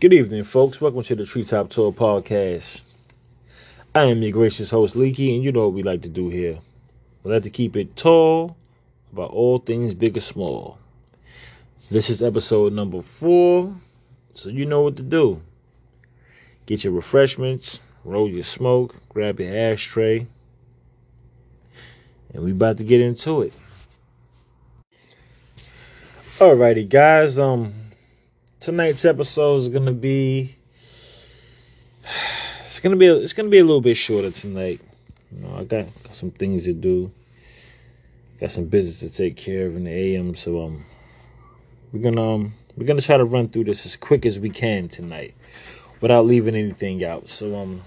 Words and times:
Good 0.00 0.12
evening, 0.12 0.44
folks. 0.44 0.80
Welcome 0.80 1.02
to 1.02 1.16
the 1.16 1.26
Treetop 1.26 1.70
Tour 1.70 1.90
podcast. 1.90 2.82
I 3.92 4.04
am 4.04 4.22
your 4.22 4.30
gracious 4.30 4.70
host, 4.70 4.94
Leaky, 4.94 5.34
and 5.34 5.42
you 5.42 5.50
know 5.50 5.64
what 5.64 5.72
we 5.72 5.82
like 5.82 6.02
to 6.02 6.08
do 6.08 6.28
here. 6.28 6.60
We 7.24 7.32
like 7.32 7.42
to 7.42 7.50
keep 7.50 7.74
it 7.74 7.96
tall 7.96 8.56
about 9.12 9.32
all 9.32 9.58
things 9.58 9.94
big 9.94 10.16
or 10.16 10.20
small. 10.20 10.78
This 11.90 12.10
is 12.10 12.22
episode 12.22 12.74
number 12.74 13.02
four, 13.02 13.74
so 14.34 14.50
you 14.50 14.66
know 14.66 14.82
what 14.82 14.94
to 14.98 15.02
do. 15.02 15.42
Get 16.66 16.84
your 16.84 16.92
refreshments, 16.92 17.80
roll 18.04 18.28
your 18.28 18.44
smoke, 18.44 18.94
grab 19.08 19.40
your 19.40 19.52
ashtray, 19.52 20.28
and 22.32 22.44
we 22.44 22.52
about 22.52 22.76
to 22.76 22.84
get 22.84 23.00
into 23.00 23.42
it. 23.42 23.52
Alrighty, 26.38 26.88
guys. 26.88 27.36
Um, 27.36 27.74
tonight's 28.60 29.04
episode 29.04 29.56
is 29.56 29.68
gonna 29.68 29.92
be 29.92 30.56
it's 32.60 32.80
gonna 32.80 32.96
be 32.96 33.06
it's 33.06 33.32
gonna 33.32 33.48
be 33.48 33.58
a 33.58 33.64
little 33.64 33.80
bit 33.80 33.96
shorter 33.96 34.30
tonight. 34.30 34.80
You 35.32 35.42
know, 35.42 35.56
I 35.56 35.64
got, 35.64 35.86
got 36.04 36.14
some 36.14 36.30
things 36.30 36.64
to 36.64 36.72
do, 36.72 37.10
got 38.40 38.50
some 38.50 38.64
business 38.64 39.00
to 39.00 39.10
take 39.10 39.36
care 39.36 39.66
of 39.66 39.76
in 39.76 39.84
the 39.84 39.90
AM. 39.90 40.34
So 40.34 40.64
um, 40.64 40.84
we're 41.92 42.02
gonna 42.02 42.34
um 42.34 42.54
we're 42.76 42.86
gonna 42.86 43.00
try 43.00 43.16
to 43.16 43.24
run 43.24 43.48
through 43.48 43.64
this 43.64 43.84
as 43.86 43.96
quick 43.96 44.24
as 44.24 44.38
we 44.38 44.50
can 44.50 44.88
tonight, 44.88 45.34
without 46.00 46.26
leaving 46.26 46.54
anything 46.54 47.04
out. 47.04 47.28
So 47.28 47.54
um, 47.56 47.82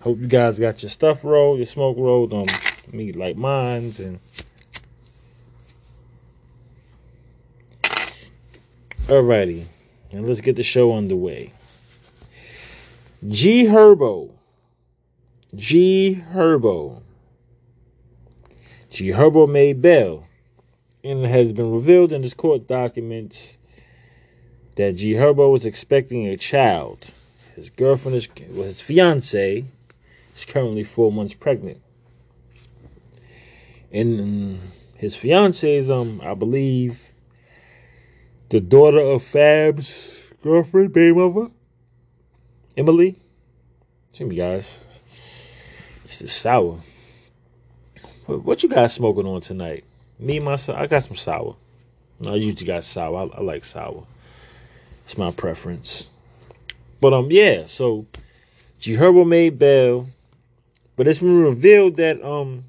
hope 0.00 0.18
you 0.18 0.26
guys 0.26 0.58
got 0.58 0.82
your 0.82 0.90
stuff 0.90 1.24
rolled, 1.24 1.58
your 1.58 1.66
smoke 1.66 1.96
rolled. 1.98 2.32
Um, 2.32 2.46
me 2.92 3.12
like 3.12 3.36
mines 3.36 4.00
and 4.00 4.18
Alrighty, 9.08 9.64
and 10.10 10.26
let's 10.26 10.40
get 10.40 10.56
the 10.56 10.62
show 10.62 10.94
underway. 10.94 11.52
G 13.26 13.64
Herbo. 13.64 14.30
G 15.54 16.22
Herbo. 16.32 17.02
G 18.90 19.08
Herbo 19.08 19.48
made 19.48 19.82
bail. 19.82 20.26
And 21.04 21.24
it 21.24 21.28
has 21.28 21.52
been 21.52 21.72
revealed 21.72 22.12
in 22.12 22.22
his 22.22 22.34
court 22.34 22.66
documents 22.66 23.56
that 24.76 24.96
G 24.96 25.14
Herbo 25.14 25.50
was 25.50 25.66
expecting 25.66 26.26
a 26.26 26.36
child. 26.36 27.10
His 27.56 27.70
girlfriend 27.70 28.16
is 28.16 28.28
well, 28.50 28.68
his 28.68 28.80
fiance 28.80 29.64
is 30.36 30.44
currently 30.44 30.84
four 30.84 31.10
months 31.10 31.34
pregnant. 31.34 31.80
And 33.90 34.60
his 34.94 35.16
fiance 35.16 35.76
is 35.76 35.90
um, 35.90 36.20
I 36.22 36.34
believe, 36.34 37.07
the 38.48 38.60
daughter 38.60 38.98
of 38.98 39.22
Fab's 39.22 40.30
girlfriend, 40.42 40.92
baby 40.92 41.16
mother, 41.16 41.50
Emily. 42.76 43.18
See 44.14 44.24
me, 44.24 44.36
guys. 44.36 44.84
It's 46.04 46.20
just 46.20 46.40
sour. 46.40 46.78
What 48.26 48.62
you 48.62 48.68
guys 48.68 48.94
smoking 48.94 49.26
on 49.26 49.40
tonight? 49.40 49.84
Me, 50.18 50.40
myself, 50.40 50.78
I 50.78 50.86
got 50.86 51.04
some 51.04 51.16
sour. 51.16 51.56
I 52.26 52.34
usually 52.34 52.66
got 52.66 52.84
sour. 52.84 53.30
I, 53.34 53.38
I 53.38 53.40
like 53.42 53.64
sour. 53.64 54.04
It's 55.04 55.16
my 55.16 55.30
preference. 55.30 56.08
But 57.00 57.12
um, 57.12 57.30
yeah. 57.30 57.66
So, 57.66 58.06
G 58.78 58.94
Herbo 58.94 59.26
made 59.26 59.58
bail, 59.58 60.08
but 60.96 61.06
it's 61.06 61.20
been 61.20 61.42
revealed 61.42 61.96
that 61.96 62.22
um, 62.22 62.64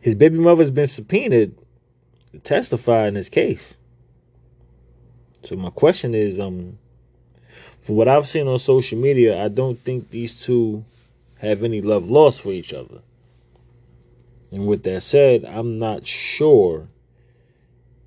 his 0.00 0.14
baby 0.14 0.38
mother's 0.38 0.70
been 0.70 0.86
subpoenaed 0.86 1.54
testify 2.44 3.08
in 3.08 3.14
this 3.14 3.28
case. 3.28 3.74
So 5.44 5.56
my 5.56 5.70
question 5.70 6.14
is, 6.14 6.38
um, 6.40 6.78
from 7.80 7.96
what 7.96 8.08
I've 8.08 8.28
seen 8.28 8.48
on 8.48 8.58
social 8.58 8.98
media, 8.98 9.42
I 9.42 9.48
don't 9.48 9.78
think 9.80 10.10
these 10.10 10.42
two 10.42 10.84
have 11.38 11.62
any 11.62 11.80
love 11.80 12.10
lost 12.10 12.42
for 12.42 12.50
each 12.50 12.72
other. 12.74 13.00
And 14.50 14.66
with 14.66 14.82
that 14.84 15.02
said, 15.02 15.44
I'm 15.44 15.78
not 15.78 16.06
sure 16.06 16.88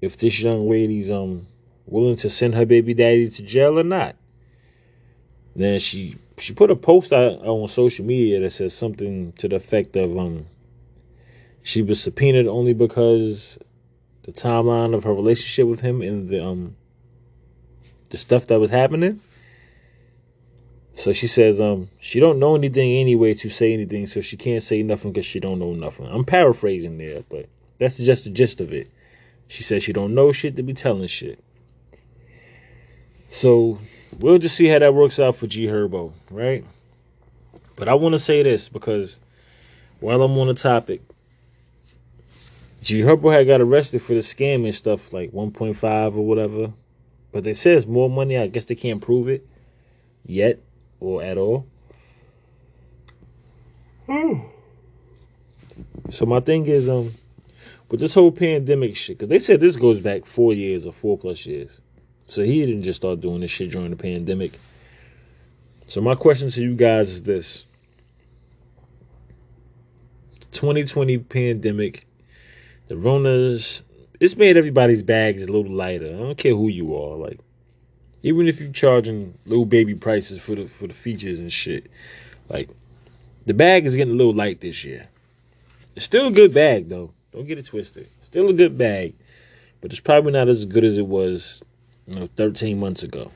if 0.01 0.17
this 0.17 0.39
young 0.39 0.69
lady's 0.69 1.11
um 1.11 1.47
willing 1.85 2.15
to 2.17 2.29
send 2.29 2.55
her 2.55 2.65
baby 2.65 2.93
daddy 2.93 3.29
to 3.29 3.43
jail 3.43 3.79
or 3.79 3.83
not. 3.83 4.15
Then 5.55 5.79
she 5.79 6.15
she 6.37 6.53
put 6.53 6.71
a 6.71 6.75
post 6.75 7.13
out 7.13 7.45
on 7.45 7.67
social 7.67 8.05
media 8.05 8.39
that 8.39 8.49
says 8.51 8.73
something 8.73 9.33
to 9.33 9.47
the 9.47 9.57
effect 9.57 9.95
of 9.95 10.17
um 10.17 10.47
she 11.63 11.81
was 11.81 12.01
subpoenaed 12.01 12.47
only 12.47 12.73
because 12.73 13.59
the 14.23 14.31
timeline 14.31 14.93
of 14.93 15.03
her 15.03 15.13
relationship 15.13 15.67
with 15.67 15.81
him 15.81 16.01
and 16.01 16.29
the 16.29 16.43
um 16.43 16.75
the 18.09 18.17
stuff 18.17 18.47
that 18.47 18.59
was 18.59 18.69
happening. 18.69 19.21
So 20.95 21.13
she 21.13 21.27
says 21.27 21.59
um 21.59 21.89
she 21.99 22.19
don't 22.19 22.39
know 22.39 22.55
anything 22.55 22.91
anyway 22.93 23.33
to 23.35 23.49
say 23.49 23.73
anything, 23.73 24.05
so 24.07 24.21
she 24.21 24.37
can't 24.37 24.63
say 24.63 24.83
nothing 24.83 25.11
because 25.11 25.25
she 25.25 25.39
don't 25.39 25.59
know 25.59 25.73
nothing. 25.73 26.07
I'm 26.07 26.25
paraphrasing 26.25 26.97
there, 26.97 27.23
but 27.29 27.47
that's 27.77 27.97
just 27.97 28.25
the 28.25 28.29
gist 28.29 28.61
of 28.61 28.73
it. 28.73 28.89
She 29.47 29.63
says 29.63 29.83
she 29.83 29.93
don't 29.93 30.13
know 30.13 30.31
shit 30.31 30.55
to 30.57 30.63
be 30.63 30.73
telling 30.73 31.07
shit. 31.07 31.43
So 33.29 33.79
we'll 34.19 34.37
just 34.37 34.55
see 34.55 34.67
how 34.67 34.79
that 34.79 34.93
works 34.93 35.19
out 35.19 35.35
for 35.35 35.47
G 35.47 35.65
Herbo, 35.65 36.11
right? 36.29 36.63
But 37.75 37.87
I 37.87 37.95
want 37.95 38.13
to 38.13 38.19
say 38.19 38.43
this 38.43 38.69
because 38.69 39.19
while 39.99 40.21
I'm 40.21 40.37
on 40.37 40.47
the 40.47 40.53
topic, 40.53 41.01
G 42.81 43.01
Herbo 43.01 43.31
had 43.31 43.45
got 43.45 43.61
arrested 43.61 44.01
for 44.01 44.13
the 44.13 44.21
scam 44.21 44.65
and 44.65 44.73
stuff 44.73 45.13
like 45.13 45.31
1.5 45.31 46.15
or 46.15 46.25
whatever. 46.25 46.73
But 47.31 47.43
they 47.43 47.53
says 47.53 47.85
more 47.85 48.09
money. 48.09 48.37
I 48.37 48.47
guess 48.47 48.65
they 48.65 48.75
can't 48.75 49.01
prove 49.01 49.29
it 49.29 49.47
yet 50.25 50.59
or 50.99 51.23
at 51.23 51.37
all. 51.37 51.67
so 56.09 56.25
my 56.25 56.39
thing 56.41 56.65
is, 56.65 56.89
um, 56.89 57.11
with 57.89 57.99
this 57.99 58.15
whole 58.15 58.31
pandemic 58.31 58.95
shit, 58.95 59.17
because 59.17 59.29
they 59.29 59.39
said 59.39 59.61
this 59.61 59.75
goes 59.75 59.99
back 59.99 60.25
four 60.25 60.53
years 60.53 60.85
or 60.85 60.91
four 60.91 61.17
plus 61.17 61.45
years. 61.45 61.79
So 62.25 62.43
he 62.43 62.65
didn't 62.65 62.83
just 62.83 62.97
start 62.97 63.21
doing 63.21 63.41
this 63.41 63.51
shit 63.51 63.71
during 63.71 63.91
the 63.91 63.95
pandemic. 63.95 64.59
So 65.85 66.01
my 66.01 66.15
question 66.15 66.49
to 66.49 66.61
you 66.61 66.75
guys 66.75 67.11
is 67.11 67.23
this. 67.23 67.65
2020 70.51 71.17
pandemic 71.19 72.05
the 72.91 72.97
Rona's 72.97 73.83
it's 74.19 74.35
made 74.35 74.57
everybody's 74.57 75.01
bags 75.01 75.43
a 75.43 75.45
little 75.45 75.71
lighter. 75.71 76.07
I 76.07 76.17
don't 76.17 76.37
care 76.37 76.53
who 76.53 76.67
you 76.67 76.93
are. 76.93 77.15
Like 77.15 77.39
even 78.21 78.49
if 78.49 78.59
you're 78.59 78.73
charging 78.73 79.33
little 79.45 79.65
baby 79.65 79.95
prices 79.95 80.41
for 80.41 80.55
the 80.55 80.65
for 80.65 80.87
the 80.87 80.93
features 80.93 81.39
and 81.39 81.49
shit, 81.49 81.89
like 82.49 82.69
the 83.45 83.53
bag 83.53 83.85
is 83.85 83.95
getting 83.95 84.13
a 84.13 84.17
little 84.17 84.33
light 84.33 84.59
this 84.59 84.83
year. 84.83 85.07
It's 85.95 86.03
still 86.03 86.27
a 86.27 86.31
good 86.31 86.53
bag 86.53 86.89
though. 86.89 87.13
Don't 87.31 87.47
get 87.47 87.57
it 87.57 87.65
twisted. 87.65 88.09
Still 88.23 88.49
a 88.49 88.53
good 88.53 88.77
bag, 88.77 89.13
but 89.79 89.91
it's 89.91 90.01
probably 90.01 90.33
not 90.33 90.49
as 90.49 90.65
good 90.65 90.83
as 90.83 90.97
it 90.97 91.07
was, 91.07 91.63
you 92.07 92.19
know, 92.19 92.29
13 92.35 92.77
months 92.77 93.03
ago. 93.03 93.31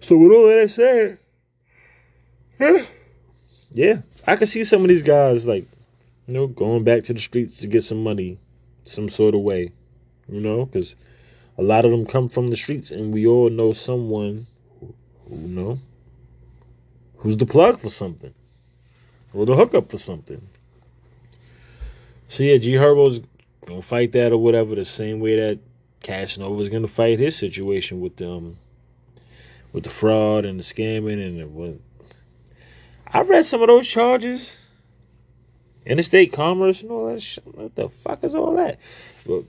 So 0.00 0.16
with 0.16 0.32
all 0.32 0.46
that 0.46 0.70
said, 0.70 1.18
yeah, 3.70 4.00
I 4.26 4.36
can 4.36 4.46
see 4.46 4.64
some 4.64 4.80
of 4.80 4.88
these 4.88 5.02
guys 5.02 5.46
like 5.46 5.66
you 6.26 6.34
know, 6.34 6.46
going 6.46 6.84
back 6.84 7.04
to 7.04 7.14
the 7.14 7.20
streets 7.20 7.58
to 7.58 7.66
get 7.66 7.82
some 7.82 8.02
money, 8.02 8.38
some 8.84 9.08
sort 9.08 9.34
of 9.34 9.40
way, 9.40 9.72
you 10.28 10.40
know, 10.40 10.66
because 10.66 10.94
a 11.58 11.62
lot 11.62 11.84
of 11.84 11.90
them 11.90 12.06
come 12.06 12.28
from 12.28 12.48
the 12.48 12.56
streets, 12.56 12.90
and 12.90 13.12
we 13.12 13.26
all 13.26 13.50
know 13.50 13.72
someone 13.72 14.46
who, 14.80 14.94
who 15.28 15.36
know 15.36 15.78
who's 17.16 17.36
the 17.36 17.46
plug 17.46 17.78
for 17.78 17.88
something 17.88 18.34
or 19.32 19.46
the 19.46 19.54
hookup 19.54 19.90
for 19.90 19.98
something. 19.98 20.40
So 22.28 22.42
yeah, 22.44 22.56
G 22.56 22.74
Herbo's 22.74 23.20
gonna 23.66 23.82
fight 23.82 24.12
that 24.12 24.32
or 24.32 24.38
whatever 24.38 24.74
the 24.74 24.84
same 24.84 25.20
way 25.20 25.36
that 25.36 25.58
Casanova 26.02 26.60
is 26.60 26.68
gonna 26.68 26.86
fight 26.86 27.18
his 27.18 27.36
situation 27.36 28.00
with 28.00 28.16
them, 28.16 28.30
um, 28.30 28.56
with 29.72 29.84
the 29.84 29.90
fraud 29.90 30.44
and 30.44 30.58
the 30.58 30.64
scamming 30.64 31.24
and 31.24 31.40
the, 31.40 31.46
what. 31.46 31.74
I 33.06 33.22
read 33.22 33.44
some 33.44 33.60
of 33.60 33.68
those 33.68 33.86
charges 33.86 34.56
interstate 35.84 36.32
commerce 36.32 36.82
and 36.82 36.90
all 36.90 37.12
that 37.12 37.22
shit. 37.22 37.44
What 37.46 37.74
the 37.74 37.88
fuck 37.88 38.22
is 38.24 38.34
all 38.34 38.54
that? 38.56 38.78
But 39.26 39.44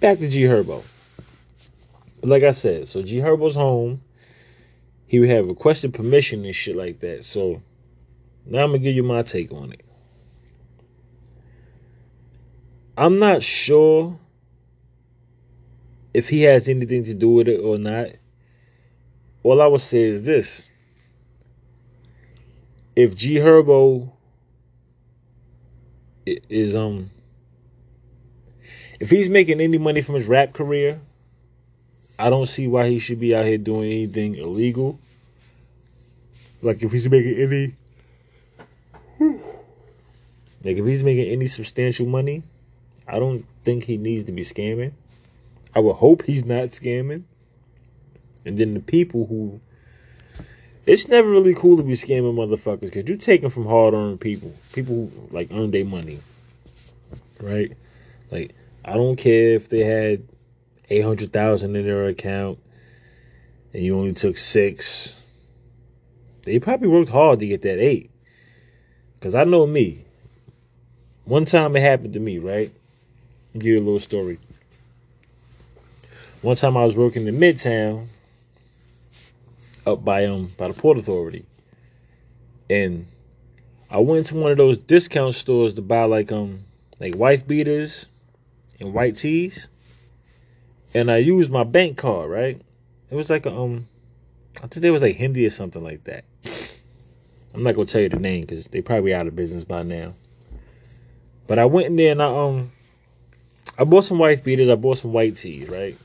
back 0.00 0.18
to 0.18 0.28
G 0.28 0.42
Herbo. 0.42 0.82
But 2.20 2.28
like 2.28 2.42
I 2.42 2.52
said, 2.52 2.88
so 2.88 3.02
G 3.02 3.18
Herbo's 3.18 3.54
home. 3.54 4.02
He 5.06 5.20
would 5.20 5.28
have 5.28 5.46
requested 5.46 5.92
permission 5.92 6.44
and 6.46 6.54
shit 6.54 6.74
like 6.74 7.00
that. 7.00 7.26
So 7.26 7.60
now 8.46 8.64
I'm 8.64 8.70
gonna 8.70 8.78
give 8.78 8.96
you 8.96 9.02
my 9.02 9.20
take 9.22 9.52
on 9.52 9.72
it. 9.72 9.84
I'm 12.96 13.18
not 13.18 13.42
sure 13.42 14.18
if 16.14 16.28
he 16.28 16.42
has 16.42 16.68
anything 16.68 17.04
to 17.04 17.14
do 17.14 17.28
with 17.28 17.48
it 17.48 17.58
or 17.58 17.76
not. 17.76 18.08
All 19.42 19.60
I 19.60 19.66
would 19.66 19.80
say 19.80 20.02
is 20.02 20.22
this. 20.22 20.62
If 22.94 23.16
G 23.16 23.34
Herbo 23.34 24.12
is 26.26 26.74
um 26.74 27.10
if 29.00 29.10
he's 29.10 29.28
making 29.28 29.60
any 29.60 29.78
money 29.78 30.00
from 30.00 30.14
his 30.14 30.26
rap 30.26 30.52
career, 30.52 31.00
I 32.18 32.30
don't 32.30 32.46
see 32.46 32.68
why 32.68 32.88
he 32.88 32.98
should 33.00 33.18
be 33.18 33.34
out 33.34 33.44
here 33.44 33.58
doing 33.58 33.90
anything 33.90 34.36
illegal. 34.36 34.98
Like 36.62 36.82
if 36.82 36.92
he's 36.92 37.08
making 37.08 37.34
any 37.34 37.74
like 40.64 40.76
if 40.76 40.86
he's 40.86 41.02
making 41.02 41.28
any 41.28 41.46
substantial 41.46 42.06
money, 42.06 42.42
I 43.08 43.18
don't 43.18 43.44
think 43.64 43.84
he 43.84 43.96
needs 43.96 44.24
to 44.24 44.32
be 44.32 44.42
scamming. 44.42 44.92
I 45.74 45.80
would 45.80 45.94
hope 45.94 46.22
he's 46.22 46.44
not 46.44 46.68
scamming. 46.68 47.24
And 48.44 48.58
then 48.58 48.74
the 48.74 48.80
people 48.80 49.26
who 49.26 49.60
it's 50.86 51.08
never 51.08 51.28
really 51.28 51.54
cool 51.54 51.76
to 51.76 51.82
be 51.82 51.92
scamming 51.92 52.34
motherfuckers 52.34 52.80
because 52.80 53.08
you're 53.08 53.18
taking 53.18 53.50
from 53.50 53.66
hard 53.66 53.94
earned 53.94 54.20
people. 54.20 54.52
People 54.72 54.94
who 54.94 55.28
like 55.30 55.48
earn 55.52 55.70
their 55.70 55.84
money. 55.84 56.20
Right? 57.40 57.72
Like, 58.30 58.54
I 58.84 58.94
don't 58.94 59.16
care 59.16 59.54
if 59.54 59.68
they 59.68 59.80
had 59.80 60.26
eight 60.90 61.02
hundred 61.02 61.32
thousand 61.32 61.76
in 61.76 61.84
their 61.84 62.08
account 62.08 62.58
and 63.72 63.82
you 63.82 63.96
only 63.96 64.12
took 64.12 64.36
six. 64.36 65.18
They 66.42 66.58
probably 66.58 66.88
worked 66.88 67.10
hard 67.10 67.38
to 67.38 67.46
get 67.46 67.62
that 67.62 67.78
eight. 67.78 68.10
Cause 69.20 69.34
I 69.34 69.44
know 69.44 69.66
me. 69.66 70.04
One 71.24 71.44
time 71.44 71.76
it 71.76 71.80
happened 71.80 72.14
to 72.14 72.20
me, 72.20 72.38
right? 72.38 72.72
I'll 73.54 73.60
give 73.60 73.70
you 73.70 73.78
a 73.78 73.78
little 73.78 74.00
story. 74.00 74.40
One 76.40 76.56
time 76.56 76.76
I 76.76 76.84
was 76.84 76.96
working 76.96 77.28
in 77.28 77.36
Midtown 77.36 78.08
up 79.86 80.04
by 80.04 80.26
um 80.26 80.52
by 80.56 80.68
the 80.68 80.74
Port 80.74 80.98
Authority. 80.98 81.44
And 82.70 83.06
I 83.90 83.98
went 83.98 84.26
to 84.26 84.34
one 84.34 84.52
of 84.52 84.58
those 84.58 84.76
discount 84.76 85.34
stores 85.34 85.74
to 85.74 85.82
buy 85.82 86.04
like 86.04 86.32
um 86.32 86.64
like 87.00 87.16
wife 87.16 87.46
beaters 87.46 88.06
and 88.80 88.92
white 88.94 89.16
tees. 89.16 89.68
And 90.94 91.10
I 91.10 91.18
used 91.18 91.50
my 91.50 91.64
bank 91.64 91.96
card, 91.96 92.30
right? 92.30 92.60
It 93.10 93.14
was 93.14 93.30
like 93.30 93.46
a 93.46 93.54
um 93.54 93.88
I 94.58 94.66
think 94.66 94.84
it 94.84 94.90
was 94.90 95.02
like 95.02 95.16
Hindi 95.16 95.46
or 95.46 95.50
something 95.50 95.82
like 95.82 96.04
that. 96.04 96.24
I'm 97.54 97.62
not 97.62 97.74
gonna 97.74 97.86
tell 97.86 98.00
you 98.00 98.08
the 98.08 98.18
name 98.18 98.42
because 98.42 98.66
they 98.66 98.80
probably 98.80 99.14
out 99.14 99.26
of 99.26 99.36
business 99.36 99.64
by 99.64 99.82
now. 99.82 100.14
But 101.46 101.58
I 101.58 101.66
went 101.66 101.88
in 101.88 101.96
there 101.96 102.12
and 102.12 102.22
I 102.22 102.26
um 102.26 102.72
I 103.78 103.84
bought 103.84 104.04
some 104.04 104.18
wife 104.18 104.44
beaters, 104.44 104.68
I 104.68 104.74
bought 104.74 104.98
some 104.98 105.12
white 105.12 105.36
tees, 105.36 105.68
right? 105.68 105.96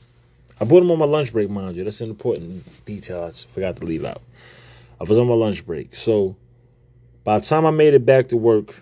I 0.60 0.64
bought 0.64 0.80
them 0.80 0.90
on 0.90 0.98
my 0.98 1.04
lunch 1.04 1.32
break, 1.32 1.48
mind 1.48 1.76
you. 1.76 1.84
That's 1.84 2.00
an 2.00 2.10
important 2.10 2.84
detail 2.84 3.24
I 3.24 3.30
forgot 3.30 3.76
to 3.76 3.84
leave 3.84 4.04
out. 4.04 4.22
I 5.00 5.04
was 5.04 5.16
on 5.16 5.28
my 5.28 5.34
lunch 5.34 5.64
break. 5.64 5.94
So 5.94 6.36
by 7.24 7.38
the 7.38 7.44
time 7.44 7.64
I 7.64 7.70
made 7.70 7.94
it 7.94 8.04
back 8.04 8.28
to 8.28 8.36
work, 8.36 8.74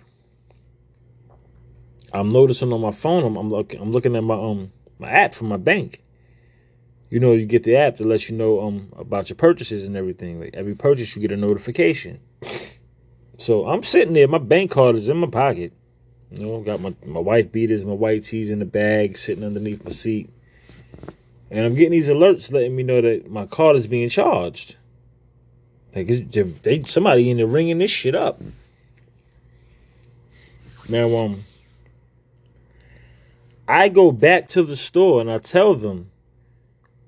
I'm 2.12 2.30
noticing 2.30 2.72
on 2.72 2.80
my 2.80 2.92
phone, 2.92 3.24
I'm, 3.24 3.36
I'm 3.36 3.50
looking 3.50 3.80
I'm 3.80 3.92
looking 3.92 4.16
at 4.16 4.24
my 4.24 4.34
um 4.34 4.72
my 4.98 5.10
app 5.10 5.34
from 5.34 5.48
my 5.48 5.58
bank. 5.58 6.02
You 7.10 7.20
know, 7.20 7.34
you 7.34 7.46
get 7.46 7.62
the 7.62 7.76
app 7.76 7.98
that 7.98 8.06
lets 8.06 8.30
you 8.30 8.36
know 8.36 8.60
um 8.60 8.92
about 8.96 9.28
your 9.28 9.36
purchases 9.36 9.86
and 9.86 9.96
everything. 9.96 10.40
Like 10.40 10.54
every 10.54 10.74
purchase 10.74 11.14
you 11.14 11.22
get 11.22 11.32
a 11.32 11.36
notification. 11.36 12.20
So 13.38 13.66
I'm 13.68 13.82
sitting 13.82 14.14
there, 14.14 14.26
my 14.26 14.38
bank 14.38 14.70
card 14.70 14.96
is 14.96 15.08
in 15.08 15.18
my 15.18 15.28
pocket. 15.28 15.72
You 16.30 16.46
know, 16.46 16.60
got 16.62 16.80
my, 16.80 16.94
my 17.04 17.20
wife 17.20 17.52
beaters, 17.52 17.84
my 17.84 17.92
white 17.92 18.24
tees 18.24 18.50
in 18.50 18.60
the 18.60 18.64
bag, 18.64 19.18
sitting 19.18 19.44
underneath 19.44 19.84
my 19.84 19.90
seat. 19.90 20.30
And 21.50 21.64
I'm 21.64 21.74
getting 21.74 21.92
these 21.92 22.08
alerts 22.08 22.52
letting 22.52 22.74
me 22.74 22.82
know 22.82 23.00
that 23.00 23.30
my 23.30 23.46
card 23.46 23.76
is 23.76 23.86
being 23.86 24.08
charged. 24.08 24.76
Like 25.94 26.08
they 26.62 26.82
somebody 26.82 27.30
in 27.30 27.38
there 27.38 27.46
ringing 27.46 27.78
this 27.78 27.90
shit 27.90 28.14
up. 28.14 28.40
Now 30.88 31.16
um 31.16 31.42
I 33.68 33.88
go 33.88 34.12
back 34.12 34.48
to 34.50 34.62
the 34.62 34.76
store 34.76 35.20
and 35.20 35.30
I 35.30 35.38
tell 35.38 35.74
them 35.74 36.10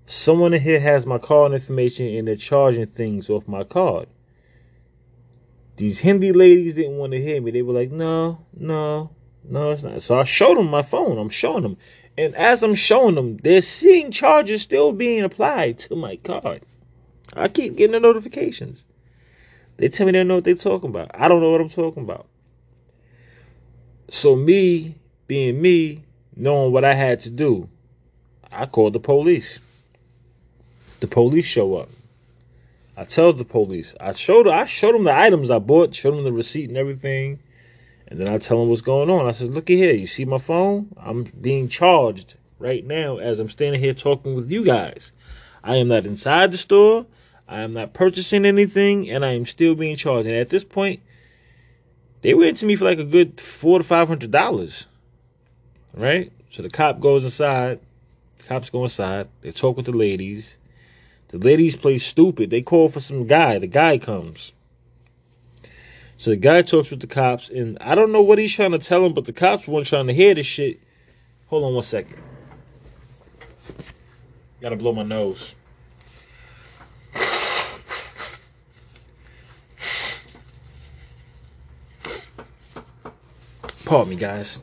someone 0.06 0.54
in 0.54 0.60
here 0.60 0.80
has 0.80 1.06
my 1.06 1.18
card 1.18 1.52
information 1.52 2.06
and 2.06 2.26
they're 2.26 2.36
charging 2.36 2.86
things 2.86 3.28
off 3.28 3.46
my 3.46 3.62
card. 3.62 4.08
These 5.76 6.00
Hindi 6.00 6.32
ladies 6.32 6.74
didn't 6.74 6.96
want 6.96 7.12
to 7.12 7.20
hear 7.20 7.40
me. 7.40 7.52
They 7.52 7.62
were 7.62 7.74
like, 7.74 7.92
no, 7.92 8.44
no, 8.52 9.10
no, 9.44 9.70
it's 9.70 9.84
not. 9.84 10.02
So 10.02 10.18
I 10.18 10.24
showed 10.24 10.58
them 10.58 10.68
my 10.68 10.82
phone. 10.82 11.18
I'm 11.18 11.28
showing 11.28 11.62
them. 11.62 11.76
And 12.18 12.34
as 12.34 12.64
I'm 12.64 12.74
showing 12.74 13.14
them, 13.14 13.36
they're 13.36 13.60
seeing 13.60 14.10
charges 14.10 14.62
still 14.62 14.92
being 14.92 15.22
applied 15.22 15.78
to 15.78 15.94
my 15.94 16.16
card. 16.16 16.62
I 17.36 17.46
keep 17.46 17.76
getting 17.76 17.92
the 17.92 18.00
notifications. 18.00 18.84
They 19.76 19.88
tell 19.88 20.04
me 20.04 20.10
they 20.10 20.18
don't 20.18 20.26
know 20.26 20.34
what 20.34 20.44
they're 20.44 20.56
talking 20.56 20.90
about. 20.90 21.12
I 21.14 21.28
don't 21.28 21.40
know 21.40 21.52
what 21.52 21.60
I'm 21.60 21.68
talking 21.68 22.02
about. 22.02 22.26
So 24.10 24.34
me 24.34 24.96
being 25.28 25.62
me, 25.62 26.02
knowing 26.34 26.72
what 26.72 26.84
I 26.84 26.94
had 26.94 27.20
to 27.20 27.30
do, 27.30 27.68
I 28.50 28.66
called 28.66 28.94
the 28.94 29.00
police. 29.00 29.60
The 30.98 31.06
police 31.06 31.44
show 31.44 31.76
up. 31.76 31.88
I 32.96 33.04
tell 33.04 33.32
the 33.32 33.44
police. 33.44 33.94
I 34.00 34.10
showed 34.10 34.48
I 34.48 34.66
showed 34.66 34.96
them 34.96 35.04
the 35.04 35.16
items 35.16 35.50
I 35.50 35.60
bought, 35.60 35.94
showed 35.94 36.16
them 36.16 36.24
the 36.24 36.32
receipt 36.32 36.68
and 36.68 36.78
everything. 36.78 37.38
And 38.08 38.18
then 38.18 38.28
I 38.28 38.38
tell 38.38 38.58
them 38.58 38.70
what's 38.70 38.80
going 38.80 39.10
on. 39.10 39.26
I 39.26 39.32
said, 39.32 39.50
look 39.50 39.70
at 39.70 39.76
here, 39.76 39.92
you 39.94 40.06
see 40.06 40.24
my 40.24 40.38
phone? 40.38 40.88
I'm 40.96 41.24
being 41.24 41.68
charged 41.68 42.34
right 42.58 42.84
now 42.84 43.18
as 43.18 43.38
I'm 43.38 43.50
standing 43.50 43.80
here 43.80 43.94
talking 43.94 44.34
with 44.34 44.50
you 44.50 44.64
guys. 44.64 45.12
I 45.62 45.76
am 45.76 45.88
not 45.88 46.06
inside 46.06 46.52
the 46.52 46.58
store. 46.58 47.06
I 47.46 47.60
am 47.60 47.72
not 47.72 47.92
purchasing 47.92 48.44
anything, 48.44 49.10
and 49.10 49.24
I 49.24 49.32
am 49.32 49.46
still 49.46 49.74
being 49.74 49.96
charged. 49.96 50.26
And 50.26 50.36
at 50.36 50.48
this 50.50 50.64
point, 50.64 51.00
they 52.22 52.34
went 52.34 52.56
to 52.58 52.66
me 52.66 52.76
for 52.76 52.84
like 52.84 52.98
a 52.98 53.04
good 53.04 53.40
four 53.40 53.78
to 53.78 53.84
five 53.84 54.08
hundred 54.08 54.30
dollars. 54.30 54.86
Right? 55.94 56.32
So 56.50 56.62
the 56.62 56.70
cop 56.70 57.00
goes 57.00 57.24
inside. 57.24 57.80
The 58.38 58.44
cops 58.44 58.70
go 58.70 58.84
inside. 58.84 59.28
They 59.42 59.52
talk 59.52 59.76
with 59.76 59.86
the 59.86 59.92
ladies. 59.92 60.56
The 61.28 61.38
ladies 61.38 61.76
play 61.76 61.98
stupid. 61.98 62.50
They 62.50 62.62
call 62.62 62.88
for 62.88 63.00
some 63.00 63.26
guy. 63.26 63.58
The 63.58 63.66
guy 63.66 63.98
comes. 63.98 64.52
So 66.18 66.30
the 66.30 66.36
guy 66.36 66.62
talks 66.62 66.90
with 66.90 66.98
the 66.98 67.06
cops, 67.06 67.48
and 67.48 67.78
I 67.80 67.94
don't 67.94 68.10
know 68.10 68.22
what 68.22 68.38
he's 68.38 68.52
trying 68.52 68.72
to 68.72 68.78
tell 68.80 69.06
him, 69.06 69.14
but 69.14 69.24
the 69.24 69.32
cops 69.32 69.68
weren't 69.68 69.86
trying 69.86 70.08
to 70.08 70.12
hear 70.12 70.34
this 70.34 70.46
shit. 70.46 70.80
Hold 71.46 71.62
on 71.62 71.74
one 71.74 71.84
second. 71.84 72.18
Gotta 74.60 74.74
blow 74.74 74.92
my 74.92 75.04
nose. 75.04 75.54
Pardon 83.84 84.10
me, 84.10 84.16
guys. 84.16 84.58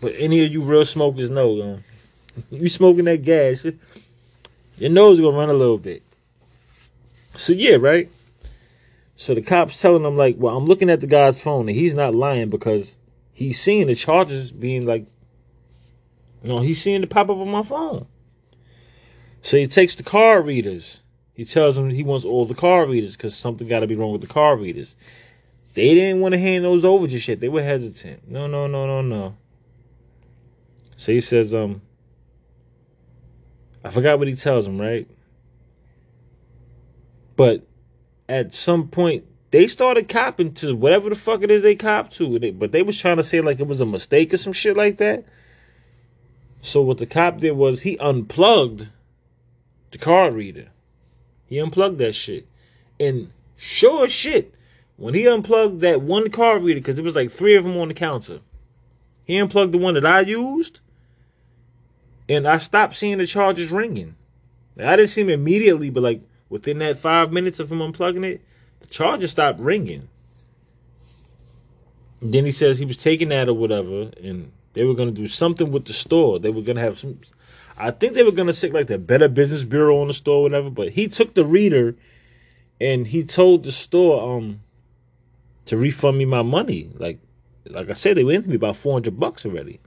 But 0.00 0.14
any 0.16 0.46
of 0.46 0.50
you 0.50 0.62
real 0.62 0.86
smokers 0.86 1.28
know, 1.28 1.60
um, 1.60 1.84
you 2.50 2.70
smoking 2.70 3.04
that 3.04 3.22
gas, 3.22 3.66
your 4.78 4.90
nose 4.90 5.18
is 5.18 5.24
gonna 5.24 5.36
run 5.36 5.50
a 5.50 5.52
little 5.52 5.76
bit. 5.76 6.02
So 7.34 7.52
yeah, 7.52 7.76
right? 7.76 8.08
So 9.20 9.34
the 9.34 9.42
cops 9.42 9.82
telling 9.82 10.04
him 10.04 10.16
like, 10.16 10.36
well, 10.38 10.56
I'm 10.56 10.66
looking 10.66 10.90
at 10.90 11.00
the 11.00 11.08
guy's 11.08 11.40
phone 11.40 11.68
and 11.68 11.76
he's 11.76 11.92
not 11.92 12.14
lying 12.14 12.50
because 12.50 12.96
he's 13.32 13.60
seeing 13.60 13.88
the 13.88 13.96
charges 13.96 14.52
being 14.52 14.86
like, 14.86 15.06
you 16.44 16.48
know, 16.48 16.60
he's 16.60 16.80
seeing 16.80 17.00
the 17.00 17.08
pop 17.08 17.28
up 17.28 17.36
on 17.36 17.50
my 17.50 17.64
phone. 17.64 18.06
So 19.42 19.56
he 19.56 19.66
takes 19.66 19.96
the 19.96 20.04
card 20.04 20.46
readers. 20.46 21.00
He 21.34 21.44
tells 21.44 21.74
them 21.74 21.90
he 21.90 22.04
wants 22.04 22.24
all 22.24 22.44
the 22.44 22.54
card 22.54 22.90
readers 22.90 23.16
because 23.16 23.36
something 23.36 23.66
got 23.66 23.80
to 23.80 23.88
be 23.88 23.96
wrong 23.96 24.12
with 24.12 24.20
the 24.20 24.28
card 24.28 24.60
readers. 24.60 24.94
They 25.74 25.94
didn't 25.94 26.20
want 26.20 26.34
to 26.34 26.38
hand 26.38 26.64
those 26.64 26.84
over 26.84 27.08
just 27.08 27.26
yet. 27.26 27.40
They 27.40 27.48
were 27.48 27.62
hesitant. 27.62 28.30
No, 28.30 28.46
no, 28.46 28.68
no, 28.68 28.86
no, 28.86 29.02
no. 29.02 29.36
So 30.96 31.10
he 31.10 31.20
says, 31.20 31.52
um, 31.52 31.82
I 33.82 33.90
forgot 33.90 34.20
what 34.20 34.28
he 34.28 34.36
tells 34.36 34.64
them, 34.64 34.80
right? 34.80 35.08
But 37.34 37.67
at 38.28 38.54
some 38.54 38.88
point 38.88 39.24
they 39.50 39.66
started 39.66 40.08
copping 40.08 40.52
to 40.52 40.76
whatever 40.76 41.08
the 41.08 41.16
fuck 41.16 41.42
it 41.42 41.50
is 41.50 41.62
they 41.62 41.74
cop 41.74 42.10
to. 42.12 42.38
But 42.52 42.72
they 42.72 42.82
was 42.82 43.00
trying 43.00 43.16
to 43.16 43.22
say 43.22 43.40
like 43.40 43.60
it 43.60 43.66
was 43.66 43.80
a 43.80 43.86
mistake 43.86 44.34
or 44.34 44.36
some 44.36 44.52
shit 44.52 44.76
like 44.76 44.98
that. 44.98 45.24
So 46.60 46.82
what 46.82 46.98
the 46.98 47.06
cop 47.06 47.38
did 47.38 47.52
was 47.52 47.82
he 47.82 47.96
unplugged 47.98 48.88
the 49.90 49.98
card 49.98 50.34
reader. 50.34 50.68
He 51.46 51.58
unplugged 51.58 51.98
that 51.98 52.14
shit. 52.14 52.46
And 53.00 53.32
sure 53.56 54.08
shit, 54.08 54.54
when 54.96 55.14
he 55.14 55.26
unplugged 55.26 55.80
that 55.80 56.02
one 56.02 56.30
card 56.30 56.62
reader, 56.62 56.80
because 56.80 56.98
it 56.98 57.04
was 57.04 57.16
like 57.16 57.30
three 57.30 57.56
of 57.56 57.64
them 57.64 57.76
on 57.76 57.88
the 57.88 57.94
counter, 57.94 58.40
he 59.24 59.38
unplugged 59.38 59.72
the 59.72 59.78
one 59.78 59.94
that 59.94 60.04
I 60.04 60.20
used, 60.20 60.80
and 62.28 62.46
I 62.46 62.58
stopped 62.58 62.96
seeing 62.96 63.18
the 63.18 63.26
charges 63.26 63.70
ringing. 63.70 64.16
I 64.78 64.96
didn't 64.96 65.08
see 65.08 65.22
him 65.22 65.30
immediately, 65.30 65.90
but 65.90 66.02
like 66.02 66.20
Within 66.50 66.78
that 66.78 66.98
five 66.98 67.32
minutes 67.32 67.60
of 67.60 67.70
him 67.70 67.78
unplugging 67.78 68.24
it, 68.24 68.42
the 68.80 68.86
charger 68.86 69.28
stopped 69.28 69.60
ringing. 69.60 70.08
And 72.20 72.32
then 72.32 72.44
he 72.44 72.52
says 72.52 72.78
he 72.78 72.86
was 72.86 72.96
taking 72.96 73.28
that 73.28 73.48
or 73.48 73.54
whatever, 73.54 74.10
and 74.22 74.50
they 74.72 74.84
were 74.84 74.94
gonna 74.94 75.12
do 75.12 75.28
something 75.28 75.70
with 75.70 75.84
the 75.84 75.92
store. 75.92 76.38
They 76.38 76.50
were 76.50 76.62
gonna 76.62 76.80
have 76.80 76.98
some. 76.98 77.20
I 77.76 77.90
think 77.90 78.14
they 78.14 78.24
were 78.24 78.32
gonna 78.32 78.52
stick 78.52 78.72
like 78.72 78.88
the 78.88 78.98
Better 78.98 79.28
Business 79.28 79.64
Bureau 79.64 80.00
on 80.00 80.08
the 80.08 80.14
store, 80.14 80.42
whatever. 80.42 80.70
But 80.70 80.90
he 80.90 81.08
took 81.08 81.34
the 81.34 81.44
reader, 81.44 81.94
and 82.80 83.06
he 83.06 83.24
told 83.24 83.64
the 83.64 83.72
store 83.72 84.36
um 84.36 84.60
to 85.66 85.76
refund 85.76 86.18
me 86.18 86.24
my 86.24 86.42
money. 86.42 86.90
Like, 86.94 87.18
like 87.66 87.90
I 87.90 87.92
said, 87.92 88.16
they 88.16 88.24
went 88.24 88.44
to 88.44 88.50
me 88.50 88.56
about 88.56 88.76
four 88.76 88.94
hundred 88.94 89.20
bucks 89.20 89.44
already. 89.44 89.80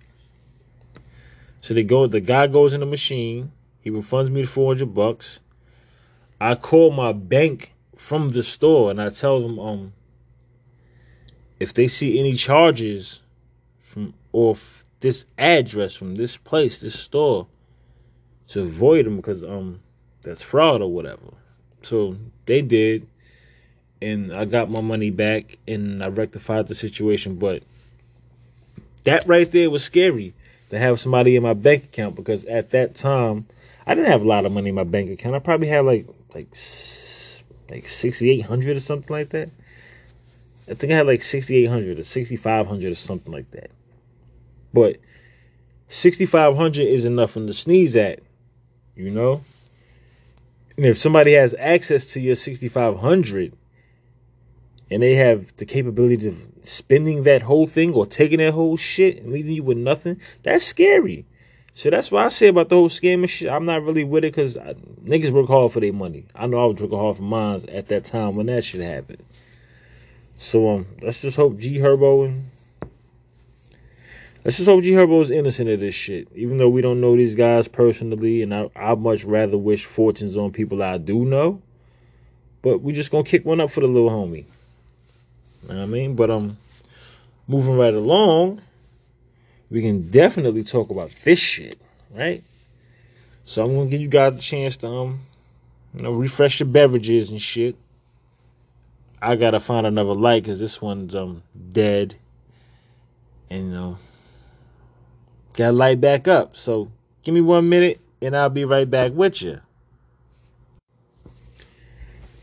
So 1.62 1.74
they 1.74 1.84
go. 1.84 2.08
The 2.08 2.20
guy 2.20 2.48
goes 2.48 2.74
in 2.74 2.80
the 2.80 2.86
machine. 2.86 3.52
He 3.82 3.90
refunds 3.90 4.30
me 4.30 4.42
the 4.42 4.48
400 4.48 4.94
bucks. 4.94 5.40
I 6.42 6.56
call 6.56 6.90
my 6.90 7.12
bank 7.14 7.72
from 7.96 8.32
the 8.32 8.42
store 8.42 8.90
and 8.90 9.00
I 9.00 9.10
tell 9.10 9.42
them 9.42 9.60
um 9.60 9.94
if 11.60 11.76
they 11.76 11.88
see 11.88 12.20
any 12.20 12.34
charges 12.34 13.22
from 13.80 14.16
off 14.34 14.84
this 15.02 15.26
address 15.38 15.96
from 15.96 16.16
this 16.16 16.38
place, 16.38 16.80
this 16.80 17.00
store, 17.00 17.46
to 18.48 18.62
avoid 18.62 19.06
them 19.06 19.18
because 19.18 19.44
um 19.44 19.82
that's 20.24 20.42
fraud 20.42 20.82
or 20.82 20.92
whatever. 20.92 21.22
So 21.84 22.18
they 22.48 22.64
did, 22.64 23.08
and 24.02 24.34
I 24.34 24.46
got 24.46 24.72
my 24.72 24.82
money 24.82 25.12
back 25.12 25.60
and 25.68 26.04
I 26.04 26.08
rectified 26.08 26.68
the 26.68 26.76
situation. 26.76 27.36
But 27.36 27.62
that 29.04 29.28
right 29.28 29.52
there 29.52 29.70
was 29.70 29.84
scary 29.84 30.34
to 30.72 30.80
have 30.80 31.00
somebody 31.00 31.36
in 31.36 31.44
my 31.44 31.54
bank 31.54 31.84
account 31.84 32.16
because 32.16 32.46
at 32.46 32.72
that 32.72 32.96
time 32.96 33.46
I 33.86 33.94
didn't 33.94 34.10
have 34.10 34.24
a 34.24 34.28
lot 34.28 34.48
of 34.48 34.52
money 34.52 34.70
in 34.70 34.76
my 34.76 34.86
bank 34.86 35.12
account. 35.12 35.36
I 35.36 35.40
probably 35.40 35.68
had 35.68 35.86
like 35.86 36.08
like 36.34 36.56
like 37.70 37.88
sixty 37.88 38.30
eight 38.30 38.46
hundred 38.46 38.78
or 38.78 38.80
something 38.80 39.14
like 39.14 39.30
that. 39.30 39.50
I 40.70 40.74
think 40.74 40.94
I 40.94 40.98
had 40.98 41.08
like 41.08 41.22
sixty 41.22 41.58
eight 41.58 41.70
hundred 41.70 42.00
or 42.00 42.04
sixty 42.04 42.36
five 42.36 42.68
hundred 42.68 42.92
or 42.92 42.96
something 42.96 43.32
like 43.32 43.50
that. 43.52 43.72
But 44.74 44.98
sixty 45.88 46.26
five 46.26 46.56
hundred 46.56 46.88
is 46.88 47.06
enough 47.06 47.32
for 47.32 47.46
to 47.46 47.54
sneeze 47.54 47.96
at, 47.96 48.20
you 48.96 49.10
know. 49.10 49.44
And 50.78 50.86
if 50.86 50.98
somebody 50.98 51.34
has 51.34 51.54
access 51.60 52.14
to 52.14 52.20
your 52.20 52.36
sixty 52.36 52.70
five 52.70 53.00
hundred, 53.00 53.54
and 54.90 55.04
they 55.04 55.16
have 55.16 55.56
the 55.58 55.66
capability 55.66 56.28
of 56.28 56.38
spending 56.62 57.24
that 57.24 57.42
whole 57.42 57.66
thing 57.66 57.94
or 57.94 58.06
taking 58.06 58.40
that 58.40 58.54
whole 58.54 58.78
shit 58.78 59.18
and 59.18 59.32
leaving 59.32 59.54
you 59.54 59.64
with 59.64 59.78
nothing, 59.78 60.20
that's 60.44 60.66
scary. 60.66 61.26
So 61.74 61.90
that's 61.90 62.12
what 62.12 62.26
I 62.26 62.28
say 62.28 62.48
about 62.48 62.70
the 62.70 62.76
whole 62.76 62.90
scamming 62.90 63.30
shit. 63.30 63.50
I'm 63.50 63.66
not 63.66 63.84
really 63.84 64.04
with 64.04 64.26
it 64.26 64.36
because 64.36 64.56
niggas 64.56 65.32
work 65.32 65.48
hard 65.48 65.72
for 65.72 65.80
their 65.80 65.94
money. 65.94 66.26
I 66.36 66.48
know 66.48 66.62
I 66.62 66.66
was 66.66 66.82
working 66.82 66.98
hard 66.98 67.18
for 67.18 67.24
mine 67.24 67.66
at 67.70 67.88
that 67.88 68.04
time 68.04 68.36
when 68.36 68.48
that 68.48 68.64
shit 68.64 68.82
happened. 68.82 69.24
So 70.38 70.70
um, 70.70 70.88
let's 71.02 71.22
just 71.22 71.38
hope 71.38 71.58
G 71.58 71.78
Herbo 71.78 72.26
and 72.26 72.50
let's 74.44 74.58
just 74.58 74.68
hope 74.68 74.84
G 74.84 74.92
Herbo 74.92 75.22
is 75.22 75.32
innocent 75.32 75.70
of 75.70 75.80
this 75.80 75.96
shit. 75.96 76.28
Even 76.36 76.58
though 76.58 76.70
we 76.70 76.82
don't 76.82 77.00
know 77.00 77.16
these 77.16 77.36
guys 77.36 77.68
personally, 77.68 78.42
and 78.42 78.54
I 78.54 78.70
I 78.76 78.96
much 78.96 79.24
rather 79.24 79.58
wish 79.58 79.86
fortunes 79.86 80.36
on 80.36 80.52
people 80.52 80.82
I 80.84 80.98
do 80.98 81.26
know. 81.26 81.62
But 82.64 82.82
we 82.82 82.92
just 82.92 83.12
gonna 83.12 83.24
kick 83.24 83.46
one 83.46 83.62
up 83.62 83.72
for 83.72 83.82
the 83.82 83.88
little 83.88 84.10
homie. 84.10 84.46
You 85.64 85.70
know 85.70 85.76
what 85.76 85.84
I 85.84 85.86
mean? 85.86 86.16
But 86.16 86.32
um, 86.32 86.58
moving 87.48 87.78
right 87.78 87.94
along 87.94 88.62
we 89.72 89.82
can 89.82 90.10
definitely 90.10 90.64
talk 90.64 90.90
about 90.90 91.10
this 91.24 91.40
shit, 91.40 91.80
right? 92.14 92.44
So 93.46 93.64
I'm 93.64 93.74
gonna 93.74 93.90
give 93.90 94.02
you 94.02 94.10
guys 94.10 94.34
a 94.34 94.40
chance 94.40 94.78
to 94.78 94.88
um, 94.88 95.22
you 95.96 96.04
know, 96.04 96.12
refresh 96.12 96.60
your 96.60 96.68
beverages 96.68 97.32
and 97.32 97.42
shit. 97.42 97.76
I 99.22 99.38
gotta 99.38 99.62
find 99.62 99.88
another 99.88 100.14
light 100.14 100.44
because 100.44 100.60
this 100.60 100.82
one's 100.82 101.16
um 101.16 101.42
dead, 101.72 102.16
and 103.50 103.68
you 103.68 103.74
know, 103.74 103.98
gotta 105.54 105.72
light 105.72 106.02
back 106.02 106.28
up. 106.28 106.58
So 106.58 106.92
give 107.24 107.34
me 107.34 107.42
one 107.42 107.70
minute, 107.70 108.02
and 108.22 108.36
I'll 108.36 108.50
be 108.50 108.66
right 108.66 108.90
back 108.90 109.14
with 109.14 109.42
you. 109.42 109.62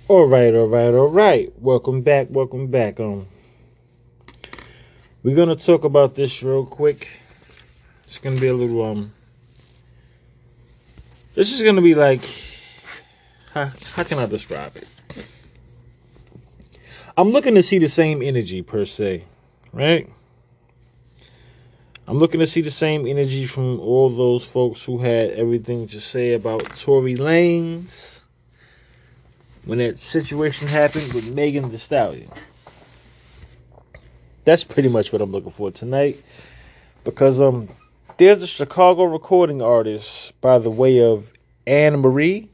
All 0.09 0.27
right, 0.27 0.55
all 0.55 0.69
right, 0.69 0.95
all 0.95 1.11
right. 1.11 1.53
Welcome 1.61 2.01
back, 2.01 2.29
welcome 2.31 2.69
back. 2.69 2.99
Um, 2.99 3.27
we're 5.29 5.37
gonna 5.37 5.55
talk 5.55 5.85
about 5.85 6.15
this 6.15 6.43
real 6.43 6.65
quick. 6.65 7.07
It's 8.05 8.17
gonna 8.17 8.41
be 8.41 8.47
a 8.47 8.55
little 8.55 8.83
um. 8.83 9.13
This 11.35 11.53
is 11.53 11.63
gonna 11.63 11.83
be 11.83 11.95
like, 11.95 12.23
how 13.53 13.71
how 13.95 14.05
can 14.05 14.21
I 14.21 14.25
describe 14.25 14.75
it? 14.77 14.89
I'm 17.15 17.29
looking 17.29 17.57
to 17.57 17.63
see 17.63 17.77
the 17.77 17.91
same 17.91 18.23
energy 18.23 18.63
per 18.63 18.87
se, 18.87 19.25
right? 19.71 20.09
I'm 22.07 22.17
looking 22.17 22.41
to 22.41 22.47
see 22.47 22.63
the 22.63 22.71
same 22.71 23.07
energy 23.07 23.45
from 23.45 23.81
all 23.81 24.09
those 24.09 24.47
folks 24.47 24.83
who 24.83 24.97
had 24.97 25.33
everything 25.33 25.89
to 25.89 26.01
say 26.01 26.33
about 26.33 26.75
Tory 26.75 27.17
Lanez 27.17 28.23
when 29.67 29.77
that 29.77 29.99
situation 29.99 30.69
happened 30.69 31.13
with 31.13 31.35
Megan 31.35 31.71
Thee 31.71 31.77
Stallion 31.77 32.31
that's 34.49 34.65
pretty 34.65 34.89
much 34.89 35.13
what 35.13 35.21
I'm 35.21 35.31
looking 35.31 35.53
for 35.53 35.71
tonight. 35.71 36.23
Because 37.05 37.41
um 37.41 37.69
there's 38.17 38.43
a 38.43 38.47
Chicago 38.47 39.05
recording 39.05 39.61
artist 39.61 40.39
by 40.41 40.59
the 40.59 40.71
way 40.71 41.03
of 41.03 41.33
Ann 41.67 42.01
Marie. 42.01 42.49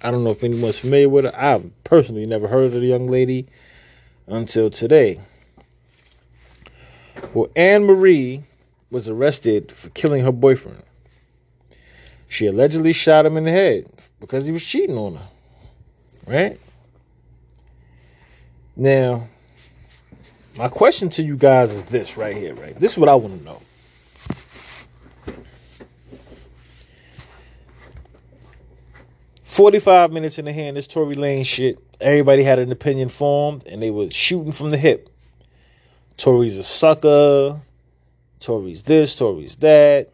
I 0.00 0.10
don't 0.10 0.22
know 0.22 0.30
if 0.30 0.44
anyone's 0.44 0.78
familiar 0.78 1.08
with 1.08 1.24
her. 1.24 1.32
I've 1.36 1.70
personally 1.82 2.24
never 2.24 2.46
heard 2.46 2.66
of 2.66 2.72
the 2.72 2.86
young 2.86 3.08
lady 3.08 3.46
until 4.28 4.70
today. 4.70 5.20
Well, 7.34 7.50
Ann 7.56 7.84
Marie 7.84 8.44
was 8.90 9.08
arrested 9.08 9.72
for 9.72 9.90
killing 9.90 10.22
her 10.22 10.32
boyfriend. 10.32 10.82
She 12.28 12.46
allegedly 12.46 12.92
shot 12.92 13.26
him 13.26 13.36
in 13.36 13.44
the 13.44 13.50
head 13.50 13.86
because 14.20 14.46
he 14.46 14.52
was 14.52 14.64
cheating 14.64 14.96
on 14.96 15.16
her. 15.16 15.28
Right? 16.26 16.60
Now, 18.76 19.28
my 20.56 20.68
question 20.68 21.08
to 21.10 21.22
you 21.22 21.36
guys 21.36 21.72
is 21.72 21.84
this 21.84 22.16
right 22.16 22.36
here, 22.36 22.54
right? 22.54 22.78
This 22.78 22.92
is 22.92 22.98
what 22.98 23.08
I 23.08 23.14
want 23.14 23.38
to 23.38 23.44
know. 23.44 23.62
Forty-five 29.44 30.10
minutes 30.12 30.38
in 30.38 30.46
the 30.46 30.52
hand, 30.52 30.76
this 30.76 30.86
Tory 30.86 31.14
Lanez 31.14 31.46
shit. 31.46 31.78
Everybody 32.00 32.42
had 32.42 32.58
an 32.58 32.72
opinion 32.72 33.08
formed, 33.08 33.66
and 33.66 33.82
they 33.82 33.90
were 33.90 34.10
shooting 34.10 34.52
from 34.52 34.70
the 34.70 34.78
hip. 34.78 35.08
Tory's 36.16 36.56
a 36.56 36.62
sucker. 36.62 37.60
Tory's 38.40 38.82
this. 38.82 39.14
Tory's 39.14 39.56
that. 39.56 40.10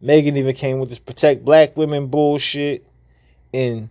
Megan 0.00 0.36
even 0.36 0.54
came 0.54 0.78
with 0.78 0.88
this 0.88 0.98
protect 0.98 1.44
black 1.44 1.76
women 1.76 2.08
bullshit, 2.08 2.84
and 3.54 3.88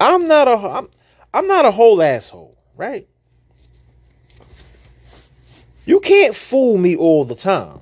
I'm 0.00 0.26
not 0.26 0.48
a 0.48 0.56
I'm, 0.56 0.88
I'm 1.32 1.46
not 1.46 1.64
a 1.64 1.70
whole 1.70 2.02
asshole, 2.02 2.56
right? 2.76 3.06
You 5.84 6.00
can't 6.00 6.34
fool 6.34 6.78
me 6.78 6.96
all 6.96 7.24
the 7.24 7.34
time. 7.34 7.80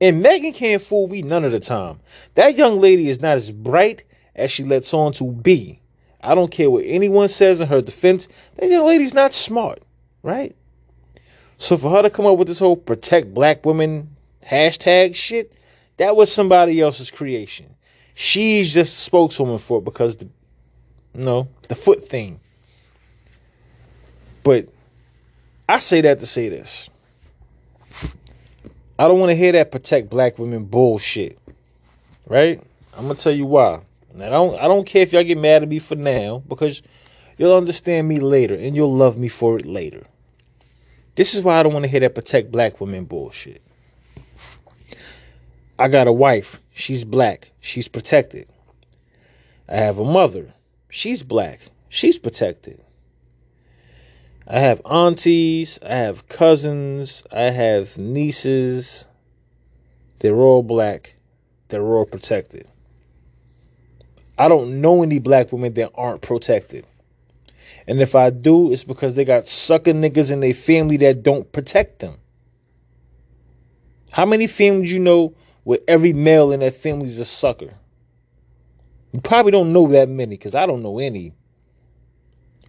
And 0.00 0.22
Megan 0.22 0.52
can't 0.52 0.82
fool 0.82 1.08
me 1.08 1.22
none 1.22 1.44
of 1.44 1.52
the 1.52 1.60
time. 1.60 2.00
That 2.34 2.56
young 2.56 2.80
lady 2.80 3.08
is 3.08 3.20
not 3.20 3.36
as 3.36 3.50
bright 3.50 4.04
as 4.34 4.50
she 4.50 4.64
lets 4.64 4.92
on 4.92 5.12
to 5.14 5.32
be. 5.32 5.80
I 6.22 6.34
don't 6.34 6.50
care 6.50 6.70
what 6.70 6.84
anyone 6.86 7.28
says 7.28 7.60
in 7.60 7.68
her 7.68 7.80
defense. 7.80 8.28
That 8.56 8.68
young 8.68 8.86
lady's 8.86 9.14
not 9.14 9.32
smart, 9.32 9.80
right? 10.22 10.54
So 11.56 11.76
for 11.76 11.90
her 11.90 12.02
to 12.02 12.10
come 12.10 12.26
up 12.26 12.36
with 12.36 12.48
this 12.48 12.58
whole 12.58 12.76
protect 12.76 13.32
black 13.32 13.64
women 13.64 14.16
hashtag 14.44 15.14
shit, 15.14 15.52
that 15.96 16.16
was 16.16 16.30
somebody 16.30 16.80
else's 16.80 17.10
creation. 17.10 17.74
She's 18.14 18.72
just 18.74 18.94
a 18.94 19.00
spokeswoman 19.00 19.58
for 19.58 19.78
it 19.78 19.84
because 19.84 20.16
the 20.16 20.28
you 21.14 21.24
know, 21.24 21.48
the 21.68 21.74
foot 21.74 22.02
thing. 22.02 22.40
But 24.42 24.68
I 25.68 25.78
say 25.78 26.02
that 26.02 26.20
to 26.20 26.26
say 26.26 26.50
this. 26.50 26.90
I 28.98 29.08
don't 29.08 29.20
want 29.20 29.30
to 29.30 29.36
hear 29.36 29.52
that 29.52 29.70
protect 29.70 30.08
black 30.10 30.38
women 30.38 30.64
bullshit. 30.64 31.38
Right? 32.26 32.60
I'm 32.96 33.02
gonna 33.06 33.14
tell 33.14 33.32
you 33.32 33.46
why. 33.46 33.80
I 34.16 34.28
don't 34.30 34.58
I 34.58 34.68
don't 34.68 34.86
care 34.86 35.02
if 35.02 35.12
y'all 35.12 35.22
get 35.22 35.38
mad 35.38 35.62
at 35.62 35.68
me 35.68 35.78
for 35.78 35.94
now 35.94 36.42
because 36.48 36.82
you'll 37.36 37.56
understand 37.56 38.08
me 38.08 38.18
later 38.18 38.54
and 38.54 38.74
you'll 38.74 38.94
love 38.94 39.18
me 39.18 39.28
for 39.28 39.58
it 39.58 39.66
later. 39.66 40.04
This 41.14 41.34
is 41.34 41.42
why 41.42 41.58
I 41.58 41.62
don't 41.62 41.72
want 41.72 41.84
to 41.84 41.90
hear 41.90 42.00
that 42.00 42.14
protect 42.14 42.50
black 42.50 42.80
women 42.80 43.04
bullshit. 43.04 43.62
I 45.78 45.88
got 45.88 46.06
a 46.06 46.12
wife. 46.12 46.60
She's 46.72 47.04
black. 47.04 47.52
She's 47.60 47.88
protected. 47.88 48.48
I 49.68 49.76
have 49.76 49.98
a 49.98 50.04
mother. 50.04 50.54
She's 50.88 51.22
black. 51.22 51.60
She's 51.88 52.18
protected. 52.18 52.82
I 54.48 54.60
have 54.60 54.80
aunties, 54.84 55.78
I 55.82 55.94
have 55.94 56.28
cousins, 56.28 57.24
I 57.32 57.50
have 57.50 57.98
nieces. 57.98 59.06
They're 60.20 60.36
all 60.36 60.62
black. 60.62 61.16
They're 61.68 61.82
all 61.82 62.06
protected. 62.06 62.68
I 64.38 64.48
don't 64.48 64.80
know 64.80 65.02
any 65.02 65.18
black 65.18 65.50
women 65.50 65.74
that 65.74 65.90
aren't 65.94 66.22
protected. 66.22 66.86
And 67.88 68.00
if 68.00 68.14
I 68.14 68.30
do, 68.30 68.72
it's 68.72 68.84
because 68.84 69.14
they 69.14 69.24
got 69.24 69.48
sucker 69.48 69.92
niggas 69.92 70.30
in 70.30 70.40
their 70.40 70.54
family 70.54 70.96
that 70.98 71.22
don't 71.22 71.50
protect 71.50 71.98
them. 71.98 72.16
How 74.12 74.26
many 74.26 74.46
families 74.46 74.92
you 74.92 75.00
know 75.00 75.34
where 75.64 75.78
every 75.88 76.12
male 76.12 76.52
in 76.52 76.60
that 76.60 76.74
family 76.74 77.06
is 77.06 77.18
a 77.18 77.24
sucker? 77.24 77.74
You 79.12 79.20
probably 79.20 79.52
don't 79.52 79.72
know 79.72 79.88
that 79.88 80.08
many 80.08 80.36
because 80.36 80.54
I 80.54 80.66
don't 80.66 80.82
know 80.82 80.98
any. 80.98 81.32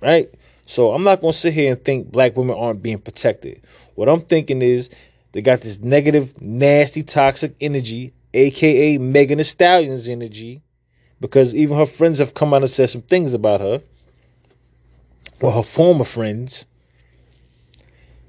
Right? 0.02 0.34
So 0.68 0.94
I'm 0.94 1.04
not 1.04 1.22
going 1.22 1.32
to 1.32 1.40
sit 1.40 1.54
here 1.54 1.72
and 1.72 1.84
think 1.84 2.12
black 2.12 2.36
women 2.36 2.58
aren't 2.58 2.84
being 2.84 3.00
protected. 3.00 3.62
What 3.96 4.10
I'm 4.10 4.20
thinking 4.20 4.62
is 4.62 4.90
they 5.32 5.42
got 5.42 5.62
this 5.62 5.80
negative, 5.80 6.42
nasty, 6.42 7.04
toxic 7.04 7.56
energy, 7.62 8.14
aka 8.34 8.98
Megan 8.98 9.38
Thee 9.38 9.46
Stallion's 9.46 10.10
energy, 10.10 10.62
because 11.22 11.56
even 11.56 11.78
her 11.78 11.86
friends 11.86 12.20
have 12.20 12.34
come 12.34 12.54
out 12.54 12.64
and 12.64 12.70
said 12.70 12.90
some 12.90 13.02
things 13.02 13.34
about 13.34 13.62
her, 13.62 13.82
or 15.40 15.54
her 15.54 15.64
former 15.64 16.04
friends. 16.04 16.66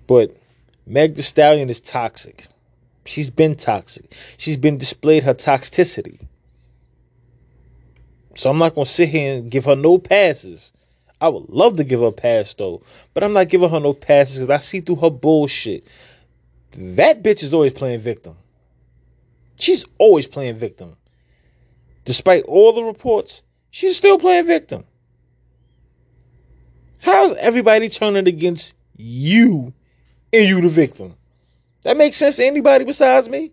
But 0.06 0.30
Meg 0.86 1.16
Thee 1.16 1.22
Stallion 1.22 1.68
is 1.68 1.80
toxic. 1.80 2.46
She's 3.04 3.30
been 3.30 3.56
toxic. 3.56 4.14
She's 4.36 4.56
been 4.56 4.78
displayed 4.78 5.24
her 5.24 5.34
toxicity. 5.34 6.20
So 8.36 8.48
I'm 8.48 8.58
not 8.58 8.76
gonna 8.76 8.86
sit 8.86 9.08
here 9.08 9.38
and 9.38 9.50
give 9.50 9.64
her 9.64 9.74
no 9.74 9.98
passes. 9.98 10.70
I 11.20 11.28
would 11.28 11.48
love 11.48 11.76
to 11.78 11.84
give 11.84 12.00
her 12.00 12.06
a 12.06 12.12
pass 12.12 12.54
though, 12.54 12.82
but 13.12 13.24
I'm 13.24 13.32
not 13.32 13.48
giving 13.48 13.70
her 13.70 13.80
no 13.80 13.92
passes 13.92 14.38
because 14.38 14.50
I 14.50 14.58
see 14.58 14.80
through 14.80 14.96
her 14.96 15.10
bullshit. 15.10 15.86
That 16.72 17.22
bitch 17.22 17.42
is 17.42 17.54
always 17.54 17.72
playing 17.72 18.00
victim. 18.00 18.36
She's 19.58 19.84
always 19.98 20.28
playing 20.28 20.56
victim. 20.56 20.96
Despite 22.04 22.44
all 22.44 22.72
the 22.72 22.84
reports, 22.84 23.42
she's 23.70 23.96
still 23.96 24.18
playing 24.18 24.46
victim. 24.46 24.84
How's 27.00 27.34
everybody 27.36 27.88
turning 27.88 28.28
against 28.28 28.74
you 28.96 29.72
and 30.32 30.48
you 30.48 30.60
the 30.60 30.68
victim? 30.68 31.14
That 31.82 31.96
makes 31.96 32.16
sense 32.16 32.36
to 32.36 32.44
anybody 32.44 32.84
besides 32.84 33.28
me? 33.28 33.52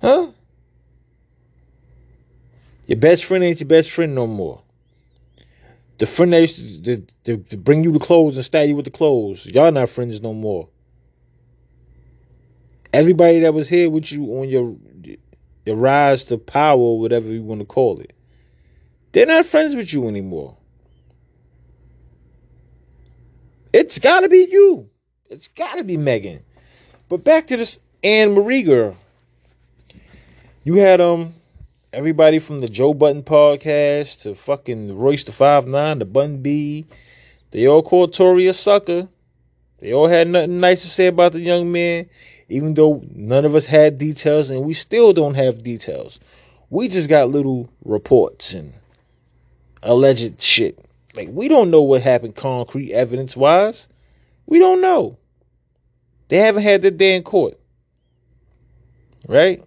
Huh? 0.00 0.28
Your 2.86 2.98
best 2.98 3.24
friend 3.24 3.42
ain't 3.42 3.60
your 3.60 3.68
best 3.68 3.90
friend 3.90 4.14
no 4.14 4.26
more. 4.26 4.62
The 5.98 6.06
friend 6.06 6.32
that 6.32 6.40
used 6.40 6.84
to, 6.84 7.04
to, 7.24 7.36
to 7.38 7.56
bring 7.56 7.82
you 7.82 7.92
the 7.92 7.98
clothes 7.98 8.36
and 8.36 8.44
stab 8.44 8.68
you 8.68 8.76
with 8.76 8.84
the 8.84 8.90
clothes, 8.90 9.46
y'all 9.46 9.72
not 9.72 9.88
friends 9.88 10.20
no 10.20 10.34
more. 10.34 10.68
Everybody 12.92 13.40
that 13.40 13.54
was 13.54 13.68
here 13.68 13.90
with 13.90 14.12
you 14.12 14.24
on 14.38 14.48
your 14.48 14.76
your 15.64 15.76
rise 15.76 16.22
to 16.24 16.38
power, 16.38 16.94
whatever 16.94 17.26
you 17.26 17.42
want 17.42 17.60
to 17.60 17.66
call 17.66 17.98
it, 17.98 18.14
they're 19.12 19.26
not 19.26 19.44
friends 19.46 19.74
with 19.74 19.92
you 19.92 20.06
anymore. 20.06 20.56
It's 23.72 23.98
got 23.98 24.20
to 24.20 24.28
be 24.28 24.46
you. 24.50 24.88
It's 25.28 25.48
got 25.48 25.76
to 25.78 25.84
be 25.84 25.96
Megan. 25.96 26.42
But 27.08 27.24
back 27.24 27.48
to 27.48 27.56
this 27.56 27.78
Ann 28.04 28.32
Marie 28.32 28.62
girl. 28.62 28.96
You 30.62 30.74
had 30.76 31.00
um 31.00 31.34
everybody 31.96 32.38
from 32.38 32.58
the 32.58 32.68
Joe 32.68 32.92
Budden 32.92 33.22
podcast 33.22 34.20
to 34.20 34.34
fucking 34.34 34.98
Royce 34.98 35.24
the 35.24 35.32
Five 35.32 35.66
Nine, 35.66 35.98
the 35.98 36.04
Bun 36.04 36.42
B. 36.42 36.84
They 37.52 37.66
all 37.66 37.82
called 37.82 38.12
Tory 38.12 38.46
a 38.48 38.52
sucker. 38.52 39.08
They 39.78 39.94
all 39.94 40.06
had 40.06 40.28
nothing 40.28 40.60
nice 40.60 40.82
to 40.82 40.88
say 40.88 41.06
about 41.06 41.32
the 41.32 41.40
young 41.40 41.72
man, 41.72 42.10
even 42.50 42.74
though 42.74 43.02
none 43.14 43.46
of 43.46 43.54
us 43.54 43.64
had 43.64 43.96
details, 43.96 44.50
and 44.50 44.62
we 44.62 44.74
still 44.74 45.14
don't 45.14 45.36
have 45.36 45.64
details. 45.64 46.20
We 46.68 46.88
just 46.88 47.08
got 47.08 47.30
little 47.30 47.70
reports 47.82 48.52
and 48.52 48.74
alleged 49.82 50.42
shit. 50.42 50.78
Like 51.14 51.30
we 51.32 51.48
don't 51.48 51.70
know 51.70 51.80
what 51.80 52.02
happened 52.02 52.36
concrete 52.36 52.92
evidence 52.92 53.38
wise. 53.38 53.88
We 54.44 54.58
don't 54.58 54.82
know. 54.82 55.16
They 56.28 56.36
haven't 56.36 56.62
had 56.62 56.82
their 56.82 56.90
day 56.90 57.16
in 57.16 57.22
court. 57.22 57.58
Right? 59.26 59.64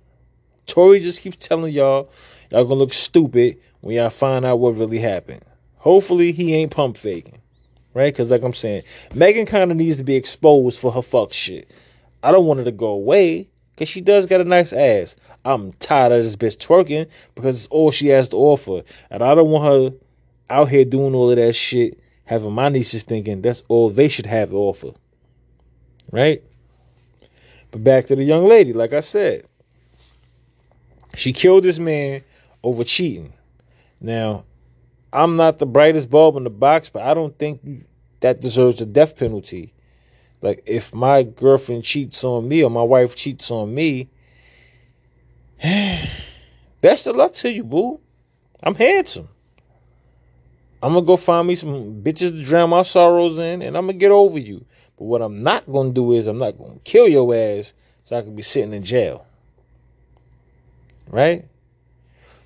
Tory 0.70 1.00
just 1.00 1.22
keeps 1.22 1.38
telling 1.38 1.74
y'all 1.74 2.10
y'all 2.52 2.64
gonna 2.64 2.76
look 2.76 2.94
stupid 2.94 3.60
when 3.82 3.96
y'all 3.96 4.10
find 4.10 4.46
out 4.46 4.60
what 4.60 4.76
really 4.76 5.00
happened. 5.00 5.44
Hopefully 5.78 6.32
he 6.32 6.54
ain't 6.54 6.72
pump 6.72 6.96
faking. 6.96 7.40
Right? 7.96 8.16
Cause 8.16 8.30
like 8.30 8.44
I'm 8.44 8.54
saying, 8.54 8.84
Megan 9.14 9.48
kinda 9.48 9.74
needs 9.74 9.98
to 9.98 10.04
be 10.04 10.16
exposed 10.16 10.80
for 10.80 10.92
her 10.92 11.02
fuck 11.02 11.34
shit. 11.34 11.70
I 12.22 12.32
don't 12.32 12.46
want 12.46 12.60
her 12.60 12.66
to 12.66 12.72
go 12.72 12.90
away, 12.90 13.50
cause 13.78 13.90
she 13.90 14.00
does 14.00 14.28
got 14.28 14.42
a 14.42 14.46
nice 14.46 14.72
ass. 14.72 15.16
I'm 15.44 15.74
tired 15.74 16.12
of 16.12 16.24
this 16.24 16.36
bitch 16.36 16.58
twerking 16.58 17.10
because 17.34 17.56
it's 17.56 17.68
all 17.68 17.90
she 17.90 18.10
has 18.10 18.30
to 18.30 18.38
offer. 18.38 18.84
And 19.10 19.24
I 19.24 19.34
don't 19.34 19.50
want 19.50 19.66
her 19.66 19.98
out 20.50 20.70
here 20.70 20.86
doing 20.86 21.16
all 21.16 21.32
of 21.32 21.38
that 21.38 21.54
shit, 21.54 22.00
having 22.26 22.54
my 22.54 22.70
nieces 22.70 23.04
thinking 23.04 23.42
that's 23.42 23.64
all 23.70 23.90
they 23.90 24.08
should 24.08 24.28
have 24.28 24.52
to 24.52 24.56
offer. 24.56 24.92
Right? 26.12 26.44
But 27.72 27.84
back 27.84 28.06
to 28.08 28.16
the 28.16 28.24
young 28.24 28.46
lady, 28.46 28.74
like 28.74 28.94
I 28.94 29.00
said, 29.00 29.46
she 31.16 31.34
killed 31.34 31.64
this 31.64 31.80
man 31.80 32.24
over 32.64 32.84
cheating. 32.84 33.34
Now, 34.02 34.46
I'm 35.12 35.36
not 35.36 35.60
the 35.60 35.66
brightest 35.66 36.10
bulb 36.10 36.36
in 36.36 36.44
the 36.44 36.50
box, 36.50 36.90
but 36.90 37.04
I 37.04 37.14
don't 37.14 37.38
think 37.38 37.86
that 38.20 38.42
deserves 38.42 38.82
a 38.82 38.86
death 38.86 39.18
penalty. 39.18 39.74
Like, 40.42 40.64
if 40.66 40.94
my 40.94 41.24
girlfriend 41.24 41.84
cheats 41.84 42.24
on 42.24 42.48
me 42.48 42.64
or 42.64 42.70
my 42.70 42.84
wife 42.84 43.16
cheats 43.16 43.52
on 43.52 43.74
me, 43.74 44.10
best 46.82 47.08
of 47.08 47.16
luck 47.16 47.34
to 47.34 47.52
you, 47.52 47.64
boo. 47.64 48.00
I'm 48.64 48.76
handsome. 48.76 49.30
I'm 50.82 50.94
gonna 50.94 51.06
go 51.06 51.18
find 51.18 51.48
me 51.48 51.56
some 51.56 52.02
bitches 52.02 52.32
to 52.32 52.44
drown 52.44 52.70
my 52.70 52.84
sorrows 52.84 53.38
in, 53.38 53.62
and 53.62 53.76
I'm 53.76 53.88
gonna 53.88 53.98
get 53.98 54.12
over 54.12 54.40
you. 54.40 54.66
But 54.98 55.06
what 55.06 55.22
I'm 55.22 55.42
not 55.42 55.70
gonna 55.70 55.92
do 55.92 56.14
is 56.14 56.28
I'm 56.28 56.38
not 56.38 56.58
gonna 56.58 56.80
kill 56.86 57.08
your 57.08 57.34
ass 57.36 57.74
so 58.06 58.18
I 58.18 58.22
can 58.22 58.36
be 58.36 58.42
sitting 58.42 58.74
in 58.74 58.84
jail. 58.84 59.26
Right? 61.10 61.46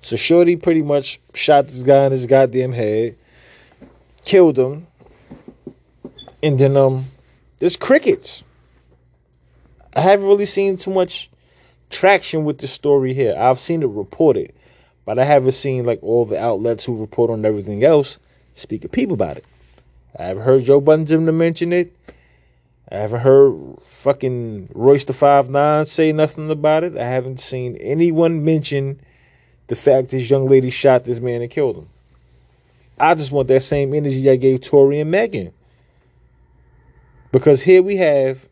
So 0.00 0.16
Shorty 0.16 0.56
pretty 0.56 0.82
much 0.82 1.20
shot 1.32 1.66
this 1.66 1.82
guy 1.82 2.06
in 2.06 2.12
his 2.12 2.26
goddamn 2.26 2.72
head, 2.72 3.16
killed 4.24 4.58
him, 4.58 4.86
and 6.42 6.58
then 6.58 6.76
um 6.76 7.04
there's 7.58 7.76
crickets. 7.76 8.44
I 9.94 10.00
haven't 10.00 10.26
really 10.26 10.44
seen 10.44 10.76
too 10.76 10.92
much 10.92 11.30
traction 11.88 12.44
with 12.44 12.58
the 12.58 12.66
story 12.66 13.14
here. 13.14 13.34
I've 13.36 13.60
seen 13.60 13.82
it 13.82 13.88
reported, 13.88 14.52
but 15.04 15.18
I 15.18 15.24
haven't 15.24 15.52
seen 15.52 15.84
like 15.84 16.02
all 16.02 16.24
the 16.24 16.38
outlets 16.38 16.84
who 16.84 17.00
report 17.00 17.30
on 17.30 17.44
everything 17.44 17.84
else 17.84 18.18
speak 18.54 18.84
of 18.84 18.92
people 18.92 19.14
about 19.14 19.36
it. 19.36 19.44
I 20.18 20.24
haven't 20.24 20.44
heard 20.44 20.64
Joe 20.64 20.80
Budden 20.80 21.06
to 21.06 21.32
mention 21.32 21.72
it. 21.72 21.96
I 22.90 22.98
haven't 22.98 23.20
heard 23.20 23.80
fucking 23.82 24.68
Royce 24.74 25.04
the 25.04 25.14
Five 25.14 25.48
Nine 25.48 25.86
say 25.86 26.12
nothing 26.12 26.50
about 26.50 26.84
it. 26.84 26.96
I 26.96 27.04
haven't 27.04 27.40
seen 27.40 27.76
anyone 27.76 28.44
mention 28.44 29.00
the 29.68 29.76
fact 29.76 30.10
this 30.10 30.28
young 30.28 30.46
lady 30.46 30.70
shot 30.70 31.04
this 31.04 31.20
man 31.20 31.40
and 31.40 31.50
killed 31.50 31.76
him. 31.76 31.88
I 32.98 33.14
just 33.14 33.32
want 33.32 33.48
that 33.48 33.62
same 33.62 33.94
energy 33.94 34.28
I 34.30 34.36
gave 34.36 34.60
Tory 34.60 35.00
and 35.00 35.10
Megan. 35.10 35.52
Because 37.32 37.62
here 37.62 37.82
we 37.82 37.96
have 37.96 38.48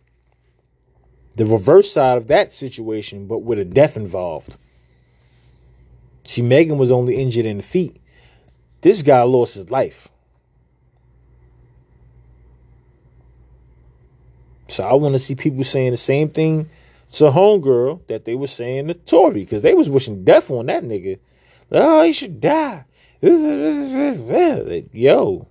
the 1.37 1.47
reverse 1.47 1.93
side 1.93 2.17
of 2.17 2.27
that 2.29 2.53
situation, 2.53 3.27
but 3.27 3.41
with 3.41 3.59
a 3.59 3.65
death 3.65 3.97
involved. 3.97 4.57
See, 6.25 6.43
Megan 6.43 6.79
was 6.79 6.91
only 6.91 7.17
injured 7.17 7.47
in 7.47 7.59
the 7.59 7.63
feet. 7.63 7.99
This 8.81 9.03
guy 9.03 9.23
lost 9.23 9.55
his 9.55 9.71
life. 9.71 10.09
So 14.73 14.85
I 14.85 14.95
want 14.95 15.13
to 15.13 15.19
see 15.19 15.35
people 15.35 15.63
saying 15.65 15.91
the 15.91 15.99
same 15.99 16.31
thing 16.31 16.71
to 17.13 17.25
homegirl 17.25 18.07
that 18.07 18.25
they 18.25 18.35
were 18.35 18.47
saying 18.47 18.89
to 18.89 18.95
Tory 18.95 19.41
because 19.41 19.61
they 19.61 19.75
was 19.75 19.91
wishing 19.91 20.25
death 20.25 20.51
on 20.51 20.65
that 20.65 20.83
nigga. 20.83 21.19
oh, 21.73 22.03
he 22.05 22.15
should 22.15 22.41
die. 22.41 22.87
Yo. 23.21 25.47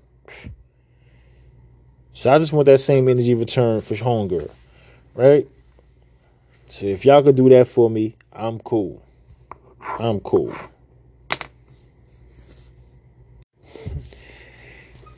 So 2.14 2.34
I 2.34 2.40
just 2.40 2.52
want 2.52 2.66
that 2.66 2.80
same 2.80 3.08
energy 3.08 3.36
return 3.36 3.82
for 3.82 3.94
homegirl, 3.94 4.52
right? 5.14 5.48
So 6.66 6.88
if 6.88 7.06
y'all 7.06 7.22
could 7.22 7.36
do 7.36 7.48
that 7.50 7.68
for 7.68 7.92
me, 7.92 8.16
I'm 8.34 8.58
cool. 8.58 9.04
I'm 9.80 10.20
cool. 10.22 10.52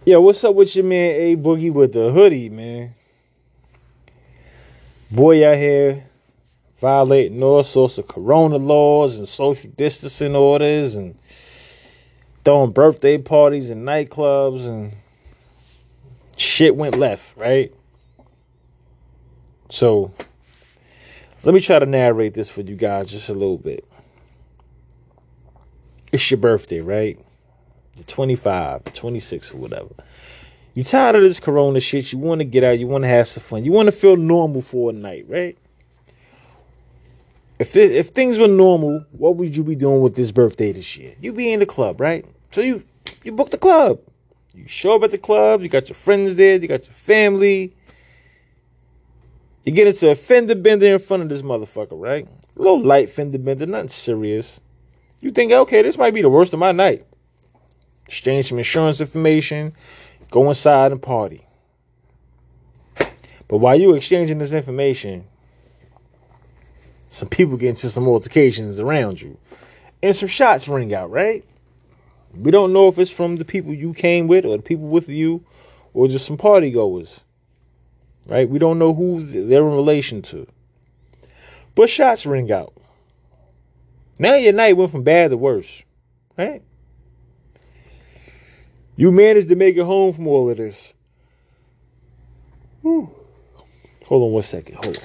Yo, 0.05 0.19
what's 0.19 0.43
up 0.43 0.55
with 0.55 0.75
your 0.75 0.83
man 0.83 1.15
A 1.15 1.37
Boogie 1.37 1.71
with 1.71 1.93
the 1.93 2.11
hoodie, 2.11 2.49
man? 2.49 2.93
Boy 5.13 5.47
out 5.47 5.58
here 5.58 6.04
violating 6.82 7.43
all 7.43 7.62
sorts 7.62 7.99
of 7.99 8.08
corona 8.08 8.58
laws 8.58 9.15
and 9.15 9.28
social 9.28 9.69
distancing 9.78 10.36
orders 10.36 10.95
and 10.95 11.15
throwing 12.43 12.71
birthday 12.71 13.19
parties 13.19 13.69
and 13.69 13.88
nightclubs 13.88 14.67
and 14.67 14.95
shit 16.36 16.76
went 16.76 16.97
left, 16.97 17.38
right? 17.38 17.71
So 19.69 20.12
let 21.43 21.54
me 21.54 21.62
try 21.62 21.78
to 21.78 21.86
narrate 21.86 22.34
this 22.34 22.49
for 22.49 22.62
you 22.62 22.76
guys 22.76 23.12
just 23.12 23.30
a 23.30 23.34
little 23.34 23.60
bit. 23.60 23.88
It's 26.12 26.32
your 26.32 26.39
birthday, 26.39 26.80
right? 26.80 27.19
You're 27.95 28.06
25, 28.06 28.91
26, 28.93 29.54
or 29.54 29.58
whatever. 29.58 29.93
You 30.73 30.83
tired 30.83 31.15
of 31.15 31.21
this 31.21 31.39
corona 31.39 31.79
shit. 31.79 32.12
You 32.12 32.19
want 32.19 32.39
to 32.39 32.45
get 32.45 32.63
out. 32.63 32.79
You 32.79 32.88
want 32.88 33.03
to 33.03 33.07
have 33.07 33.27
some 33.27 33.43
fun. 33.43 33.63
You 33.63 33.71
want 33.71 33.88
to 33.88 33.91
feel 33.91 34.15
normal 34.15 34.62
for 34.62 34.89
a 34.89 34.93
night, 34.93 35.25
right? 35.27 35.57
If 37.59 37.73
this, 37.73 37.91
if 37.91 38.09
things 38.09 38.39
were 38.39 38.47
normal, 38.47 39.05
what 39.12 39.36
would 39.36 39.55
you 39.55 39.63
be 39.63 39.75
doing 39.75 40.01
with 40.01 40.15
this 40.15 40.31
birthday 40.31 40.71
this 40.71 40.97
year? 40.97 41.13
You 41.21 41.31
be 41.33 41.53
in 41.53 41.59
the 41.59 41.65
club, 41.65 42.01
right? 42.01 42.25
So 42.51 42.62
you 42.62 42.83
you 43.23 43.31
book 43.31 43.51
the 43.51 43.57
club. 43.57 43.99
You 44.53 44.67
show 44.67 44.95
up 44.95 45.03
at 45.03 45.12
the 45.12 45.17
club. 45.17 45.62
You 45.62 45.69
got 45.69 45.89
your 45.89 45.95
friends 45.95 46.36
there. 46.36 46.57
You 46.57 46.67
got 46.67 46.86
your 46.86 46.93
family. 46.93 47.75
You 49.63 49.71
get 49.71 49.88
into 49.88 50.09
a 50.09 50.15
fender 50.15 50.55
bender 50.55 50.88
in 50.88 50.99
front 50.99 51.23
of 51.23 51.29
this 51.29 51.41
motherfucker, 51.41 51.99
right? 51.99 52.27
A 52.57 52.62
little 52.62 52.81
light 52.81 53.09
fender 53.09 53.38
bender, 53.38 53.65
nothing 53.65 53.89
serious. 53.89 54.59
You 55.21 55.31
think, 55.31 55.53
okay, 55.53 55.81
this 55.81 55.97
might 55.97 56.13
be 56.13 56.21
the 56.21 56.29
worst 56.29 56.53
of 56.53 56.59
my 56.59 56.73
night. 56.73 57.05
Exchange 58.05 58.49
some 58.49 58.57
insurance 58.57 58.99
information, 58.99 59.73
go 60.34 60.50
inside 60.50 60.91
and 60.91 61.00
party. 61.00 61.46
But 63.48 63.60
while 63.60 63.80
you 63.80 63.93
exchanging 63.93 64.39
this 64.39 64.52
information, 64.52 65.26
some 67.12 67.30
people 67.30 67.56
get 67.56 67.69
into 67.69 67.89
some 67.91 68.08
altercations 68.08 68.80
around 68.80 69.22
you. 69.22 69.38
And 70.02 70.15
some 70.15 70.28
shots 70.28 70.67
ring 70.67 70.91
out, 70.91 71.12
right? 71.12 71.46
We 72.36 72.50
don't 72.50 72.74
know 72.74 72.88
if 72.88 72.98
it's 72.98 73.12
from 73.12 73.36
the 73.36 73.46
people 73.46 73.76
you 73.76 73.93
came 73.93 74.26
with 74.26 74.43
or 74.43 74.58
the 74.58 74.63
people 74.63 74.88
with 74.88 75.08
you 75.08 75.46
or 75.93 76.08
just 76.08 76.26
some 76.26 76.38
party 76.38 76.72
goers. 76.72 77.24
Right? 78.28 78.50
We 78.50 78.58
don't 78.58 78.80
know 78.80 78.96
who 78.96 79.24
they're 79.24 79.67
in 79.67 79.76
relation 79.76 80.24
to. 80.24 80.48
But 81.76 81.91
shots 81.91 82.26
ring 82.26 82.52
out. 82.52 82.74
Now 84.17 84.34
your 84.34 84.54
night 84.54 84.78
went 84.78 84.89
from 84.89 85.04
bad 85.04 85.30
to 85.30 85.38
worse. 85.38 85.84
Right? 86.36 86.63
You 88.95 89.12
managed 89.12 89.49
to 89.49 89.56
make 89.56 89.75
it 89.75 89.84
home 89.84 90.13
from 90.13 90.27
all 90.27 90.49
of 90.49 90.58
this. 90.58 90.93
Whew. 92.82 93.10
Hold 94.06 94.23
on 94.23 94.32
one 94.32 94.43
second. 94.43 94.75
Hold 94.75 94.97
on. 94.97 95.03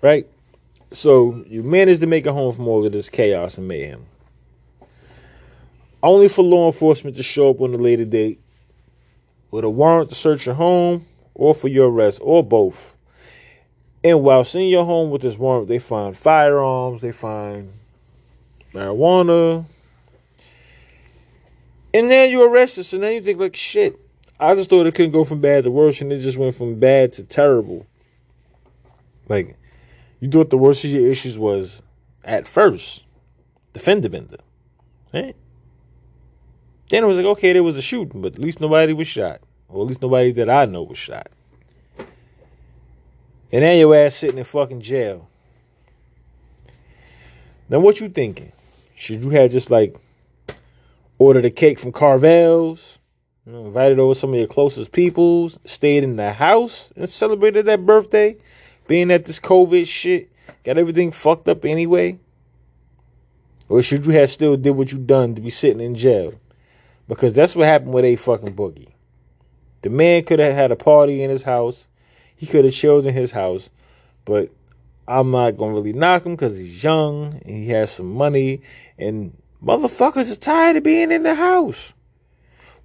Right? 0.00 0.28
So 0.92 1.44
you 1.48 1.62
managed 1.64 2.00
to 2.02 2.06
make 2.06 2.24
it 2.26 2.32
home 2.32 2.52
from 2.52 2.68
all 2.68 2.86
of 2.86 2.92
this 2.92 3.08
chaos 3.08 3.58
and 3.58 3.66
mayhem. 3.66 4.06
Only 6.02 6.28
for 6.28 6.42
law 6.42 6.66
enforcement 6.66 7.16
to 7.16 7.24
show 7.24 7.50
up 7.50 7.60
on 7.60 7.74
a 7.74 7.78
later 7.78 8.04
date 8.04 8.40
with 9.50 9.64
a 9.64 9.70
warrant 9.70 10.10
to 10.10 10.14
search 10.14 10.46
your 10.46 10.54
home 10.54 11.04
or 11.34 11.54
for 11.54 11.66
your 11.66 11.90
arrest 11.90 12.20
or 12.22 12.44
both. 12.44 12.94
And 14.04 14.22
while 14.22 14.44
seeing 14.44 14.70
your 14.70 14.84
home 14.84 15.10
with 15.10 15.22
this 15.22 15.38
warrant, 15.38 15.68
they 15.68 15.78
find 15.78 16.16
firearms, 16.16 17.02
they 17.02 17.12
find 17.12 17.72
marijuana, 18.72 19.64
and 21.92 22.10
then 22.10 22.30
you're 22.30 22.48
arrested. 22.48 22.84
So 22.84 22.98
now 22.98 23.08
you 23.08 23.20
think 23.20 23.40
like 23.40 23.56
shit. 23.56 23.98
I 24.40 24.54
just 24.54 24.70
thought 24.70 24.86
it 24.86 24.94
couldn't 24.94 25.12
go 25.12 25.24
from 25.24 25.40
bad 25.40 25.64
to 25.64 25.70
worse, 25.70 26.00
and 26.00 26.12
it 26.12 26.20
just 26.20 26.38
went 26.38 26.54
from 26.54 26.78
bad 26.78 27.12
to 27.14 27.24
terrible. 27.24 27.86
Like 29.28 29.56
you 30.20 30.30
thought 30.30 30.50
the 30.50 30.58
worst 30.58 30.84
of 30.84 30.90
your 30.90 31.10
issues 31.10 31.38
was 31.38 31.82
at 32.24 32.46
first 32.46 33.04
the 33.72 33.80
fender 33.80 34.08
bender, 34.08 34.38
right? 35.12 35.34
Then 36.90 37.04
it 37.04 37.06
was 37.06 37.16
like 37.16 37.26
okay, 37.26 37.52
there 37.52 37.64
was 37.64 37.76
a 37.76 37.82
shooting, 37.82 38.22
but 38.22 38.34
at 38.34 38.38
least 38.38 38.60
nobody 38.60 38.92
was 38.92 39.08
shot, 39.08 39.40
or 39.68 39.82
at 39.82 39.88
least 39.88 40.02
nobody 40.02 40.30
that 40.32 40.48
I 40.48 40.66
know 40.66 40.84
was 40.84 40.98
shot. 40.98 41.28
And 43.50 43.62
then 43.62 43.78
your 43.78 43.94
ass 43.94 44.16
sitting 44.16 44.38
in 44.38 44.44
fucking 44.44 44.80
jail. 44.80 45.28
Now 47.68 47.80
what 47.80 48.00
you 48.00 48.08
thinking? 48.08 48.52
Should 48.94 49.22
you 49.22 49.30
have 49.30 49.50
just 49.50 49.70
like 49.70 49.96
ordered 51.18 51.44
a 51.44 51.50
cake 51.50 51.78
from 51.78 51.92
Carvel's, 51.92 52.98
you 53.46 53.52
know, 53.52 53.66
invited 53.66 53.98
over 53.98 54.14
some 54.14 54.30
of 54.30 54.38
your 54.38 54.48
closest 54.48 54.92
peoples, 54.92 55.58
stayed 55.64 56.04
in 56.04 56.16
the 56.16 56.32
house 56.32 56.92
and 56.96 57.08
celebrated 57.08 57.66
that 57.66 57.86
birthday, 57.86 58.36
being 58.86 59.08
that 59.08 59.24
this 59.24 59.40
COVID 59.40 59.86
shit 59.86 60.30
got 60.64 60.78
everything 60.78 61.10
fucked 61.10 61.48
up 61.48 61.64
anyway? 61.64 62.18
Or 63.68 63.82
should 63.82 64.06
you 64.06 64.12
have 64.12 64.30
still 64.30 64.56
did 64.56 64.70
what 64.72 64.92
you 64.92 64.98
done 64.98 65.34
to 65.34 65.42
be 65.42 65.50
sitting 65.50 65.80
in 65.80 65.94
jail? 65.94 66.34
Because 67.06 67.32
that's 67.32 67.54
what 67.54 67.66
happened 67.66 67.92
with 67.92 68.04
a 68.04 68.16
fucking 68.16 68.54
boogie. 68.54 68.92
The 69.82 69.90
man 69.90 70.24
could 70.24 70.38
have 70.38 70.54
had 70.54 70.72
a 70.72 70.76
party 70.76 71.22
in 71.22 71.30
his 71.30 71.42
house. 71.42 71.86
He 72.38 72.46
could 72.46 72.64
have 72.64 72.72
chilled 72.72 73.04
in 73.04 73.12
his 73.12 73.30
house, 73.30 73.68
but 74.24 74.50
I'm 75.06 75.30
not 75.30 75.58
gonna 75.58 75.74
really 75.74 75.92
knock 75.92 76.24
him 76.24 76.36
because 76.36 76.56
he's 76.56 76.82
young 76.82 77.34
and 77.44 77.56
he 77.56 77.68
has 77.68 77.90
some 77.90 78.10
money 78.10 78.62
and 78.98 79.36
Motherfuckers 79.64 80.32
are 80.32 80.38
tired 80.38 80.76
of 80.76 80.84
being 80.84 81.10
in 81.10 81.24
the 81.24 81.34
house. 81.34 81.92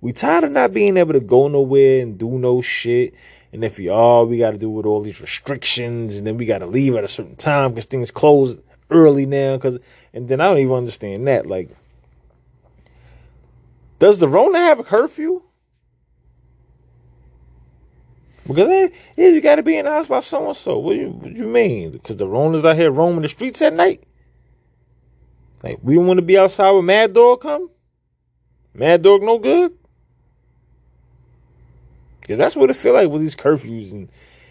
We 0.02 0.12
tired 0.12 0.44
of 0.44 0.52
not 0.52 0.74
being 0.74 0.98
able 0.98 1.14
to 1.14 1.20
go 1.20 1.48
nowhere 1.48 2.02
and 2.02 2.18
do 2.18 2.32
no 2.32 2.62
shit. 2.62 3.14
And 3.52 3.64
if 3.64 3.78
you 3.78 3.94
are, 3.94 4.26
we 4.26 4.40
got 4.40 4.52
to 4.52 4.58
do 4.58 4.70
with 4.70 4.88
all 4.88 5.02
these 5.02 5.22
restrictions, 5.22 6.18
and 6.18 6.26
then 6.26 6.38
we 6.38 6.48
got 6.48 6.60
to 6.60 6.66
leave 6.66 6.96
at 6.96 7.04
a 7.04 7.08
certain 7.08 7.36
time 7.36 7.72
because 7.72 7.86
things 7.86 8.10
close 8.10 8.58
early 8.90 9.28
now. 9.28 9.58
Cause, 9.60 9.78
and 10.14 10.28
then 10.28 10.42
I 10.42 10.46
don't 10.46 10.58
even 10.58 10.74
understand 10.74 11.28
that. 11.28 11.46
Like, 11.46 11.70
does 14.00 14.18
the 14.18 14.28
Rona 14.28 14.58
have 14.58 14.80
a 14.80 14.84
curfew? 14.84 15.44
Because 18.48 18.68
hey, 18.68 18.92
you 19.16 19.42
got 19.42 19.56
to 19.56 19.64
be 19.64 19.78
in 19.78 19.86
the 19.86 19.92
house 19.92 20.08
by 20.08 20.20
so 20.20 20.48
and 20.48 20.56
so. 20.56 20.78
What 20.78 20.94
do 20.94 21.30
you 21.30 21.46
mean? 21.46 21.92
Because 21.92 22.18
the 22.18 22.26
Ronas 22.26 22.66
out 22.66 22.76
here 22.76 22.92
roaming 22.92 23.22
the 23.22 23.30
streets 23.30 23.62
at 23.62 23.74
night. 23.74 24.04
Like, 25.64 25.80
we 25.82 25.96
don't 25.96 26.08
want 26.08 26.18
to 26.18 26.26
be 26.26 26.38
outside 26.38 26.72
with 26.72 26.84
Mad 26.84 27.14
Dog 27.14 27.42
come? 27.42 27.70
Mad 28.74 29.02
Dog 29.02 29.22
no 29.24 29.40
good? 29.40 29.78
Because 32.20 32.38
that's 32.38 32.56
what 32.56 32.70
it 32.70 32.76
feel 32.76 32.94
like 32.94 33.10
with 33.10 33.22
these 33.22 33.36
curfews 33.36 33.92
and 33.94 34.10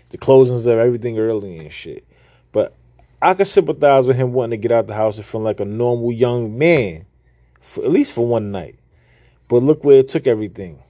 the 0.08 0.18
closings 0.18 0.66
of 0.66 0.78
everything 0.78 1.18
early 1.18 1.58
and 1.58 1.72
shit. 1.72 2.06
But 2.50 2.74
I 3.20 3.34
can 3.34 3.46
sympathize 3.46 4.06
with 4.06 4.16
him 4.16 4.32
wanting 4.32 4.58
to 4.58 4.68
get 4.68 4.72
out 4.72 4.86
the 4.86 4.94
house 4.94 5.16
and 5.16 5.24
feel 5.24 5.42
like 5.42 5.60
a 5.60 5.64
normal 5.64 6.12
young 6.12 6.58
man, 6.58 7.06
for, 7.60 7.84
at 7.84 7.90
least 7.90 8.14
for 8.14 8.26
one 8.26 8.50
night. 8.50 8.76
But 9.48 9.62
look 9.62 9.84
where 9.84 10.00
it 10.00 10.08
took 10.08 10.26
everything. 10.26 10.82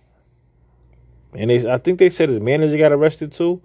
And 1.34 1.50
they, 1.50 1.70
I 1.70 1.78
think 1.78 1.98
they 1.98 2.10
said 2.10 2.28
his 2.28 2.40
manager 2.40 2.76
got 2.76 2.92
arrested 2.92 3.32
too. 3.32 3.62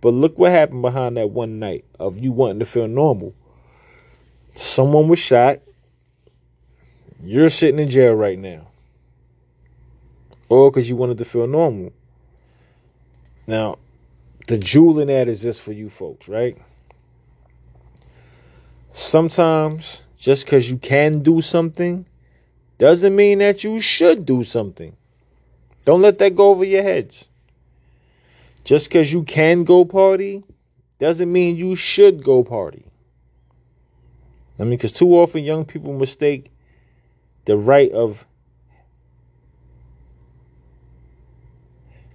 But 0.00 0.14
look 0.14 0.38
what 0.38 0.50
happened 0.50 0.82
behind 0.82 1.16
that 1.16 1.30
one 1.30 1.58
night 1.58 1.84
of 1.98 2.18
you 2.18 2.32
wanting 2.32 2.58
to 2.58 2.66
feel 2.66 2.88
normal. 2.88 3.34
Someone 4.52 5.08
was 5.08 5.18
shot. 5.18 5.60
You're 7.22 7.50
sitting 7.50 7.80
in 7.80 7.88
jail 7.88 8.14
right 8.14 8.38
now. 8.38 8.68
Or 10.48 10.70
because 10.70 10.88
you 10.88 10.96
wanted 10.96 11.18
to 11.18 11.24
feel 11.24 11.46
normal. 11.46 11.92
Now, 13.46 13.78
the 14.48 14.58
jewel 14.58 15.00
in 15.00 15.08
that 15.08 15.28
is 15.28 15.42
this 15.42 15.58
for 15.58 15.72
you 15.72 15.88
folks, 15.88 16.28
right? 16.28 16.56
Sometimes 18.90 20.02
just 20.16 20.44
because 20.44 20.70
you 20.70 20.78
can 20.78 21.22
do 21.22 21.40
something 21.40 22.06
doesn't 22.78 23.14
mean 23.14 23.38
that 23.38 23.64
you 23.64 23.80
should 23.80 24.24
do 24.26 24.44
something. 24.44 24.96
Don't 25.86 26.02
let 26.02 26.18
that 26.18 26.34
go 26.34 26.50
over 26.50 26.64
your 26.64 26.82
heads. 26.82 27.28
Just 28.64 28.88
because 28.88 29.12
you 29.12 29.22
can 29.22 29.62
go 29.62 29.84
party 29.84 30.42
doesn't 30.98 31.32
mean 31.32 31.56
you 31.56 31.76
should 31.76 32.24
go 32.24 32.42
party. 32.42 32.84
I 34.58 34.64
mean, 34.64 34.72
because 34.72 34.90
too 34.90 35.14
often 35.14 35.44
young 35.44 35.64
people 35.64 35.92
mistake 35.92 36.50
the 37.44 37.56
right 37.56 37.92
of 37.92 38.26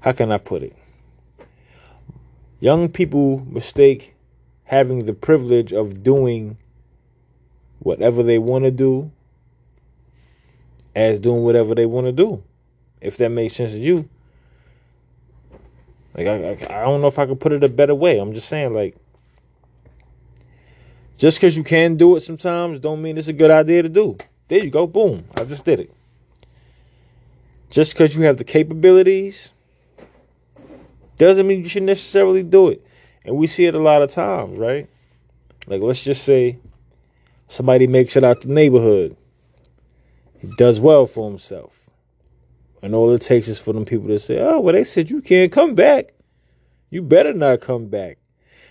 how 0.01 0.12
can 0.12 0.34
I 0.34 0.38
put 0.38 0.63
it? 0.63 0.75
Young 2.60 2.89
people 2.89 3.39
mistake 3.45 4.15
having 4.65 5.05
the 5.05 5.13
privilege 5.13 5.71
of 5.71 6.03
doing 6.03 6.57
whatever 7.79 8.21
they 8.21 8.38
want 8.38 8.65
to 8.65 8.71
do 8.71 9.12
as 10.93 11.21
doing 11.21 11.43
whatever 11.43 11.73
they 11.73 11.86
want 11.86 12.07
to 12.07 12.12
do. 12.12 12.43
If 13.01 13.17
that 13.17 13.29
makes 13.29 13.55
sense 13.55 13.71
to 13.73 13.79
you. 13.79 14.07
Like 16.15 16.27
I, 16.27 16.35
I, 16.35 16.81
I 16.81 16.85
don't 16.85 17.01
know 17.01 17.07
if 17.07 17.19
I 17.19 17.25
could 17.25 17.39
put 17.39 17.51
it 17.51 17.63
a 17.63 17.69
better 17.69 17.95
way. 17.95 18.19
I'm 18.19 18.33
just 18.33 18.47
saying 18.47 18.73
like 18.73 18.95
just 21.17 21.39
because 21.39 21.55
you 21.55 21.63
can 21.63 21.97
do 21.97 22.15
it 22.15 22.21
sometimes 22.21 22.79
don't 22.79 23.01
mean 23.01 23.17
it's 23.17 23.27
a 23.27 23.33
good 23.33 23.51
idea 23.51 23.83
to 23.83 23.89
do. 23.89 24.17
There 24.47 24.63
you 24.63 24.69
go. 24.69 24.87
Boom. 24.87 25.25
I 25.35 25.43
just 25.43 25.65
did 25.65 25.79
it. 25.79 25.93
Just 27.69 27.93
because 27.93 28.17
you 28.17 28.23
have 28.23 28.37
the 28.37 28.43
capabilities 28.43 29.51
doesn't 31.15 31.47
mean 31.47 31.59
you 31.63 31.69
should 31.69 31.83
necessarily 31.83 32.43
do 32.43 32.67
it. 32.67 32.85
And 33.23 33.37
we 33.37 33.47
see 33.47 33.65
it 33.65 33.75
a 33.75 33.79
lot 33.79 34.01
of 34.01 34.09
times, 34.09 34.59
right? 34.59 34.89
Like, 35.67 35.81
let's 35.81 36.03
just 36.03 36.23
say 36.23 36.57
somebody 37.47 37.87
makes 37.87 38.15
it 38.15 38.23
out 38.23 38.41
the 38.41 38.49
neighborhood. 38.49 39.15
He 40.39 40.47
does 40.57 40.81
well 40.81 41.05
for 41.05 41.29
himself. 41.29 41.80
And 42.81 42.95
all 42.95 43.11
it 43.11 43.21
takes 43.21 43.47
is 43.47 43.59
for 43.59 43.73
them 43.73 43.85
people 43.85 44.07
to 44.07 44.19
say, 44.19 44.39
oh, 44.39 44.59
well, 44.59 44.73
they 44.73 44.83
said 44.83 45.09
you 45.09 45.21
can't 45.21 45.51
come 45.51 45.75
back. 45.75 46.13
You 46.89 47.01
better 47.01 47.33
not 47.33 47.61
come 47.61 47.87
back. 47.87 48.17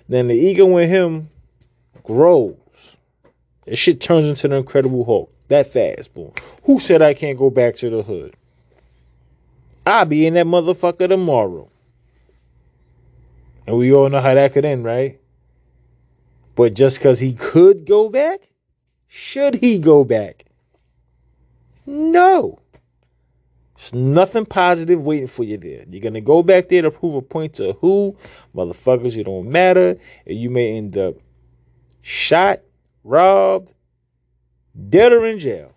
Then 0.08 0.28
the 0.28 0.34
ego 0.34 0.76
in 0.78 0.88
him 0.88 1.30
grows. 2.02 2.96
It 3.66 3.76
shit 3.76 4.00
turns 4.00 4.24
into 4.24 4.48
the 4.48 4.56
Incredible 4.56 5.04
Hulk 5.04 5.32
that 5.50 5.66
fast, 5.68 6.14
boy. 6.14 6.30
Who 6.62 6.80
said 6.80 7.02
I 7.02 7.12
can't 7.12 7.38
go 7.38 7.50
back 7.50 7.76
to 7.76 7.90
the 7.90 8.02
hood? 8.02 8.34
I'll 9.84 10.06
be 10.06 10.26
in 10.26 10.34
that 10.34 10.46
motherfucker 10.46 11.08
tomorrow. 11.08 11.68
And 13.66 13.76
we 13.76 13.92
all 13.92 14.08
know 14.08 14.20
how 14.20 14.34
that 14.34 14.52
could 14.52 14.64
end, 14.64 14.84
right? 14.84 15.20
But 16.54 16.74
just 16.74 16.98
because 16.98 17.18
he 17.18 17.34
could 17.34 17.84
go 17.84 18.08
back, 18.08 18.48
should 19.08 19.56
he 19.56 19.80
go 19.80 20.04
back? 20.04 20.44
No. 21.84 22.59
There's 23.80 23.94
nothing 23.94 24.44
positive 24.44 25.02
waiting 25.02 25.26
for 25.26 25.42
you 25.42 25.56
there. 25.56 25.86
You're 25.88 26.02
gonna 26.02 26.20
go 26.20 26.42
back 26.42 26.68
there 26.68 26.82
to 26.82 26.90
prove 26.90 27.14
a 27.14 27.22
point 27.22 27.54
to 27.54 27.72
who, 27.80 28.14
motherfuckers. 28.54 29.16
You 29.16 29.24
don't 29.24 29.50
matter, 29.50 29.96
and 30.26 30.38
you 30.38 30.50
may 30.50 30.76
end 30.76 30.98
up 30.98 31.14
shot, 32.02 32.60
robbed, 33.04 33.72
dead 34.90 35.12
or 35.12 35.24
in 35.24 35.38
jail. 35.38 35.72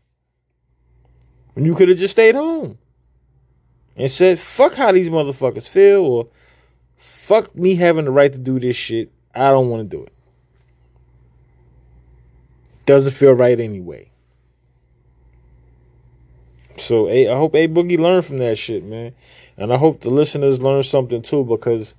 When 1.53 1.63
you 1.63 1.75
could 1.75 1.87
have 1.87 1.97
just 1.97 2.11
stayed 2.11 2.35
home 2.35 2.77
and 3.95 4.11
said, 4.11 4.37
"Fuck 4.37 4.73
how 4.73 4.91
these 4.91 5.09
motherfuckers 5.09 5.69
feel," 5.69 6.01
or 6.05 6.27
"Fuck 6.97 7.55
me 7.55 7.75
having 7.75 8.03
the 8.03 8.11
right 8.11 8.33
to 8.33 8.37
do 8.37 8.59
this 8.59 8.75
shit. 8.75 9.13
I 9.33 9.49
don't 9.49 9.69
want 9.69 9.89
to 9.89 9.97
do 9.97 10.03
it." 10.03 10.11
Doesn't 12.85 13.13
feel 13.13 13.31
right 13.31 13.57
anyway. 13.57 14.09
So 16.77 17.09
I 17.09 17.35
hope 17.35 17.55
A 17.55 17.67
Boogie 17.67 17.99
learned 17.99 18.25
from 18.25 18.39
that 18.39 18.57
shit, 18.57 18.83
man. 18.83 19.13
And 19.57 19.71
I 19.71 19.77
hope 19.77 20.01
the 20.01 20.09
listeners 20.09 20.61
learn 20.61 20.83
something 20.83 21.21
too 21.21 21.45
because 21.45 21.93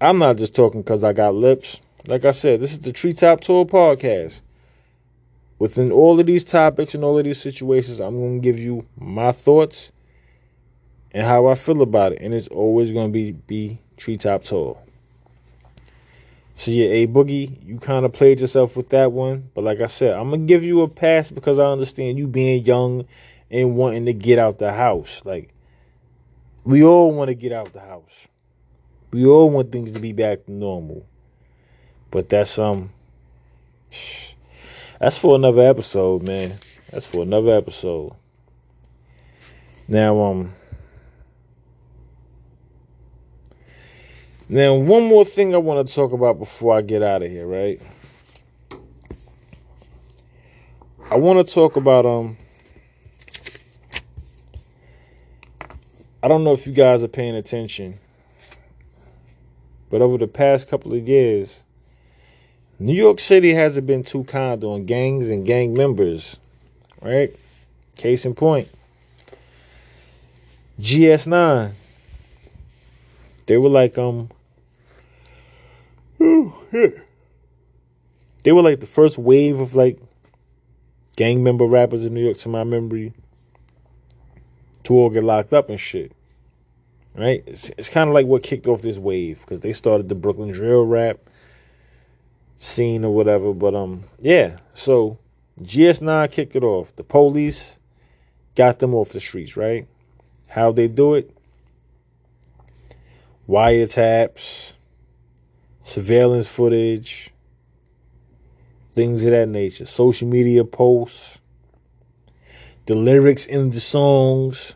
I'm 0.00 0.18
not 0.18 0.36
just 0.36 0.54
talking 0.54 0.82
because 0.82 1.02
I 1.02 1.12
got 1.12 1.34
lips. 1.34 1.80
Like 2.06 2.24
I 2.24 2.30
said, 2.30 2.60
this 2.60 2.72
is 2.72 2.78
the 2.78 2.92
Treetop 2.92 3.40
Tour 3.40 3.64
podcast. 3.64 4.42
Within 5.58 5.90
all 5.90 6.20
of 6.20 6.26
these 6.26 6.44
topics 6.44 6.94
and 6.94 7.02
all 7.02 7.18
of 7.18 7.24
these 7.24 7.40
situations, 7.40 7.98
I'm 7.98 8.14
going 8.14 8.40
to 8.40 8.44
give 8.44 8.58
you 8.60 8.86
my 8.98 9.32
thoughts 9.32 9.90
and 11.12 11.26
how 11.26 11.46
I 11.46 11.54
feel 11.54 11.82
about 11.82 12.12
it. 12.12 12.18
And 12.20 12.34
it's 12.34 12.48
always 12.48 12.92
going 12.92 13.08
to 13.08 13.12
be, 13.12 13.32
be 13.32 13.80
Treetop 13.96 14.44
Tour. 14.44 14.78
So 16.56 16.70
yeah, 16.70 16.88
A 16.88 17.06
Boogie, 17.06 17.56
you 17.66 17.78
kind 17.78 18.04
of 18.04 18.12
played 18.12 18.40
yourself 18.40 18.76
with 18.76 18.90
that 18.90 19.12
one. 19.12 19.50
But 19.54 19.64
like 19.64 19.80
I 19.80 19.86
said, 19.86 20.14
I'm 20.14 20.28
going 20.28 20.42
to 20.42 20.46
give 20.46 20.62
you 20.62 20.82
a 20.82 20.88
pass 20.88 21.30
because 21.30 21.58
I 21.58 21.66
understand 21.66 22.18
you 22.18 22.28
being 22.28 22.64
young 22.64 23.06
and 23.50 23.76
wanting 23.76 24.06
to 24.06 24.12
get 24.12 24.38
out 24.38 24.58
the 24.58 24.72
house. 24.72 25.22
Like 25.24 25.50
we 26.64 26.82
all 26.82 27.12
want 27.12 27.28
to 27.28 27.34
get 27.34 27.52
out 27.52 27.72
the 27.72 27.80
house. 27.80 28.28
We 29.12 29.24
all 29.24 29.50
want 29.50 29.72
things 29.72 29.92
to 29.92 30.00
be 30.00 30.12
back 30.12 30.46
to 30.46 30.52
normal. 30.52 31.06
But 32.10 32.28
that's 32.28 32.58
um 32.58 32.90
that's 35.00 35.18
for 35.18 35.34
another 35.34 35.62
episode, 35.62 36.22
man. 36.22 36.54
That's 36.90 37.06
for 37.06 37.22
another 37.22 37.54
episode. 37.56 38.12
Now 39.88 40.20
um 40.20 40.52
Now 44.48 44.74
one 44.74 45.04
more 45.04 45.24
thing 45.24 45.54
I 45.54 45.58
want 45.58 45.88
to 45.88 45.92
talk 45.92 46.12
about 46.12 46.38
before 46.38 46.76
I 46.76 46.80
get 46.80 47.02
out 47.02 47.22
of 47.22 47.30
here, 47.30 47.46
right? 47.46 47.82
I 51.10 51.16
want 51.16 51.46
to 51.46 51.54
talk 51.54 51.76
about 51.76 52.06
um 52.06 52.36
I 56.26 56.28
don't 56.28 56.42
know 56.42 56.50
if 56.50 56.66
you 56.66 56.72
guys 56.72 57.04
are 57.04 57.08
paying 57.08 57.36
attention, 57.36 58.00
but 59.90 60.02
over 60.02 60.18
the 60.18 60.26
past 60.26 60.68
couple 60.68 60.92
of 60.92 61.06
years, 61.06 61.62
New 62.80 62.94
York 62.94 63.20
City 63.20 63.54
hasn't 63.54 63.86
been 63.86 64.02
too 64.02 64.24
kind 64.24 64.64
on 64.64 64.86
gangs 64.86 65.30
and 65.30 65.46
gang 65.46 65.72
members, 65.72 66.40
right? 67.00 67.32
Case 67.96 68.26
in 68.26 68.34
point, 68.34 68.68
GS9. 70.80 71.74
They 73.46 73.56
were 73.56 73.68
like, 73.68 73.96
um, 73.96 74.28
they 76.18 76.90
were 78.50 78.62
like 78.62 78.80
the 78.80 78.88
first 78.88 79.16
wave 79.16 79.60
of 79.60 79.76
like 79.76 80.00
gang 81.14 81.44
member 81.44 81.66
rappers 81.66 82.04
in 82.04 82.14
New 82.14 82.24
York, 82.24 82.38
to 82.38 82.48
my 82.48 82.64
memory, 82.64 83.12
to 84.82 84.94
all 84.94 85.08
get 85.08 85.22
locked 85.22 85.52
up 85.52 85.70
and 85.70 85.78
shit 85.78 86.15
right? 87.16 87.42
It's, 87.46 87.70
it's 87.76 87.88
kind 87.88 88.08
of 88.08 88.14
like 88.14 88.26
what 88.26 88.42
kicked 88.42 88.66
off 88.66 88.82
this 88.82 88.98
wave 88.98 89.40
because 89.40 89.60
they 89.60 89.72
started 89.72 90.08
the 90.08 90.14
Brooklyn 90.14 90.50
drill 90.50 90.84
rap 90.84 91.18
scene 92.58 93.04
or 93.04 93.14
whatever. 93.14 93.52
But 93.52 93.74
um, 93.74 94.04
yeah. 94.20 94.56
So 94.74 95.18
GS9 95.60 96.30
kicked 96.30 96.56
it 96.56 96.62
off. 96.62 96.94
The 96.96 97.04
police 97.04 97.78
got 98.54 98.78
them 98.78 98.94
off 98.94 99.10
the 99.10 99.20
streets, 99.20 99.56
right? 99.56 99.86
How 100.48 100.72
they 100.72 100.88
do 100.88 101.14
it? 101.14 101.30
Wiretaps, 103.48 104.74
surveillance 105.84 106.48
footage, 106.48 107.30
things 108.92 109.24
of 109.24 109.30
that 109.30 109.48
nature. 109.48 109.86
Social 109.86 110.28
media 110.28 110.64
posts, 110.64 111.38
the 112.86 112.94
lyrics 112.94 113.46
in 113.46 113.70
the 113.70 113.80
songs 113.80 114.75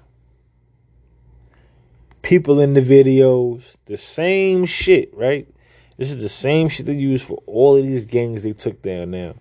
people 2.30 2.60
in 2.60 2.74
the 2.74 2.80
videos, 2.80 3.74
the 3.86 3.96
same 3.96 4.64
shit, 4.64 5.12
right? 5.16 5.48
This 5.96 6.12
is 6.12 6.22
the 6.22 6.28
same 6.28 6.68
shit 6.68 6.86
they 6.86 6.94
use 6.94 7.24
for 7.24 7.42
all 7.44 7.76
of 7.76 7.82
these 7.82 8.06
gangs 8.06 8.44
they 8.44 8.52
took 8.52 8.80
down 8.82 9.10
now. 9.10 9.34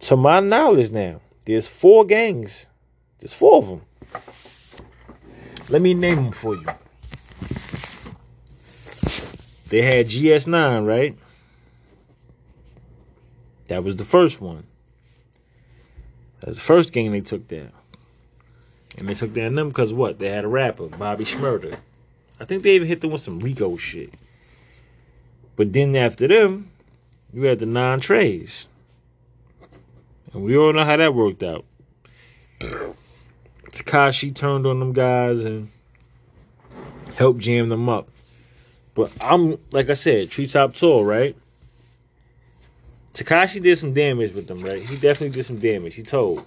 To 0.00 0.16
my 0.16 0.40
knowledge 0.40 0.90
now, 0.90 1.22
there's 1.46 1.66
four 1.66 2.04
gangs. 2.04 2.66
There's 3.20 3.32
four 3.32 3.56
of 3.56 3.68
them. 3.68 3.80
Let 5.70 5.80
me 5.80 5.94
name 5.94 6.16
them 6.16 6.32
for 6.32 6.56
you. 6.56 6.66
They 9.70 9.80
had 9.80 10.08
GS9, 10.08 10.86
right? 10.86 11.16
That 13.68 13.82
was 13.82 13.96
the 13.96 14.04
first 14.04 14.42
one. 14.42 14.66
That 16.40 16.50
was 16.50 16.58
the 16.58 16.64
first 16.64 16.92
gang 16.92 17.12
they 17.12 17.22
took 17.22 17.48
down. 17.48 17.72
And 18.98 19.08
they 19.08 19.14
took 19.14 19.32
down 19.32 19.54
them 19.54 19.68
because 19.68 19.92
what? 19.92 20.18
They 20.18 20.28
had 20.28 20.44
a 20.44 20.48
rapper, 20.48 20.86
Bobby 20.88 21.24
Shmurda. 21.24 21.76
I 22.38 22.44
think 22.44 22.62
they 22.62 22.74
even 22.74 22.88
hit 22.88 23.00
them 23.00 23.10
with 23.10 23.22
some 23.22 23.40
RICO 23.40 23.76
shit. 23.76 24.12
But 25.56 25.72
then 25.72 25.94
after 25.96 26.28
them, 26.28 26.70
you 27.32 27.44
had 27.44 27.58
the 27.58 27.66
Nine 27.66 28.00
Treys. 28.00 28.66
And 30.32 30.42
we 30.42 30.56
all 30.56 30.72
know 30.72 30.84
how 30.84 30.96
that 30.96 31.14
worked 31.14 31.42
out. 31.42 31.64
Tekashi 33.72 34.34
turned 34.34 34.66
on 34.66 34.78
them 34.78 34.92
guys 34.92 35.42
and 35.42 35.70
helped 37.14 37.40
jam 37.40 37.68
them 37.68 37.88
up. 37.88 38.08
But 38.94 39.16
I'm 39.20 39.58
like 39.70 39.90
I 39.90 39.94
said, 39.94 40.30
treetop 40.30 40.74
tall, 40.74 41.04
right? 41.04 41.34
Tekashi 43.14 43.60
did 43.60 43.76
some 43.76 43.92
damage 43.92 44.32
with 44.32 44.46
them, 44.46 44.62
right? 44.62 44.82
He 44.82 44.96
definitely 44.96 45.30
did 45.30 45.44
some 45.44 45.58
damage. 45.58 45.94
He 45.94 46.02
told. 46.02 46.44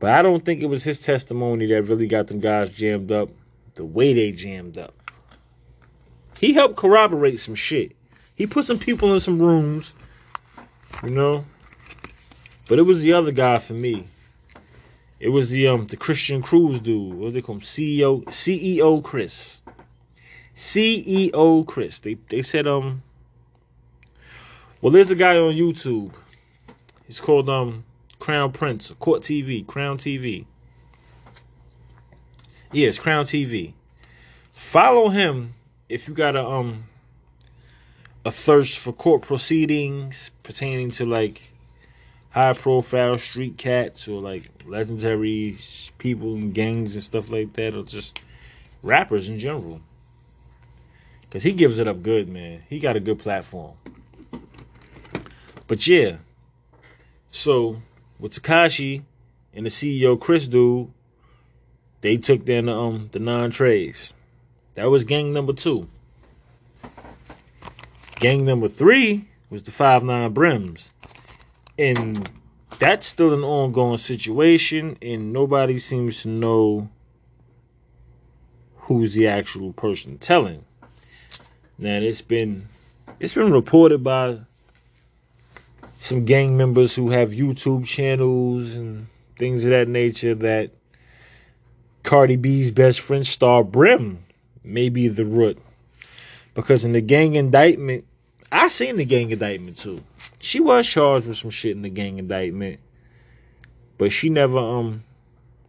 But 0.00 0.12
I 0.12 0.22
don't 0.22 0.44
think 0.44 0.62
it 0.62 0.66
was 0.66 0.82
his 0.82 1.00
testimony 1.00 1.66
that 1.66 1.82
really 1.82 2.06
got 2.06 2.26
them 2.26 2.40
guys 2.40 2.70
jammed 2.70 3.12
up 3.12 3.28
the 3.74 3.84
way 3.84 4.14
they 4.14 4.32
jammed 4.32 4.78
up. 4.78 4.94
He 6.38 6.54
helped 6.54 6.76
corroborate 6.76 7.38
some 7.38 7.54
shit. 7.54 7.92
He 8.34 8.46
put 8.46 8.64
some 8.64 8.78
people 8.78 9.12
in 9.12 9.20
some 9.20 9.40
rooms, 9.40 9.92
you 11.02 11.10
know. 11.10 11.44
But 12.66 12.78
it 12.78 12.82
was 12.82 13.02
the 13.02 13.12
other 13.12 13.30
guy 13.30 13.58
for 13.58 13.74
me. 13.74 14.08
It 15.18 15.28
was 15.28 15.50
the 15.50 15.68
um 15.68 15.86
the 15.86 15.98
Christian 15.98 16.40
Cruz 16.40 16.80
dude. 16.80 17.14
What 17.14 17.34
they 17.34 17.42
call 17.42 17.56
him? 17.56 17.60
CEO 17.60 18.24
CEO 18.24 19.04
Chris. 19.04 19.60
CEO 20.56 21.66
Chris. 21.66 21.98
They 21.98 22.14
they 22.14 22.40
said 22.40 22.66
um. 22.66 23.02
Well, 24.80 24.92
there's 24.92 25.10
a 25.10 25.14
guy 25.14 25.36
on 25.36 25.52
YouTube. 25.52 26.12
He's 27.06 27.20
called 27.20 27.50
um 27.50 27.84
Crown 28.20 28.52
Prince, 28.52 28.92
Court 29.00 29.22
TV, 29.22 29.66
Crown 29.66 29.98
TV. 29.98 30.44
Yes, 32.70 32.98
Crown 32.98 33.24
TV. 33.24 33.72
Follow 34.52 35.08
him 35.08 35.54
if 35.88 36.06
you 36.06 36.14
got 36.14 36.36
a 36.36 36.46
um 36.46 36.84
a 38.24 38.30
thirst 38.30 38.78
for 38.78 38.92
court 38.92 39.22
proceedings 39.22 40.30
pertaining 40.42 40.90
to 40.90 41.06
like 41.06 41.40
high 42.30 42.52
profile 42.52 43.18
street 43.18 43.56
cats 43.56 44.06
or 44.06 44.20
like 44.20 44.48
legendary 44.66 45.56
people 45.98 46.34
and 46.34 46.54
gangs 46.54 46.94
and 46.94 47.02
stuff 47.02 47.32
like 47.32 47.54
that 47.54 47.74
or 47.74 47.82
just 47.82 48.22
rappers 48.82 49.28
in 49.28 49.38
general. 49.38 49.80
Cause 51.30 51.42
he 51.42 51.52
gives 51.52 51.78
it 51.78 51.88
up 51.88 52.02
good, 52.02 52.28
man. 52.28 52.62
He 52.68 52.78
got 52.78 52.96
a 52.96 53.00
good 53.00 53.18
platform. 53.18 53.74
But 55.66 55.86
yeah. 55.86 56.16
So 57.30 57.80
with 58.20 58.40
Tekashi 58.40 59.02
and 59.54 59.66
the 59.66 59.70
CEO 59.70 60.20
Chris 60.20 60.46
dude, 60.46 60.90
they 62.00 62.16
took 62.16 62.44
down 62.44 62.66
the 62.66 62.76
um 62.76 63.08
the 63.12 63.18
Nine 63.18 63.50
Treys. 63.50 64.12
That 64.74 64.90
was 64.90 65.04
gang 65.04 65.32
number 65.32 65.52
two. 65.52 65.88
Gang 68.16 68.44
number 68.44 68.68
three 68.68 69.28
was 69.48 69.62
the 69.62 69.72
five 69.72 70.04
nine 70.04 70.32
brims. 70.32 70.92
And 71.78 72.30
that's 72.78 73.06
still 73.06 73.32
an 73.32 73.42
ongoing 73.42 73.98
situation, 73.98 74.96
and 75.02 75.32
nobody 75.32 75.78
seems 75.78 76.22
to 76.22 76.28
know 76.28 76.88
who's 78.76 79.14
the 79.14 79.28
actual 79.28 79.72
person 79.72 80.18
telling. 80.18 80.64
Now 81.78 81.94
it's 81.94 82.22
been 82.22 82.68
it's 83.18 83.34
been 83.34 83.52
reported 83.52 84.04
by 84.04 84.40
some 86.00 86.24
gang 86.24 86.56
members 86.56 86.94
who 86.94 87.10
have 87.10 87.28
YouTube 87.28 87.84
channels 87.84 88.74
and 88.74 89.06
things 89.38 89.66
of 89.66 89.70
that 89.70 89.86
nature 89.86 90.34
that 90.34 90.70
Cardi 92.04 92.36
B's 92.36 92.70
best 92.70 93.00
friend 93.00 93.26
Star 93.26 93.62
Brim 93.62 94.24
may 94.64 94.88
be 94.88 95.08
the 95.08 95.26
root. 95.26 95.58
Because 96.54 96.86
in 96.86 96.94
the 96.94 97.02
gang 97.02 97.34
indictment, 97.34 98.06
I 98.50 98.70
seen 98.70 98.96
the 98.96 99.04
gang 99.04 99.30
indictment 99.30 99.76
too. 99.76 100.02
She 100.38 100.58
was 100.58 100.86
charged 100.86 101.28
with 101.28 101.36
some 101.36 101.50
shit 101.50 101.76
in 101.76 101.82
the 101.82 101.90
gang 101.90 102.18
indictment. 102.18 102.80
But 103.98 104.10
she 104.10 104.30
never 104.30 104.56
um 104.56 105.04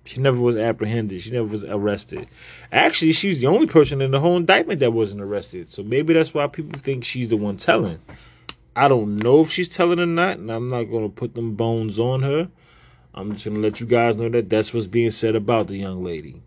she 0.05 0.21
never 0.21 0.39
was 0.39 0.55
apprehended. 0.55 1.21
She 1.21 1.31
never 1.31 1.47
was 1.47 1.65
arrested. 1.65 2.29
Actually, 2.71 3.11
she's 3.11 3.41
the 3.41 3.47
only 3.47 3.67
person 3.67 4.01
in 4.01 4.11
the 4.11 4.19
whole 4.21 4.37
indictment 4.37 4.79
that 4.79 4.93
wasn't 4.93 5.21
arrested. 5.21 5.69
So 5.69 5.83
maybe 5.83 6.13
that's 6.13 6.33
why 6.33 6.47
people 6.47 6.79
think 6.79 7.03
she's 7.03 7.27
the 7.27 7.37
one 7.37 7.57
telling. 7.57 7.99
I 8.75 8.87
don't 8.87 9.17
know 9.17 9.41
if 9.41 9.51
she's 9.51 9.69
telling 9.69 9.99
or 9.99 10.05
not, 10.05 10.37
and 10.37 10.49
I'm 10.49 10.67
not 10.67 10.83
going 10.83 11.03
to 11.03 11.13
put 11.13 11.35
them 11.35 11.55
bones 11.55 11.99
on 11.99 12.21
her. 12.23 12.49
I'm 13.13 13.33
just 13.33 13.45
going 13.45 13.55
to 13.55 13.61
let 13.61 13.79
you 13.79 13.85
guys 13.85 14.15
know 14.15 14.29
that 14.29 14.49
that's 14.49 14.73
what's 14.73 14.87
being 14.87 15.11
said 15.11 15.35
about 15.35 15.67
the 15.67 15.77
young 15.77 16.03
lady. 16.03 16.41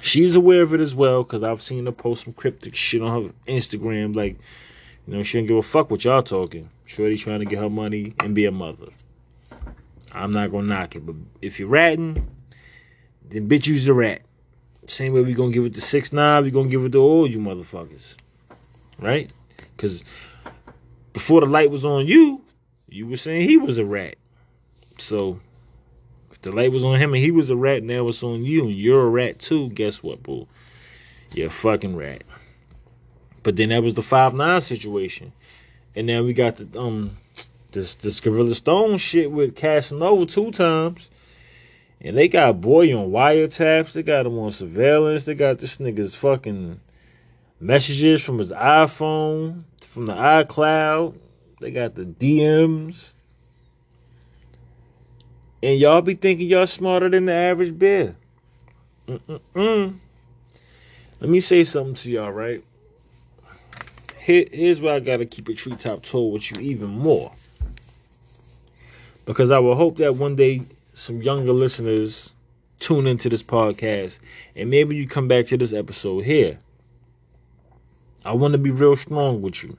She's 0.00 0.34
aware 0.34 0.62
of 0.62 0.74
it 0.74 0.80
as 0.80 0.96
well 0.96 1.22
because 1.22 1.44
I've 1.44 1.62
seen 1.62 1.86
her 1.86 1.92
post 1.92 2.24
some 2.24 2.32
cryptic 2.32 2.74
shit 2.74 3.02
on 3.02 3.24
her 3.24 3.32
Instagram. 3.46 4.16
Like, 4.16 4.38
you 5.06 5.14
know, 5.14 5.22
she 5.22 5.38
don't 5.38 5.46
give 5.46 5.56
a 5.56 5.62
fuck 5.62 5.90
what 5.90 6.04
y'all 6.04 6.22
talking. 6.22 6.68
Shorty 6.84 7.16
trying 7.16 7.38
to 7.38 7.46
get 7.46 7.60
her 7.60 7.70
money 7.70 8.14
and 8.18 8.34
be 8.34 8.46
a 8.46 8.50
mother. 8.50 8.88
I'm 10.10 10.32
not 10.32 10.50
going 10.50 10.64
to 10.64 10.74
knock 10.74 10.96
it, 10.96 11.06
but 11.06 11.14
if 11.40 11.60
you're 11.60 11.68
ratting, 11.68 12.28
then 13.28 13.48
bitch 13.48 13.66
use 13.68 13.86
the 13.86 13.94
rat. 13.94 14.22
Same 14.86 15.12
way 15.12 15.22
we 15.22 15.32
gonna 15.32 15.52
give 15.52 15.64
it 15.64 15.74
to 15.74 15.80
six 15.80 16.12
nine, 16.12 16.42
we 16.42 16.50
gonna 16.50 16.68
give 16.68 16.84
it 16.84 16.92
to 16.92 16.98
all 16.98 17.26
you 17.26 17.38
motherfuckers. 17.38 18.16
Right? 18.98 19.30
Cause 19.76 20.02
before 21.12 21.40
the 21.40 21.46
light 21.46 21.70
was 21.70 21.84
on 21.84 22.06
you, 22.06 22.42
you 22.88 23.06
were 23.06 23.16
saying 23.16 23.48
he 23.48 23.56
was 23.56 23.78
a 23.78 23.84
rat. 23.84 24.16
So 24.98 25.40
if 26.30 26.40
the 26.40 26.52
light 26.52 26.72
was 26.72 26.84
on 26.84 26.98
him 26.98 27.14
and 27.14 27.22
he 27.22 27.30
was 27.30 27.50
a 27.50 27.56
rat, 27.56 27.82
now 27.82 28.08
it's 28.08 28.22
on 28.22 28.44
you 28.44 28.68
and 28.68 28.76
you're 28.76 29.06
a 29.06 29.10
rat 29.10 29.38
too, 29.38 29.70
guess 29.70 30.02
what, 30.02 30.22
boo? 30.22 30.46
You're 31.34 31.48
a 31.48 31.50
fucking 31.50 31.96
rat. 31.96 32.22
But 33.42 33.56
then 33.56 33.70
that 33.70 33.82
was 33.82 33.94
the 33.94 34.02
five 34.02 34.34
nine 34.34 34.60
situation. 34.60 35.32
And 35.94 36.06
now 36.06 36.22
we 36.22 36.32
got 36.32 36.56
the 36.56 36.78
um 36.78 37.16
this 37.72 37.94
this 37.96 38.20
Gorilla 38.20 38.54
Stone 38.54 38.98
shit 38.98 39.30
with 39.30 39.56
Casanova 39.56 40.26
two 40.26 40.52
times. 40.52 41.10
And 42.00 42.16
they 42.16 42.28
got 42.28 42.60
boy 42.60 42.96
on 42.96 43.10
wiretaps. 43.10 43.92
They 43.92 44.02
got 44.02 44.26
him 44.26 44.38
on 44.38 44.52
surveillance. 44.52 45.24
They 45.24 45.34
got 45.34 45.58
this 45.58 45.78
nigga's 45.78 46.14
fucking 46.14 46.80
messages 47.60 48.22
from 48.22 48.38
his 48.38 48.50
iPhone, 48.50 49.62
from 49.92 50.06
the 50.06 50.14
iCloud. 50.14 51.14
They 51.60 51.70
got 51.70 51.94
the 51.94 52.06
DMs. 52.06 53.12
And 55.62 55.78
y'all 55.78 56.00
be 56.00 56.14
thinking 56.14 56.48
y'all 56.48 56.66
smarter 56.66 57.10
than 57.10 57.26
the 57.26 57.34
average 57.34 57.78
bear. 57.78 58.16
Mm-mm-mm. 59.06 59.98
Let 61.20 61.30
me 61.30 61.40
say 61.40 61.64
something 61.64 61.94
to 61.94 62.10
y'all, 62.10 62.32
right? 62.32 62.64
Here, 64.18 64.46
here's 64.50 64.80
where 64.80 64.94
I 64.94 65.00
gotta 65.00 65.26
keep 65.26 65.48
a 65.48 65.54
treetop 65.54 66.02
tall 66.02 66.32
with 66.32 66.50
you 66.50 66.58
even 66.60 66.88
more. 66.88 67.30
Because 69.26 69.50
I 69.50 69.58
will 69.58 69.76
hope 69.76 69.98
that 69.98 70.16
one 70.16 70.36
day 70.36 70.62
some 70.94 71.20
younger 71.20 71.52
listeners 71.52 72.32
tune 72.80 73.06
into 73.06 73.28
this 73.28 73.42
podcast 73.42 74.20
and 74.56 74.70
maybe 74.70 74.96
you 74.96 75.06
come 75.06 75.28
back 75.28 75.46
to 75.46 75.58
this 75.58 75.74
episode 75.74 76.24
here. 76.24 76.58
I 78.24 78.32
want 78.32 78.52
to 78.52 78.58
be 78.58 78.70
real 78.70 78.96
strong 78.96 79.42
with 79.42 79.62
you. 79.62 79.76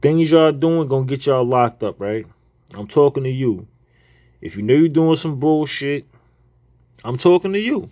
Things 0.00 0.30
y'all 0.30 0.52
doing 0.52 0.88
gonna 0.88 1.04
get 1.04 1.26
y'all 1.26 1.44
locked 1.44 1.82
up, 1.82 2.00
right? 2.00 2.26
I'm 2.74 2.86
talking 2.86 3.24
to 3.24 3.30
you. 3.30 3.66
If 4.40 4.56
you 4.56 4.62
know 4.62 4.74
you're 4.74 4.88
doing 4.88 5.16
some 5.16 5.38
bullshit, 5.38 6.06
I'm 7.04 7.18
talking 7.18 7.52
to 7.52 7.58
you. 7.58 7.90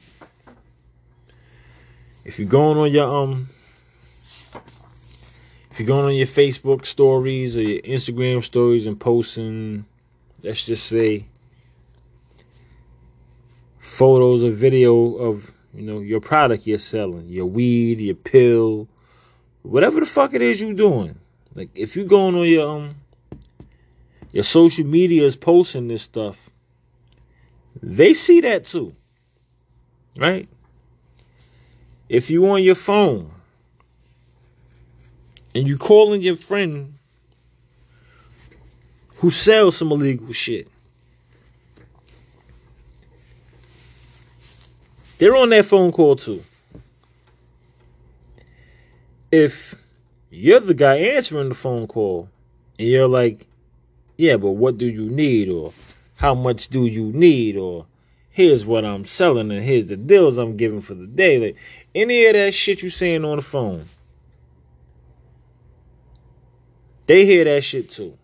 If 2.24 2.38
you're 2.38 2.48
going 2.48 2.78
on 2.78 2.92
your 2.92 3.08
um 3.08 3.48
if 5.70 5.78
you're 5.78 5.86
going 5.86 6.06
on 6.06 6.14
your 6.14 6.26
Facebook 6.26 6.86
stories 6.86 7.56
or 7.56 7.62
your 7.62 7.80
Instagram 7.82 8.42
stories 8.42 8.86
and 8.86 8.98
posting 8.98 9.84
let's 10.42 10.66
just 10.66 10.86
say 10.86 11.26
photos 13.76 14.42
or 14.42 14.50
video 14.50 15.14
of 15.14 15.52
you 15.72 15.82
know 15.82 16.00
your 16.00 16.20
product 16.20 16.66
you're 16.66 16.78
selling 16.78 17.28
your 17.28 17.46
weed 17.46 18.00
your 18.00 18.14
pill 18.14 18.88
whatever 19.62 20.00
the 20.00 20.06
fuck 20.06 20.34
it 20.34 20.42
is 20.42 20.60
you're 20.60 20.74
doing 20.74 21.18
like 21.58 21.70
if 21.74 21.96
you're 21.96 22.06
going 22.06 22.34
on 22.34 22.48
your 22.48 22.68
um 22.68 22.94
your 24.32 24.44
social 24.44 24.86
media 24.86 25.24
is 25.24 25.36
posting 25.36 25.88
this 25.88 26.02
stuff 26.02 26.48
they 27.82 28.14
see 28.14 28.40
that 28.40 28.64
too 28.64 28.90
right 30.16 30.48
if 32.08 32.30
you 32.30 32.48
on 32.48 32.62
your 32.62 32.74
phone 32.74 33.30
and 35.54 35.66
you 35.66 35.76
calling 35.76 36.22
your 36.22 36.36
friend 36.36 36.94
who 39.18 39.30
sells 39.30 39.76
some 39.76 39.90
illegal 39.90 40.32
shit. 40.32 40.68
They're 45.18 45.36
on 45.36 45.48
that 45.50 45.64
phone 45.64 45.90
call 45.90 46.14
too. 46.14 46.44
If 49.32 49.74
you're 50.30 50.60
the 50.60 50.74
guy 50.74 50.96
answering 50.96 51.48
the 51.48 51.54
phone 51.54 51.86
call 51.86 52.28
and 52.78 52.88
you're 52.88 53.08
like, 53.08 53.46
yeah, 54.16 54.36
but 54.36 54.52
what 54.52 54.78
do 54.78 54.86
you 54.86 55.08
need? 55.08 55.48
Or 55.48 55.72
how 56.16 56.34
much 56.34 56.68
do 56.68 56.86
you 56.86 57.04
need? 57.12 57.56
Or 57.56 57.86
here's 58.30 58.66
what 58.66 58.84
I'm 58.84 59.04
selling 59.04 59.50
and 59.50 59.62
here's 59.62 59.86
the 59.86 59.96
deals 59.96 60.36
I'm 60.36 60.56
giving 60.56 60.80
for 60.80 60.94
the 60.94 61.06
day. 61.06 61.38
Like 61.38 61.56
any 61.94 62.26
of 62.26 62.34
that 62.34 62.52
shit 62.52 62.82
you're 62.82 62.90
saying 62.90 63.24
on 63.24 63.36
the 63.36 63.42
phone. 63.42 63.84
They 67.06 67.24
hear 67.24 67.44
that 67.44 67.64
shit 67.64 67.88
too. 67.88 68.18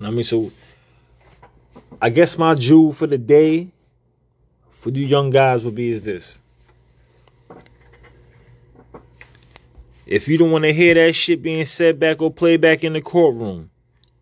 I 0.00 0.10
mean, 0.10 0.24
so 0.24 0.50
I 2.00 2.10
guess 2.10 2.38
my 2.38 2.54
jewel 2.54 2.92
for 2.92 3.06
the 3.06 3.18
day 3.18 3.68
for 4.70 4.90
you 4.90 5.06
young 5.06 5.30
guys 5.30 5.64
would 5.64 5.74
be 5.74 5.90
is 5.90 6.02
this. 6.02 6.38
If 10.06 10.28
you 10.28 10.36
don't 10.36 10.50
want 10.50 10.64
to 10.64 10.72
hear 10.72 10.94
that 10.94 11.14
shit 11.14 11.42
being 11.42 11.64
said 11.64 11.98
back 11.98 12.20
or 12.20 12.30
play 12.30 12.56
back 12.56 12.84
in 12.84 12.92
the 12.92 13.00
courtroom, 13.00 13.70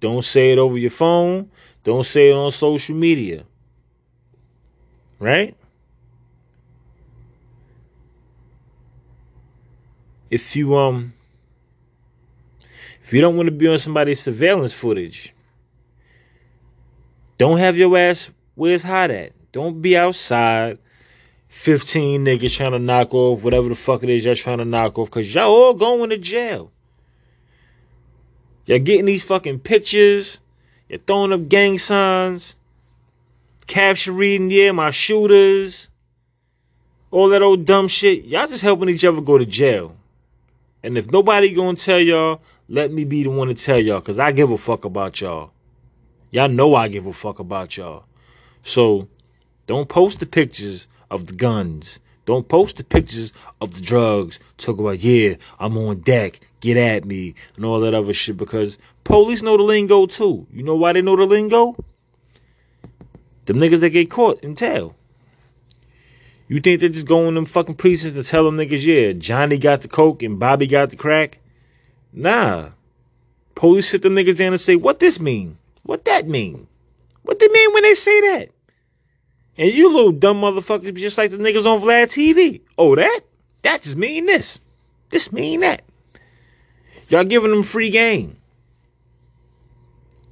don't 0.00 0.24
say 0.24 0.52
it 0.52 0.58
over 0.58 0.78
your 0.78 0.90
phone. 0.90 1.50
Don't 1.84 2.04
say 2.04 2.30
it 2.30 2.36
on 2.36 2.52
social 2.52 2.94
media. 2.94 3.44
Right? 5.18 5.56
If 10.30 10.56
you 10.56 10.76
um 10.76 11.12
if 13.00 13.12
you 13.12 13.20
don't 13.20 13.36
want 13.36 13.48
to 13.48 13.54
be 13.54 13.68
on 13.68 13.78
somebody's 13.78 14.20
surveillance 14.20 14.72
footage, 14.72 15.34
don't 17.36 17.58
have 17.58 17.76
your 17.76 17.96
ass 17.98 18.30
where 18.54 18.74
it's 18.74 18.84
hot 18.84 19.10
at. 19.10 19.32
Don't 19.50 19.82
be 19.82 19.96
outside. 19.96 20.78
15 21.52 22.24
niggas 22.24 22.56
trying 22.56 22.72
to 22.72 22.78
knock 22.78 23.12
off 23.14 23.44
whatever 23.44 23.68
the 23.68 23.74
fuck 23.74 24.02
it 24.02 24.08
is 24.08 24.24
y'all 24.24 24.34
trying 24.34 24.56
to 24.56 24.64
knock 24.64 24.98
off 24.98 25.08
because 25.08 25.32
y'all 25.32 25.50
all 25.50 25.74
going 25.74 26.08
to 26.08 26.16
jail. 26.16 26.72
Y'all 28.64 28.78
getting 28.78 29.04
these 29.04 29.22
fucking 29.22 29.60
pictures. 29.60 30.40
You're 30.88 30.98
throwing 31.00 31.30
up 31.30 31.48
gang 31.48 31.76
signs. 31.76 32.56
Capture 33.66 34.12
reading, 34.12 34.50
yeah, 34.50 34.72
my 34.72 34.90
shooters. 34.90 35.88
All 37.10 37.28
that 37.28 37.42
old 37.42 37.66
dumb 37.66 37.86
shit. 37.86 38.24
Y'all 38.24 38.48
just 38.48 38.62
helping 38.62 38.88
each 38.88 39.04
other 39.04 39.20
go 39.20 39.36
to 39.36 39.46
jail. 39.46 39.94
And 40.82 40.96
if 40.96 41.12
nobody 41.12 41.52
gonna 41.52 41.76
tell 41.76 42.00
y'all, 42.00 42.40
let 42.66 42.90
me 42.90 43.04
be 43.04 43.24
the 43.24 43.30
one 43.30 43.48
to 43.48 43.54
tell 43.54 43.78
y'all 43.78 44.00
because 44.00 44.18
I 44.18 44.32
give 44.32 44.50
a 44.50 44.58
fuck 44.58 44.86
about 44.86 45.20
y'all. 45.20 45.52
Y'all 46.30 46.48
know 46.48 46.74
I 46.74 46.88
give 46.88 47.06
a 47.06 47.12
fuck 47.12 47.38
about 47.38 47.76
y'all. 47.76 48.04
So 48.62 49.06
don't 49.66 49.88
post 49.88 50.18
the 50.18 50.26
pictures 50.26 50.88
of 51.12 51.26
the 51.28 51.34
guns. 51.34 52.00
Don't 52.24 52.48
post 52.48 52.76
the 52.76 52.84
pictures 52.84 53.32
of 53.60 53.74
the 53.74 53.80
drugs. 53.80 54.40
Talk 54.56 54.78
about, 54.78 55.00
yeah, 55.00 55.34
I'm 55.58 55.76
on 55.76 56.00
deck. 56.00 56.40
Get 56.60 56.76
at 56.76 57.04
me. 57.04 57.34
And 57.56 57.64
all 57.64 57.80
that 57.80 57.94
other 57.94 58.14
shit 58.14 58.36
because 58.36 58.78
police 59.04 59.42
know 59.42 59.56
the 59.56 59.64
lingo 59.64 60.06
too. 60.06 60.46
You 60.52 60.62
know 60.62 60.76
why 60.76 60.92
they 60.92 61.02
know 61.02 61.16
the 61.16 61.26
lingo? 61.26 61.76
Them 63.46 63.58
niggas 63.58 63.80
that 63.80 63.90
get 63.90 64.10
caught 64.10 64.40
in 64.42 64.54
tail. 64.54 64.94
You 66.46 66.60
think 66.60 66.80
they're 66.80 66.88
just 66.88 67.06
going 67.06 67.34
them 67.34 67.46
fucking 67.46 67.74
precincts 67.74 68.16
to 68.16 68.24
tell 68.24 68.44
them 68.44 68.56
niggas, 68.56 68.84
yeah, 68.84 69.12
Johnny 69.12 69.58
got 69.58 69.82
the 69.82 69.88
coke 69.88 70.22
and 70.22 70.38
Bobby 70.38 70.66
got 70.66 70.90
the 70.90 70.96
crack? 70.96 71.38
Nah. 72.12 72.70
Police 73.54 73.88
sit 73.88 74.02
them 74.02 74.14
niggas 74.14 74.36
down 74.36 74.52
and 74.52 74.60
say, 74.60 74.76
what 74.76 75.00
this 75.00 75.18
mean? 75.18 75.58
What 75.82 76.04
that 76.04 76.28
mean? 76.28 76.68
What 77.22 77.38
they 77.38 77.48
mean 77.48 77.72
when 77.74 77.82
they 77.82 77.94
say 77.94 78.20
that? 78.20 78.50
And 79.58 79.72
you 79.72 79.92
little 79.94 80.12
dumb 80.12 80.40
motherfuckers 80.40 80.94
just 80.96 81.18
like 81.18 81.30
the 81.30 81.36
niggas 81.36 81.66
on 81.66 81.80
Vlad 81.80 82.06
TV. 82.06 82.62
Oh, 82.78 82.94
that? 82.96 83.20
That 83.62 83.82
just 83.82 83.96
mean 83.96 84.26
this. 84.26 84.58
This 85.10 85.32
mean 85.32 85.60
that. 85.60 85.82
Y'all 87.08 87.24
giving 87.24 87.50
them 87.50 87.62
free 87.62 87.90
game. 87.90 88.36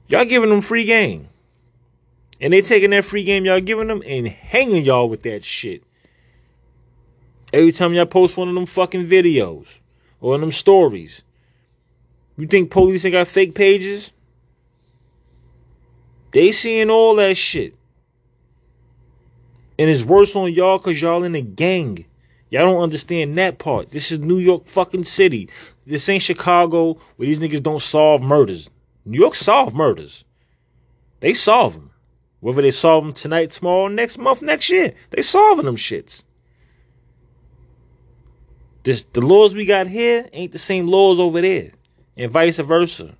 Y'all 0.09 0.25
giving 0.25 0.49
them 0.49 0.63
free 0.63 0.85
game. 0.85 1.29
And 2.41 2.53
they 2.53 2.63
taking 2.63 2.91
that 2.91 3.05
free 3.05 3.23
game 3.23 3.45
y'all 3.45 3.61
giving 3.61 3.89
them 3.89 4.03
and 4.07 4.27
hanging 4.27 4.85
y'all 4.85 5.09
with 5.09 5.23
that 5.25 5.45
shit. 5.45 5.83
Every 7.53 7.73
time 7.73 7.93
y'all 7.93 8.07
post 8.07 8.37
one 8.37 8.49
of 8.49 8.55
them 8.55 8.67
fucking 8.67 9.07
videos 9.07 9.81
or 10.21 10.39
them 10.39 10.51
stories. 10.51 11.23
You 12.39 12.47
think 12.47 12.71
police 12.71 13.05
ain't 13.05 13.13
got 13.13 13.29
fake 13.29 13.55
pages? 13.55 14.13
They 16.31 16.53
seeing 16.53 16.89
all 16.89 17.17
that 17.17 17.37
shit. 17.37 17.75
And 19.81 19.89
it's 19.89 20.05
worse 20.05 20.37
on 20.37 20.53
y'all 20.53 20.77
because 20.77 21.01
y'all 21.01 21.25
in 21.25 21.35
a 21.35 21.41
gang. 21.41 22.05
Y'all 22.51 22.67
don't 22.67 22.83
understand 22.83 23.39
that 23.39 23.59
part. 23.59 23.89
This 23.89 24.13
is 24.13 24.19
New 24.19 24.37
York 24.37 24.67
fucking 24.67 25.05
city. 25.05 25.49
This 25.87 26.07
ain't 26.11 26.23
Chicago 26.23 26.99
where 27.17 27.25
these 27.25 27.41
niggas 27.41 27.63
don't 27.63 27.81
solve 27.81 28.21
murders. 28.21 28.69
New 29.07 29.19
York 29.19 29.35
solve 29.35 29.75
murders. 29.75 30.27
They 31.21 31.33
solve 31.33 31.73
them. 31.73 31.93
Whether 32.41 32.61
they 32.61 32.73
solve 32.73 33.05
them 33.05 33.15
tonight, 33.15 33.53
tomorrow, 33.53 33.89
next 33.89 34.19
month, 34.19 34.43
next 34.43 34.69
year. 34.69 34.93
They 35.13 35.23
solving 35.23 35.65
them 35.65 35.77
shits. 35.77 36.25
This, 38.83 39.07
the 39.15 39.23
laws 39.23 39.57
we 39.57 39.65
got 39.65 39.87
here 39.87 40.29
ain't 40.35 40.53
the 40.53 40.59
same 40.59 40.89
laws 40.89 41.19
over 41.19 41.41
there. 41.41 41.71
And 42.19 42.31
vice 42.31 42.59
versa. 42.59 43.17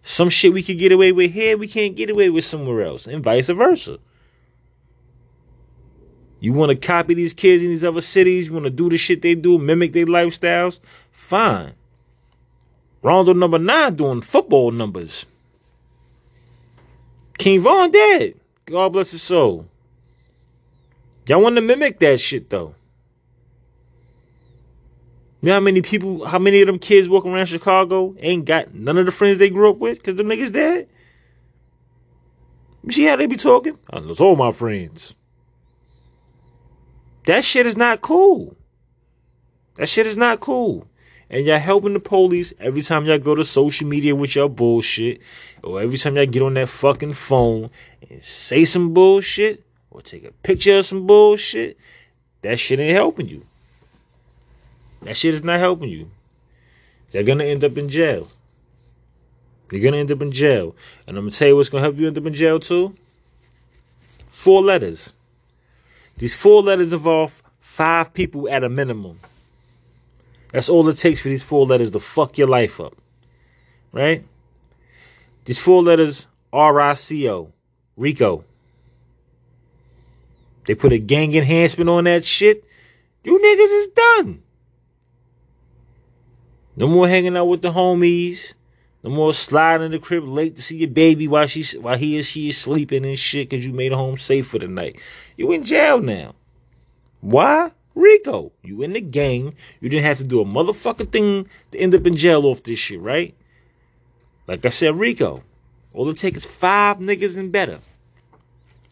Some 0.00 0.30
shit 0.30 0.54
we 0.54 0.62
could 0.62 0.78
get 0.78 0.92
away 0.92 1.12
with 1.12 1.32
here, 1.32 1.58
we 1.58 1.68
can't 1.68 1.94
get 1.94 2.08
away 2.08 2.30
with 2.30 2.46
somewhere 2.46 2.80
else. 2.80 3.06
And 3.06 3.22
vice 3.22 3.50
versa. 3.50 3.98
You 6.44 6.52
want 6.52 6.68
to 6.68 6.76
copy 6.76 7.14
these 7.14 7.32
kids 7.32 7.62
in 7.62 7.70
these 7.70 7.84
other 7.84 8.02
cities, 8.02 8.48
you 8.48 8.52
want 8.52 8.66
to 8.66 8.70
do 8.70 8.90
the 8.90 8.98
shit 8.98 9.22
they 9.22 9.34
do, 9.34 9.56
mimic 9.56 9.94
their 9.94 10.04
lifestyles, 10.04 10.78
fine. 11.10 11.72
Rondo 13.00 13.32
number 13.32 13.58
nine 13.58 13.96
doing 13.96 14.20
football 14.20 14.70
numbers. 14.70 15.24
King 17.38 17.62
Von 17.62 17.90
dead. 17.90 18.34
God 18.66 18.92
bless 18.92 19.12
his 19.12 19.22
soul. 19.22 19.64
Y'all 21.30 21.40
want 21.40 21.54
to 21.54 21.62
mimic 21.62 21.98
that 22.00 22.20
shit 22.20 22.50
though. 22.50 22.74
You 25.40 25.48
know 25.48 25.54
how 25.54 25.60
many 25.60 25.80
people, 25.80 26.26
how 26.26 26.38
many 26.38 26.60
of 26.60 26.66
them 26.66 26.78
kids 26.78 27.08
walking 27.08 27.32
around 27.32 27.46
Chicago 27.46 28.14
ain't 28.18 28.44
got 28.44 28.74
none 28.74 28.98
of 28.98 29.06
the 29.06 29.12
friends 29.12 29.38
they 29.38 29.48
grew 29.48 29.70
up 29.70 29.78
with 29.78 29.96
because 29.96 30.16
them 30.16 30.26
niggas 30.26 30.52
dead? 30.52 30.88
You 32.82 32.90
see 32.90 33.04
how 33.04 33.16
they 33.16 33.24
be 33.24 33.36
talking? 33.36 33.78
I 33.88 34.00
lost 34.00 34.20
all 34.20 34.36
my 34.36 34.52
friends. 34.52 35.14
That 37.26 37.44
shit 37.44 37.66
is 37.66 37.76
not 37.76 38.00
cool. 38.00 38.56
That 39.76 39.88
shit 39.88 40.06
is 40.06 40.16
not 40.16 40.40
cool. 40.40 40.86
And 41.30 41.46
y'all 41.46 41.58
helping 41.58 41.94
the 41.94 42.00
police 42.00 42.52
every 42.60 42.82
time 42.82 43.06
y'all 43.06 43.18
go 43.18 43.34
to 43.34 43.44
social 43.44 43.88
media 43.88 44.14
with 44.14 44.36
your 44.36 44.48
bullshit, 44.48 45.20
or 45.62 45.80
every 45.80 45.96
time 45.98 46.16
y'all 46.16 46.26
get 46.26 46.42
on 46.42 46.54
that 46.54 46.68
fucking 46.68 47.14
phone 47.14 47.70
and 48.08 48.22
say 48.22 48.64
some 48.64 48.92
bullshit, 48.92 49.64
or 49.90 50.02
take 50.02 50.24
a 50.24 50.32
picture 50.32 50.78
of 50.78 50.86
some 50.86 51.06
bullshit. 51.06 51.78
That 52.42 52.58
shit 52.58 52.78
ain't 52.78 52.96
helping 52.96 53.28
you. 53.28 53.46
That 55.02 55.16
shit 55.16 55.34
is 55.34 55.42
not 55.42 55.60
helping 55.60 55.88
you. 55.88 56.10
You're 57.12 57.22
gonna 57.22 57.44
end 57.44 57.64
up 57.64 57.78
in 57.78 57.88
jail. 57.88 58.28
You're 59.70 59.82
gonna 59.82 59.96
end 59.96 60.10
up 60.10 60.20
in 60.20 60.30
jail. 60.30 60.76
And 61.06 61.16
I'm 61.16 61.24
gonna 61.24 61.30
tell 61.30 61.48
you 61.48 61.56
what's 61.56 61.68
gonna 61.68 61.82
help 61.82 61.96
you 61.96 62.06
end 62.06 62.18
up 62.18 62.26
in 62.26 62.34
jail 62.34 62.60
too. 62.60 62.94
Four 64.26 64.62
letters. 64.62 65.12
These 66.18 66.34
four 66.34 66.62
letters 66.62 66.92
involve 66.92 67.42
five 67.60 68.14
people 68.14 68.48
at 68.48 68.64
a 68.64 68.68
minimum. 68.68 69.18
That's 70.52 70.68
all 70.68 70.88
it 70.88 70.96
takes 70.96 71.22
for 71.22 71.28
these 71.28 71.42
four 71.42 71.66
letters 71.66 71.90
to 71.92 72.00
fuck 72.00 72.38
your 72.38 72.46
life 72.46 72.80
up. 72.80 72.94
Right? 73.92 74.24
These 75.44 75.58
four 75.58 75.82
letters 75.82 76.26
R 76.52 76.80
I 76.80 76.94
C 76.94 77.28
O. 77.28 77.52
Rico. 77.96 78.44
They 80.66 80.74
put 80.74 80.92
a 80.92 80.98
gang 80.98 81.34
enhancement 81.34 81.90
on 81.90 82.04
that 82.04 82.24
shit. 82.24 82.64
You 83.22 83.38
niggas 83.38 83.78
is 83.78 83.86
done. 83.88 84.42
No 86.76 86.88
more 86.88 87.08
hanging 87.08 87.36
out 87.36 87.46
with 87.46 87.62
the 87.62 87.72
homies. 87.72 88.54
No 89.02 89.10
more 89.10 89.34
sliding 89.34 89.86
in 89.86 89.92
the 89.92 89.98
crib 89.98 90.24
late 90.24 90.56
to 90.56 90.62
see 90.62 90.78
your 90.78 90.88
baby 90.88 91.28
while 91.28 91.46
she 91.46 91.62
while 91.78 91.98
he 91.98 92.18
or 92.18 92.22
she 92.22 92.48
is 92.48 92.58
sleeping 92.58 93.04
and 93.04 93.18
shit 93.18 93.50
because 93.50 93.66
you 93.66 93.72
made 93.72 93.92
a 93.92 93.96
home 93.96 94.16
safe 94.16 94.46
for 94.46 94.58
the 94.58 94.66
night. 94.66 94.96
You 95.36 95.52
in 95.52 95.64
jail 95.64 96.00
now. 96.00 96.34
Why? 97.20 97.72
Rico. 97.94 98.52
You 98.62 98.82
in 98.82 98.92
the 98.92 99.00
gang. 99.00 99.54
You 99.80 99.88
didn't 99.88 100.04
have 100.04 100.18
to 100.18 100.24
do 100.24 100.40
a 100.40 100.44
motherfucking 100.44 101.10
thing 101.10 101.48
to 101.70 101.78
end 101.78 101.94
up 101.94 102.06
in 102.06 102.16
jail 102.16 102.44
off 102.46 102.62
this 102.62 102.78
shit, 102.78 103.00
right? 103.00 103.34
Like 104.46 104.64
I 104.64 104.68
said, 104.68 104.96
Rico. 104.96 105.42
All 105.92 106.08
it 106.10 106.16
takes 106.16 106.38
is 106.38 106.44
five 106.44 106.98
niggas 106.98 107.36
and 107.36 107.52
better. 107.52 107.78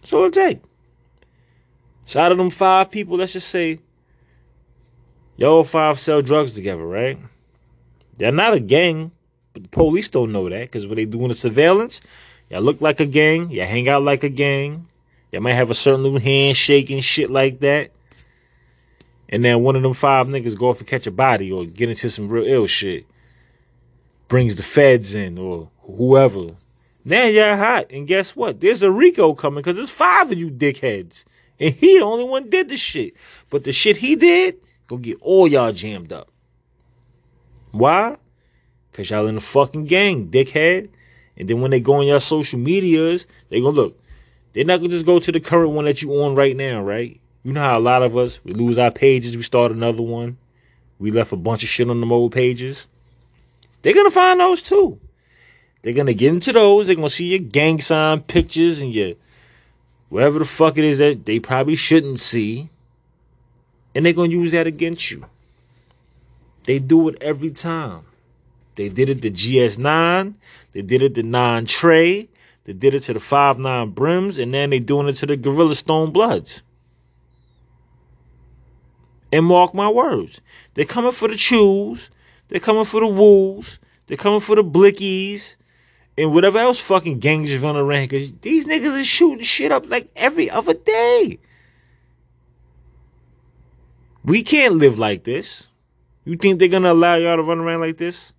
That's 0.01 0.12
all 0.12 0.24
it 0.24 0.32
take. 0.32 0.61
So 2.07 2.20
out 2.20 2.32
of 2.32 2.38
them 2.38 2.51
five 2.51 2.90
people, 2.90 3.16
let's 3.16 3.32
just 3.32 3.49
say 3.49 3.80
y'all 5.36 5.64
five 5.64 5.99
sell 5.99 6.22
drugs 6.22 6.53
together, 6.53 6.86
right? 6.86 7.18
They're 8.18 8.32
not 8.32 8.55
a 8.55 8.61
gang, 8.61 9.12
but 9.53 9.64
the 9.64 9.68
police 9.68 10.09
don't 10.09 10.32
know 10.32 10.49
that 10.49 10.61
because 10.61 10.86
when 10.86 10.97
they 10.97 11.05
doing 11.05 11.28
the 11.28 11.34
surveillance, 11.34 12.01
y'all 12.51 12.62
look 12.62 12.80
like 12.80 13.01
a 13.01 13.07
gang, 13.07 13.51
y'all 13.51 13.66
hang 13.66 13.88
out 13.88 14.03
like 14.03 14.22
a 14.24 14.28
gang, 14.28 14.86
y'all 15.33 15.41
might 15.41 15.55
have 15.55 15.70
a 15.70 15.74
certain 15.74 16.03
little 16.03 16.20
handshake 16.20 16.91
and 16.91 17.03
shit 17.03 17.30
like 17.30 17.61
that. 17.61 17.91
And 19.28 19.43
then 19.43 19.62
one 19.62 19.76
of 19.76 19.83
them 19.83 19.95
five 19.95 20.26
niggas 20.26 20.59
go 20.59 20.68
off 20.68 20.78
and 20.78 20.87
catch 20.87 21.07
a 21.07 21.11
body 21.11 21.51
or 21.51 21.64
get 21.64 21.89
into 21.89 22.11
some 22.11 22.28
real 22.28 22.47
ill 22.47 22.66
shit. 22.66 23.07
Brings 24.28 24.57
the 24.57 24.62
feds 24.62 25.14
in 25.14 25.39
or 25.39 25.70
whoever. 25.80 26.49
Now 27.05 27.24
y'all 27.24 27.57
hot. 27.57 27.91
And 27.91 28.07
guess 28.07 28.37
what? 28.37 28.61
There's 28.61 28.83
a 28.83 28.91
Rico 28.91 29.35
coming 29.35 29.62
because 29.62 29.76
there's 29.76 29.91
five 29.91 30.30
of 30.30 30.39
you 30.39 30.51
dickheads. 30.51 31.24
And 31.59 31.74
he 31.74 31.99
the 31.99 32.05
only 32.05 32.24
one 32.24 32.51
did 32.51 32.68
the 32.68 32.76
shit. 32.76 33.14
But 33.49 33.64
the 33.64 33.72
shit 33.72 33.97
he 33.97 34.16
did, 34.16 34.57
go 34.87 34.97
get 34.97 35.18
all 35.20 35.49
y'all 35.49 35.72
jammed 35.72 36.12
up. 36.12 36.28
Why? 37.70 38.16
Cause 38.93 39.09
y'all 39.09 39.26
in 39.26 39.37
the 39.37 39.41
fucking 39.41 39.87
gang, 39.87 40.28
dickhead. 40.28 40.91
And 41.37 41.49
then 41.49 41.61
when 41.62 41.70
they 41.70 41.80
go 41.80 41.95
on 41.95 42.07
your 42.07 42.20
social 42.20 42.59
medias, 42.59 43.26
they 43.49 43.61
gonna 43.61 43.70
look. 43.70 43.99
They're 44.53 44.64
not 44.64 44.78
gonna 44.78 44.90
just 44.90 45.07
go 45.07 45.18
to 45.18 45.32
the 45.32 45.40
current 45.40 45.70
one 45.70 45.86
that 45.86 46.03
you 46.03 46.12
on 46.22 46.34
right 46.34 46.57
now, 46.57 46.82
right? 46.82 47.18
You 47.42 47.53
know 47.53 47.61
how 47.61 47.78
a 47.78 47.80
lot 47.80 48.03
of 48.03 48.16
us 48.16 48.38
we 48.44 48.53
lose 48.53 48.78
our 48.78 48.90
pages, 48.90 49.36
we 49.36 49.42
start 49.42 49.72
another 49.72 50.03
one. 50.03 50.36
We 50.98 51.11
left 51.11 51.32
a 51.32 51.36
bunch 51.36 51.62
of 51.62 51.68
shit 51.68 51.90
on 51.90 52.00
the 52.00 52.07
old 52.07 52.32
pages. 52.32 52.88
They're 53.82 53.94
gonna 53.94 54.11
find 54.11 54.38
those 54.38 54.62
too. 54.62 55.00
They're 55.82 55.92
gonna 55.92 56.14
get 56.14 56.32
into 56.32 56.53
those. 56.53 56.86
They're 56.86 56.94
gonna 56.94 57.11
see 57.11 57.26
your 57.26 57.40
gang 57.40 57.80
sign 57.80 58.20
pictures 58.20 58.80
and 58.80 58.94
your 58.94 59.14
whatever 60.09 60.38
the 60.38 60.44
fuck 60.44 60.78
it 60.78 60.84
is 60.84 60.98
that 60.98 61.26
they 61.26 61.40
probably 61.40 61.74
shouldn't 61.74 62.20
see. 62.20 62.70
And 63.94 64.07
they're 64.07 64.12
gonna 64.12 64.32
use 64.32 64.53
that 64.53 64.66
against 64.66 65.11
you. 65.11 65.26
They 66.64 66.78
do 66.78 67.09
it 67.09 67.18
every 67.20 67.50
time. 67.50 68.03
They 68.76 68.88
did 68.88 69.09
it 69.09 69.22
to 69.22 69.30
GS9. 69.30 70.34
They 70.72 70.82
did 70.82 71.03
it 71.03 71.14
to 71.16 71.22
9 71.22 71.66
Trey. 71.66 72.28
They 72.64 72.72
did 72.72 72.94
it 72.94 73.00
to 73.04 73.12
the 73.12 73.18
5-9 73.18 73.94
Brims. 73.94 74.38
And 74.38 74.54
then 74.54 74.70
they 74.70 74.78
doing 74.78 75.08
it 75.08 75.14
to 75.16 75.26
the 75.26 75.36
Gorilla 75.36 75.74
Stone 75.74 76.12
Bloods. 76.12 76.62
And 79.32 79.46
mark 79.46 79.74
my 79.74 79.88
words. 79.88 80.40
They're 80.74 80.84
coming 80.84 81.12
for 81.12 81.28
the 81.28 81.36
chews. 81.36 82.10
They're 82.48 82.60
coming 82.60 82.84
for 82.84 83.00
the 83.00 83.08
wolves. 83.08 83.78
They're 84.06 84.16
coming 84.16 84.40
for 84.40 84.56
the 84.56 84.64
blickies. 84.64 85.56
And 86.18 86.34
whatever 86.34 86.58
else 86.58 86.78
fucking 86.78 87.20
gangs 87.20 87.50
is 87.50 87.62
running 87.62 87.80
around. 87.80 88.08
Cause 88.08 88.32
these 88.42 88.66
niggas 88.66 88.98
is 88.98 89.06
shooting 89.06 89.44
shit 89.44 89.72
up 89.72 89.88
like 89.88 90.10
every 90.14 90.50
other 90.50 90.74
day. 90.74 91.38
We 94.24 94.42
can't 94.42 94.76
live 94.76 94.98
like 94.98 95.24
this. 95.24 95.66
You 96.24 96.36
think 96.36 96.58
they're 96.58 96.68
gonna 96.68 96.92
allow 96.92 97.16
y'all 97.16 97.36
to 97.36 97.42
run 97.42 97.58
around 97.58 97.80
like 97.80 97.96
this? 97.96 98.32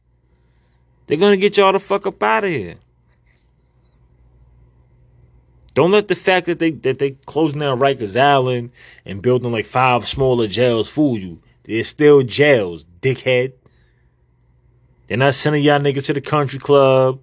They're 1.07 1.17
gonna 1.17 1.37
get 1.37 1.57
y'all 1.57 1.73
the 1.73 1.79
fuck 1.79 2.07
up 2.07 2.21
out 2.23 2.45
of 2.45 2.49
here. 2.51 2.75
Don't 5.73 5.91
let 5.91 6.07
the 6.07 6.15
fact 6.15 6.45
that 6.45 6.59
they 6.59 6.71
that 6.71 6.99
they 6.99 7.11
closing 7.25 7.59
down 7.59 7.79
Rikers 7.79 8.19
Island 8.19 8.71
and 9.05 9.21
building 9.21 9.51
like 9.51 9.65
five 9.65 10.07
smaller 10.07 10.47
jails 10.47 10.87
fool 10.87 11.17
you. 11.17 11.41
They're 11.63 11.83
still 11.83 12.21
jails, 12.21 12.85
dickhead. 13.01 13.53
They're 15.07 15.17
not 15.17 15.33
sending 15.33 15.63
y'all 15.63 15.79
niggas 15.79 16.05
to 16.05 16.13
the 16.13 16.21
country 16.21 16.59
club. 16.59 17.21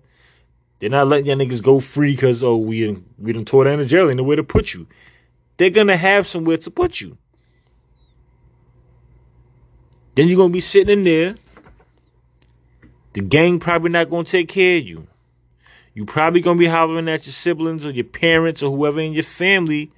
They're 0.80 0.90
not 0.90 1.07
letting 1.07 1.26
y'all 1.26 1.36
niggas 1.36 1.62
go 1.62 1.78
free 1.78 2.14
because 2.14 2.42
oh 2.42 2.57
we 2.57 2.96
we 3.18 3.32
done 3.32 3.44
tore 3.44 3.64
down 3.64 3.78
the 3.78 3.86
jail 3.86 4.09
ain't 4.09 4.16
nowhere 4.16 4.36
to 4.36 4.44
put 4.44 4.74
you. 4.74 4.86
They're 5.57 5.70
gonna 5.70 5.96
have 5.96 6.26
somewhere 6.26 6.57
to 6.57 6.70
put 6.70 7.01
you. 7.01 7.18
Then 10.14 10.26
you're 10.28 10.38
gonna 10.38 10.53
be 10.53 10.61
sitting 10.61 10.98
in 10.98 11.05
there. 11.05 11.34
The 13.12 13.20
gang 13.20 13.61
probably 13.61 13.90
not 13.90 14.11
gonna 14.11 14.24
take 14.24 14.48
care 14.48 14.78
of 14.78 14.86
you. 14.86 15.07
You 16.01 16.07
probably 16.07 16.40
gonna 16.40 16.59
be 16.59 16.64
hollering 16.64 17.11
at 17.11 17.26
your 17.26 17.34
siblings 17.34 17.84
or 17.84 17.90
your 17.90 18.05
parents 18.05 18.62
or 18.62 18.74
whoever 18.74 19.01
in 19.01 19.12
your 19.12 19.22
family 19.22 19.92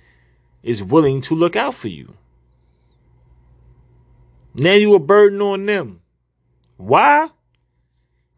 is 0.64 0.82
willing 0.82 1.20
to 1.20 1.36
look 1.36 1.54
out 1.54 1.74
for 1.74 1.86
you. 1.86 2.14
Now 4.52 4.72
you 4.72 4.96
a 4.96 4.98
burden 4.98 5.40
on 5.40 5.64
them. 5.64 6.00
Why? 6.76 7.30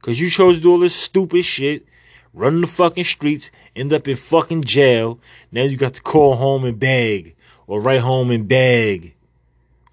Cause 0.03 0.21
you 0.21 0.29
chose 0.29 0.59
to 0.59 0.63
do 0.63 0.73
all 0.73 0.79
this 0.79 0.95
stupid 0.95 1.43
shit, 1.47 1.87
run 2.35 2.61
the 2.61 2.67
fucking 2.67 3.05
streets, 3.05 3.51
end 3.75 3.95
up 3.95 4.09
in 4.09 4.17
fucking 4.17 4.65
jail. 4.65 5.19
Now 5.51 5.63
you 5.63 5.79
got 5.79 5.95
to 5.95 6.03
call 6.03 6.35
home 6.35 6.67
and 6.67 6.79
beg, 6.79 7.35
or 7.67 7.81
write 7.81 8.03
home 8.03 8.31
and 8.31 8.47
beg, 8.47 9.15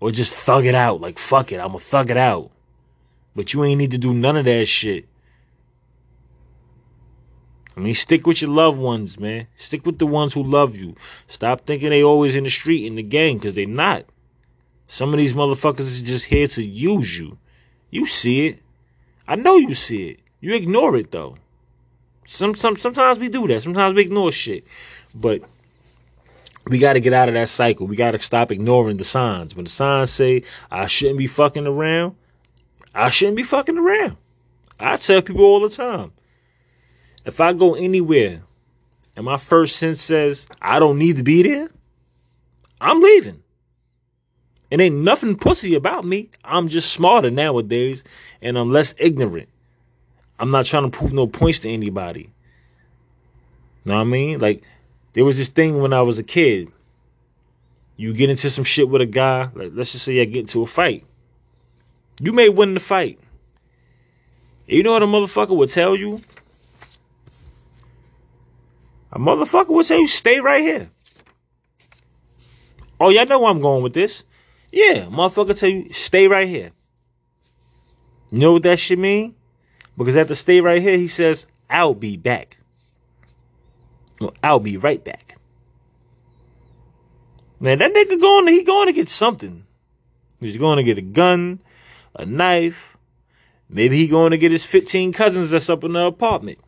or 0.01 0.11
just 0.11 0.33
thug 0.33 0.65
it 0.65 0.75
out. 0.75 0.99
Like, 0.99 1.17
fuck 1.17 1.53
it, 1.53 1.61
I'm 1.61 1.67
gonna 1.67 1.79
thug 1.79 2.11
it 2.11 2.17
out. 2.17 2.51
But 3.33 3.53
you 3.53 3.63
ain't 3.63 3.77
need 3.77 3.91
to 3.91 3.97
do 3.97 4.13
none 4.13 4.35
of 4.35 4.43
that 4.43 4.65
shit. 4.65 5.05
I 7.75 7.79
mean, 7.79 7.95
stick 7.95 8.27
with 8.27 8.41
your 8.41 8.51
loved 8.51 8.79
ones, 8.79 9.19
man. 9.19 9.47
Stick 9.55 9.85
with 9.85 9.97
the 9.97 10.05
ones 10.05 10.33
who 10.33 10.43
love 10.43 10.75
you. 10.75 10.95
Stop 11.27 11.61
thinking 11.61 11.89
they 11.89 12.03
always 12.03 12.35
in 12.35 12.43
the 12.43 12.49
street 12.49 12.85
in 12.85 12.95
the 12.95 13.03
gang, 13.03 13.37
because 13.37 13.55
they 13.55 13.65
not. 13.65 14.05
Some 14.87 15.13
of 15.13 15.17
these 15.17 15.33
motherfuckers 15.33 15.79
is 15.81 16.01
just 16.01 16.25
here 16.25 16.47
to 16.49 16.63
use 16.63 17.17
you. 17.17 17.37
You 17.89 18.05
see 18.05 18.47
it. 18.47 18.59
I 19.25 19.35
know 19.35 19.55
you 19.55 19.73
see 19.73 20.09
it. 20.09 20.19
You 20.41 20.53
ignore 20.53 20.97
it 20.97 21.11
though. 21.11 21.37
Some 22.25 22.55
some 22.55 22.75
sometimes 22.75 23.17
we 23.17 23.29
do 23.29 23.47
that. 23.47 23.61
Sometimes 23.61 23.95
we 23.95 24.01
ignore 24.01 24.33
shit. 24.33 24.65
But 25.15 25.43
we 26.67 26.77
got 26.77 26.93
to 26.93 26.99
get 26.99 27.13
out 27.13 27.29
of 27.29 27.35
that 27.35 27.49
cycle. 27.49 27.87
We 27.87 27.95
got 27.95 28.11
to 28.11 28.19
stop 28.19 28.51
ignoring 28.51 28.97
the 28.97 29.03
signs. 29.03 29.55
When 29.55 29.65
the 29.65 29.71
signs 29.71 30.11
say 30.11 30.43
I 30.69 30.87
shouldn't 30.87 31.17
be 31.17 31.27
fucking 31.27 31.67
around, 31.67 32.15
I 32.93 33.09
shouldn't 33.09 33.37
be 33.37 33.43
fucking 33.43 33.77
around. 33.77 34.17
I 34.79 34.97
tell 34.97 35.21
people 35.21 35.45
all 35.45 35.61
the 35.61 35.69
time. 35.69 36.11
If 37.25 37.39
I 37.39 37.53
go 37.53 37.75
anywhere 37.75 38.41
and 39.15 39.25
my 39.25 39.37
first 39.37 39.75
sense 39.75 40.01
says 40.01 40.47
I 40.61 40.79
don't 40.79 40.97
need 40.97 41.17
to 41.17 41.23
be 41.23 41.43
there, 41.43 41.69
I'm 42.79 43.01
leaving. 43.01 43.43
It 44.71 44.79
ain't 44.79 44.95
nothing 44.95 45.35
pussy 45.35 45.75
about 45.75 46.05
me. 46.05 46.29
I'm 46.43 46.69
just 46.69 46.93
smarter 46.93 47.29
nowadays 47.29 48.03
and 48.41 48.57
I'm 48.57 48.71
less 48.71 48.95
ignorant. 48.97 49.49
I'm 50.39 50.49
not 50.49 50.65
trying 50.65 50.89
to 50.89 50.97
prove 50.97 51.13
no 51.13 51.27
points 51.27 51.59
to 51.59 51.69
anybody. 51.69 52.31
Know 53.85 53.95
what 53.95 54.01
I 54.01 54.05
mean? 54.05 54.39
Like, 54.39 54.63
there 55.13 55.25
was 55.25 55.37
this 55.37 55.49
thing 55.49 55.81
when 55.81 55.93
I 55.93 56.01
was 56.01 56.19
a 56.19 56.23
kid. 56.23 56.71
You 57.97 58.13
get 58.13 58.29
into 58.29 58.49
some 58.49 58.63
shit 58.63 58.89
with 58.89 59.01
a 59.01 59.05
guy, 59.05 59.49
like 59.53 59.71
let's 59.75 59.91
just 59.91 60.05
say 60.05 60.21
I 60.21 60.25
get 60.25 60.41
into 60.41 60.63
a 60.63 60.67
fight. 60.67 61.05
You 62.19 62.31
may 62.31 62.49
win 62.49 62.73
the 62.73 62.79
fight. 62.79 63.19
You 64.65 64.83
know 64.83 64.93
what 64.93 65.03
a 65.03 65.05
motherfucker 65.05 65.55
would 65.55 65.69
tell 65.69 65.95
you? 65.95 66.21
A 69.11 69.19
motherfucker 69.19 69.69
would 69.69 69.89
you, 69.89 70.07
stay 70.07 70.39
right 70.39 70.61
here. 70.61 70.89
Oh, 72.99 73.09
y'all 73.09 73.25
know 73.25 73.39
where 73.39 73.49
I'm 73.51 73.61
going 73.61 73.83
with 73.83 73.93
this. 73.93 74.23
Yeah, 74.71 75.05
motherfucker 75.05 75.57
tell 75.57 75.69
you, 75.69 75.91
stay 75.91 76.27
right 76.27 76.47
here. 76.47 76.71
You 78.31 78.39
know 78.39 78.53
what 78.53 78.63
that 78.63 78.79
shit 78.79 78.99
mean? 78.99 79.35
Because 79.97 80.15
at 80.15 80.29
the 80.29 80.35
stay 80.35 80.61
right 80.61 80.81
here, 80.81 80.97
he 80.97 81.09
says, 81.09 81.45
I'll 81.69 81.93
be 81.93 82.15
back. 82.15 82.57
Well, 84.19 84.33
I'll 84.43 84.59
be 84.59 84.77
right 84.77 85.03
back. 85.03 85.37
Now 87.59 87.75
that 87.75 87.93
nigga 87.93 88.19
going 88.19 88.45
to, 88.45 88.51
he 88.51 88.63
going 88.63 88.87
to 88.87 88.93
get 88.93 89.09
something. 89.09 89.65
He's 90.39 90.57
going 90.57 90.77
to 90.77 90.83
get 90.83 90.97
a 90.97 91.01
gun, 91.01 91.59
a 92.15 92.25
knife. 92.25 92.97
Maybe 93.69 93.97
he 93.97 94.07
going 94.07 94.31
to 94.31 94.37
get 94.37 94.51
his 94.51 94.65
15 94.65 95.13
cousins 95.13 95.51
that's 95.51 95.69
up 95.69 95.83
in 95.83 95.93
the 95.93 96.05
apartment. 96.05 96.59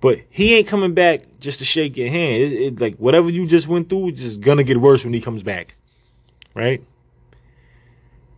But 0.00 0.20
he 0.30 0.56
ain't 0.56 0.66
coming 0.66 0.94
back 0.94 1.22
just 1.40 1.58
to 1.58 1.64
shake 1.64 1.96
your 1.96 2.08
hand. 2.08 2.42
It, 2.42 2.52
it, 2.52 2.80
like 2.80 2.96
whatever 2.96 3.28
you 3.30 3.46
just 3.46 3.68
went 3.68 3.88
through, 3.88 4.12
just 4.12 4.40
gonna 4.40 4.64
get 4.64 4.78
worse 4.78 5.04
when 5.04 5.12
he 5.12 5.20
comes 5.20 5.42
back, 5.42 5.76
right? 6.54 6.82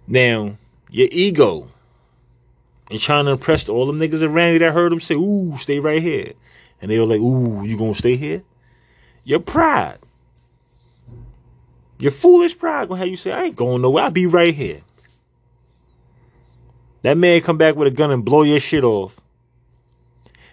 Now 0.07 0.57
your 0.91 1.09
ego 1.11 1.71
and 2.91 2.99
trying 2.99 3.25
to 3.27 3.31
impress 3.33 3.69
all 3.69 3.87
them 3.87 3.99
niggas 3.99 4.23
around 4.23 4.55
you 4.55 4.59
that 4.59 4.75
heard 4.75 4.93
him 4.93 5.01
say, 5.01 5.15
"Ooh, 5.15 5.57
stay 5.57 5.79
right 5.79 6.03
here," 6.03 6.33
and 6.81 6.91
they 6.91 6.99
were 6.99 7.07
like, 7.07 7.21
"Ooh, 7.21 7.65
you 7.65 7.79
gonna 7.79 7.95
stay 7.95 8.17
here?" 8.17 8.43
Your 9.25 9.39
pride, 9.39 9.99
your 12.01 12.11
foolish 12.11 12.59
pride, 12.59 12.89
gonna 12.89 12.99
have 12.99 13.09
you 13.09 13.17
say, 13.17 13.31
"I 13.31 13.45
ain't 13.45 13.57
going 13.57 13.83
nowhere. 13.83 14.05
I'll 14.05 14.11
be 14.11 14.27
right 14.27 14.53
here." 14.53 14.81
That 17.03 17.17
man 17.17 17.41
come 17.41 17.57
back 17.57 17.77
with 17.77 17.87
a 17.87 17.93
gun 17.93 18.11
and 18.11 18.25
blow 18.25 18.43
your 18.43 18.61
shit 18.61 18.83
off. 18.85 19.22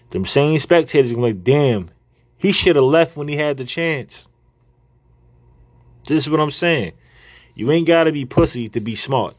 Them 0.10 0.26
same 0.26 0.60
spectators 0.60 1.12
gonna 1.12 1.28
be 1.28 1.34
like, 1.34 1.43
damn, 1.43 1.89
he 2.38 2.51
should 2.51 2.76
have 2.76 2.86
left 2.86 3.16
when 3.16 3.28
he 3.28 3.36
had 3.36 3.57
the 3.57 3.66
chance. 3.66 4.28
This 6.07 6.26
is 6.26 6.30
what 6.30 6.39
I'm 6.39 6.51
saying. 6.51 6.93
You 7.53 7.72
ain't 7.72 7.88
gotta 7.88 8.12
be 8.12 8.26
pussy 8.26 8.70
to 8.70 8.80
be 8.80 8.95
smart. 8.95 9.36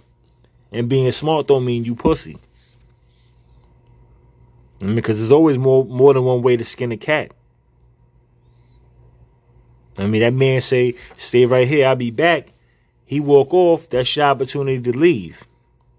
And 0.70 0.88
being 0.88 1.10
smart 1.10 1.48
don't 1.48 1.64
mean 1.64 1.84
you 1.84 1.96
pussy. 1.96 2.38
I 4.82 4.86
mean, 4.86 4.94
because 4.94 5.18
there's 5.18 5.32
always 5.32 5.58
more 5.58 5.84
more 5.84 6.14
than 6.14 6.24
one 6.24 6.42
way 6.42 6.56
to 6.56 6.64
skin 6.64 6.92
a 6.92 6.96
cat. 6.96 7.32
I 9.98 10.06
mean, 10.06 10.22
that 10.22 10.34
man 10.34 10.60
say, 10.60 10.94
stay 11.16 11.46
right 11.46 11.66
here, 11.66 11.86
I'll 11.86 11.96
be 11.96 12.10
back. 12.10 12.52
He 13.04 13.18
walk 13.20 13.52
off, 13.52 13.88
that's 13.88 14.14
your 14.16 14.26
opportunity 14.26 14.80
to 14.80 14.96
leave. 14.96 15.44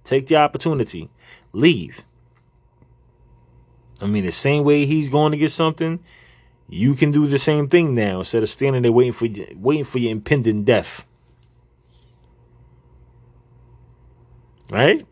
Take 0.04 0.28
the 0.28 0.38
opportunity. 0.38 1.10
Leave. 1.54 2.04
I 4.02 4.08
mean, 4.08 4.26
the 4.26 4.32
same 4.32 4.64
way 4.64 4.86
he's 4.86 5.10
going 5.10 5.32
to 5.32 5.38
get 5.38 5.52
something, 5.52 6.00
you 6.68 6.96
can 6.96 7.12
do 7.12 7.28
the 7.28 7.38
same 7.38 7.68
thing 7.68 7.94
now 7.94 8.20
instead 8.20 8.44
of 8.44 8.50
standing 8.50 8.82
there 8.82 8.92
waiting 8.92 9.14
for 9.14 9.28
waiting 9.56 9.84
for 9.84 10.00
your 10.00 10.12
impending 10.12 10.64
death. 10.64 11.06
Right? 14.70 15.06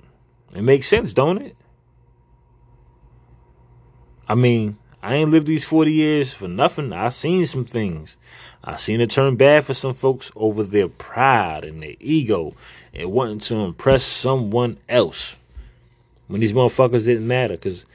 It 0.56 0.64
makes 0.64 0.88
sense, 0.88 1.14
don't 1.14 1.42
it? 1.42 1.56
I 4.28 4.36
mean, 4.36 4.78
I 5.02 5.16
ain't 5.16 5.32
lived 5.32 5.48
these 5.48 5.64
40 5.64 5.92
years 5.92 6.34
for 6.34 6.48
nothing. 6.48 6.94
I 6.94 7.10
seen 7.10 7.46
some 7.46 7.66
things. 7.66 8.18
I 8.64 8.76
seen 8.76 9.02
it 9.02 9.10
turn 9.10 9.36
bad 9.36 9.66
for 9.66 9.74
some 9.74 9.94
folks 9.94 10.32
over 10.36 10.64
their 10.64 10.88
pride 10.88 11.64
and 11.64 11.82
their 11.82 11.96
ego 12.00 12.54
and 12.94 13.12
wanting 13.12 13.40
to 13.40 13.56
impress 13.56 14.04
someone 14.04 14.78
else. 14.88 15.38
When 16.28 16.42
these 16.42 16.54
motherfuckers 16.54 17.06
didn't 17.06 17.28
matter, 17.28 17.56
because 17.56 17.86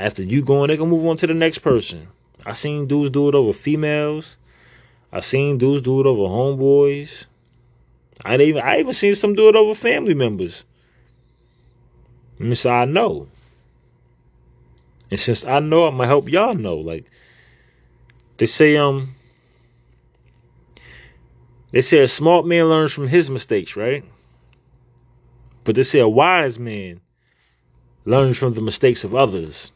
after 0.00 0.22
you 0.22 0.42
going, 0.42 0.68
they 0.68 0.78
gonna 0.78 0.90
move 0.90 1.06
on 1.06 1.18
to 1.18 1.26
the 1.26 1.34
next 1.34 1.58
person. 1.58 2.08
I 2.46 2.54
seen 2.54 2.86
dudes 2.86 3.10
do 3.10 3.28
it 3.28 3.34
over 3.34 3.52
females. 3.52 4.38
I 5.12 5.20
seen 5.20 5.58
dudes 5.58 5.82
do 5.82 6.00
it 6.00 6.06
over 6.06 6.22
homeboys. 6.22 7.26
I 8.24 8.36
even 8.36 8.62
I 8.62 8.80
even 8.80 8.94
seen 8.94 9.14
some 9.14 9.34
do 9.34 9.50
it 9.50 9.56
over 9.56 9.74
family 9.74 10.14
members. 10.14 10.64
And 12.38 12.56
so 12.56 12.70
I 12.70 12.86
know. 12.86 13.28
And 15.10 15.20
since 15.20 15.44
I 15.44 15.58
know, 15.60 15.84
I'm 15.84 15.98
gonna 15.98 16.06
help 16.06 16.30
y'all 16.30 16.54
know. 16.54 16.76
Like 16.76 17.04
they 18.38 18.46
say, 18.46 18.78
um, 18.78 19.14
they 21.72 21.82
say 21.82 21.98
a 21.98 22.08
smart 22.08 22.46
man 22.46 22.70
learns 22.70 22.94
from 22.94 23.08
his 23.08 23.28
mistakes, 23.28 23.76
right? 23.76 24.02
But 25.64 25.74
they 25.74 25.82
say 25.82 25.98
a 25.98 26.08
wise 26.08 26.58
man 26.58 27.02
learns 28.06 28.38
from 28.38 28.54
the 28.54 28.62
mistakes 28.62 29.04
of 29.04 29.14
others. 29.14 29.72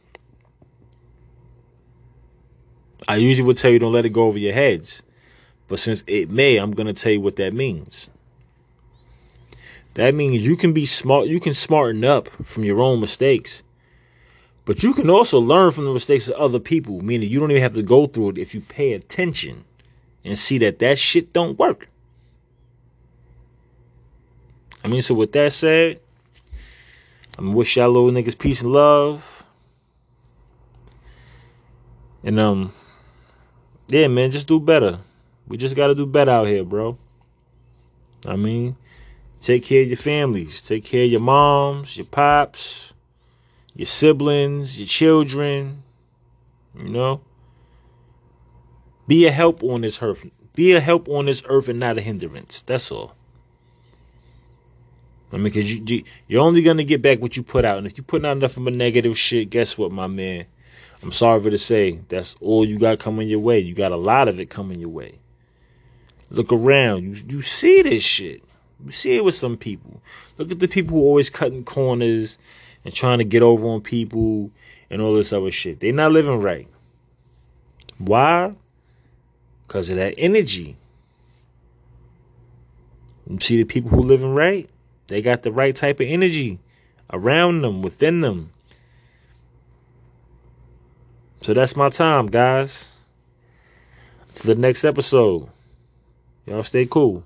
I 3.07 3.17
usually 3.17 3.45
would 3.45 3.57
tell 3.57 3.71
you 3.71 3.79
don't 3.79 3.93
let 3.93 4.05
it 4.05 4.09
go 4.09 4.25
over 4.25 4.37
your 4.37 4.53
heads. 4.53 5.01
But 5.67 5.79
since 5.79 6.03
it 6.07 6.29
may, 6.29 6.57
I'm 6.57 6.71
going 6.71 6.87
to 6.87 6.93
tell 6.93 7.11
you 7.11 7.21
what 7.21 7.37
that 7.37 7.53
means. 7.53 8.09
That 9.95 10.13
means 10.13 10.45
you 10.45 10.57
can 10.57 10.73
be 10.73 10.85
smart, 10.85 11.27
you 11.27 11.39
can 11.39 11.53
smarten 11.53 12.03
up 12.03 12.27
from 12.43 12.63
your 12.63 12.81
own 12.81 12.99
mistakes. 12.99 13.63
But 14.65 14.83
you 14.83 14.93
can 14.93 15.09
also 15.09 15.39
learn 15.39 15.71
from 15.71 15.85
the 15.85 15.93
mistakes 15.93 16.27
of 16.27 16.35
other 16.35 16.59
people, 16.59 17.01
meaning 17.01 17.29
you 17.29 17.39
don't 17.39 17.51
even 17.51 17.63
have 17.63 17.75
to 17.75 17.83
go 17.83 18.05
through 18.05 18.31
it 18.31 18.37
if 18.37 18.53
you 18.53 18.61
pay 18.61 18.93
attention 18.93 19.63
and 20.23 20.37
see 20.37 20.57
that 20.57 20.79
that 20.79 20.97
shit 20.97 21.31
don't 21.33 21.57
work. 21.57 21.87
I 24.83 24.87
mean, 24.87 25.01
so 25.01 25.13
with 25.13 25.31
that 25.33 25.53
said, 25.53 25.99
I'm 27.37 27.45
gonna 27.45 27.57
wish 27.57 27.75
y'all 27.75 27.89
little 27.89 28.11
niggas 28.11 28.37
peace 28.37 28.61
and 28.61 28.71
love. 28.71 29.45
And 32.23 32.39
um 32.39 32.73
yeah, 33.87 34.07
man, 34.07 34.31
just 34.31 34.47
do 34.47 34.59
better. 34.59 34.99
We 35.47 35.57
just 35.57 35.75
got 35.75 35.87
to 35.87 35.95
do 35.95 36.05
better 36.05 36.31
out 36.31 36.47
here, 36.47 36.63
bro. 36.63 36.97
I 38.27 38.35
mean, 38.35 38.75
take 39.41 39.63
care 39.63 39.83
of 39.83 39.87
your 39.87 39.97
families, 39.97 40.61
take 40.61 40.83
care 40.83 41.03
of 41.05 41.11
your 41.11 41.19
moms, 41.21 41.97
your 41.97 42.07
pops, 42.07 42.93
your 43.75 43.85
siblings, 43.85 44.79
your 44.79 44.87
children. 44.87 45.83
You 46.75 46.89
know, 46.89 47.21
be 49.07 49.27
a 49.27 49.31
help 49.31 49.63
on 49.63 49.81
this 49.81 50.01
earth. 50.01 50.25
Be 50.55 50.73
a 50.73 50.79
help 50.79 51.07
on 51.07 51.25
this 51.25 51.43
earth 51.45 51.69
and 51.69 51.79
not 51.79 51.97
a 51.97 52.01
hindrance. 52.01 52.61
That's 52.61 52.91
all. 52.91 53.15
I 55.31 55.37
mean, 55.37 55.45
because 55.45 55.71
you, 55.71 56.03
you, 56.27 56.39
are 56.39 56.43
only 56.43 56.63
to 56.63 56.83
get 56.83 57.01
back 57.01 57.19
what 57.19 57.35
you 57.35 57.43
put 57.43 57.65
out. 57.65 57.77
And 57.77 57.87
if 57.87 57.97
you 57.97 58.03
put 58.03 58.23
out 58.23 58.37
enough 58.37 58.57
of 58.57 58.67
a 58.67 58.71
negative 58.71 59.17
shit, 59.17 59.49
guess 59.49 59.77
what, 59.77 59.91
my 59.91 60.07
man? 60.07 60.45
I'm 61.05 61.11
sorry 61.11 61.39
for 61.39 61.51
to 61.51 61.57
say, 61.59 61.99
that's 62.09 62.35
all 62.41 62.65
you 62.65 62.79
got 62.79 62.97
coming 62.97 63.27
your 63.27 63.39
way. 63.39 63.59
You 63.59 63.75
got 63.75 63.91
a 63.91 63.95
lot 63.95 64.27
of 64.27 64.39
it 64.39 64.49
coming 64.49 64.79
your 64.79 64.89
way. 64.89 65.19
Look 66.31 66.51
around. 66.51 67.03
You, 67.03 67.23
you 67.27 67.41
see 67.43 67.83
this 67.83 68.03
shit. 68.03 68.43
You 68.83 68.91
see 68.91 69.15
it 69.15 69.23
with 69.23 69.35
some 69.35 69.55
people. 69.55 70.01
Look 70.39 70.51
at 70.51 70.59
the 70.59 70.67
people 70.67 70.97
who 70.97 71.03
always 71.03 71.29
cutting 71.29 71.63
corners 71.63 72.39
and 72.83 72.91
trying 72.91 73.19
to 73.19 73.23
get 73.23 73.43
over 73.43 73.67
on 73.67 73.81
people 73.81 74.49
and 74.89 74.99
all 74.99 75.13
this 75.13 75.31
other 75.31 75.51
shit. 75.51 75.79
They're 75.79 75.93
not 75.93 76.11
living 76.11 76.41
right. 76.41 76.67
Why? 77.99 78.55
Because 79.67 79.91
of 79.91 79.97
that 79.97 80.15
energy. 80.17 80.75
You 83.29 83.39
see 83.39 83.57
the 83.57 83.63
people 83.63 83.91
who 83.91 84.01
living 84.01 84.33
right? 84.33 84.67
They 85.05 85.21
got 85.21 85.43
the 85.43 85.51
right 85.51 85.75
type 85.75 85.99
of 85.99 86.07
energy 86.07 86.57
around 87.13 87.61
them, 87.61 87.83
within 87.83 88.21
them. 88.21 88.51
So 91.45 91.53
that's 91.53 91.75
my 91.75 91.89
time, 91.89 92.25
guys. 92.25 92.87
To 94.33 94.47
the 94.47 94.55
next 94.55 94.83
episode. 94.83 95.47
Y'all 96.47 96.63
stay 96.63 96.87
cool. 96.87 97.23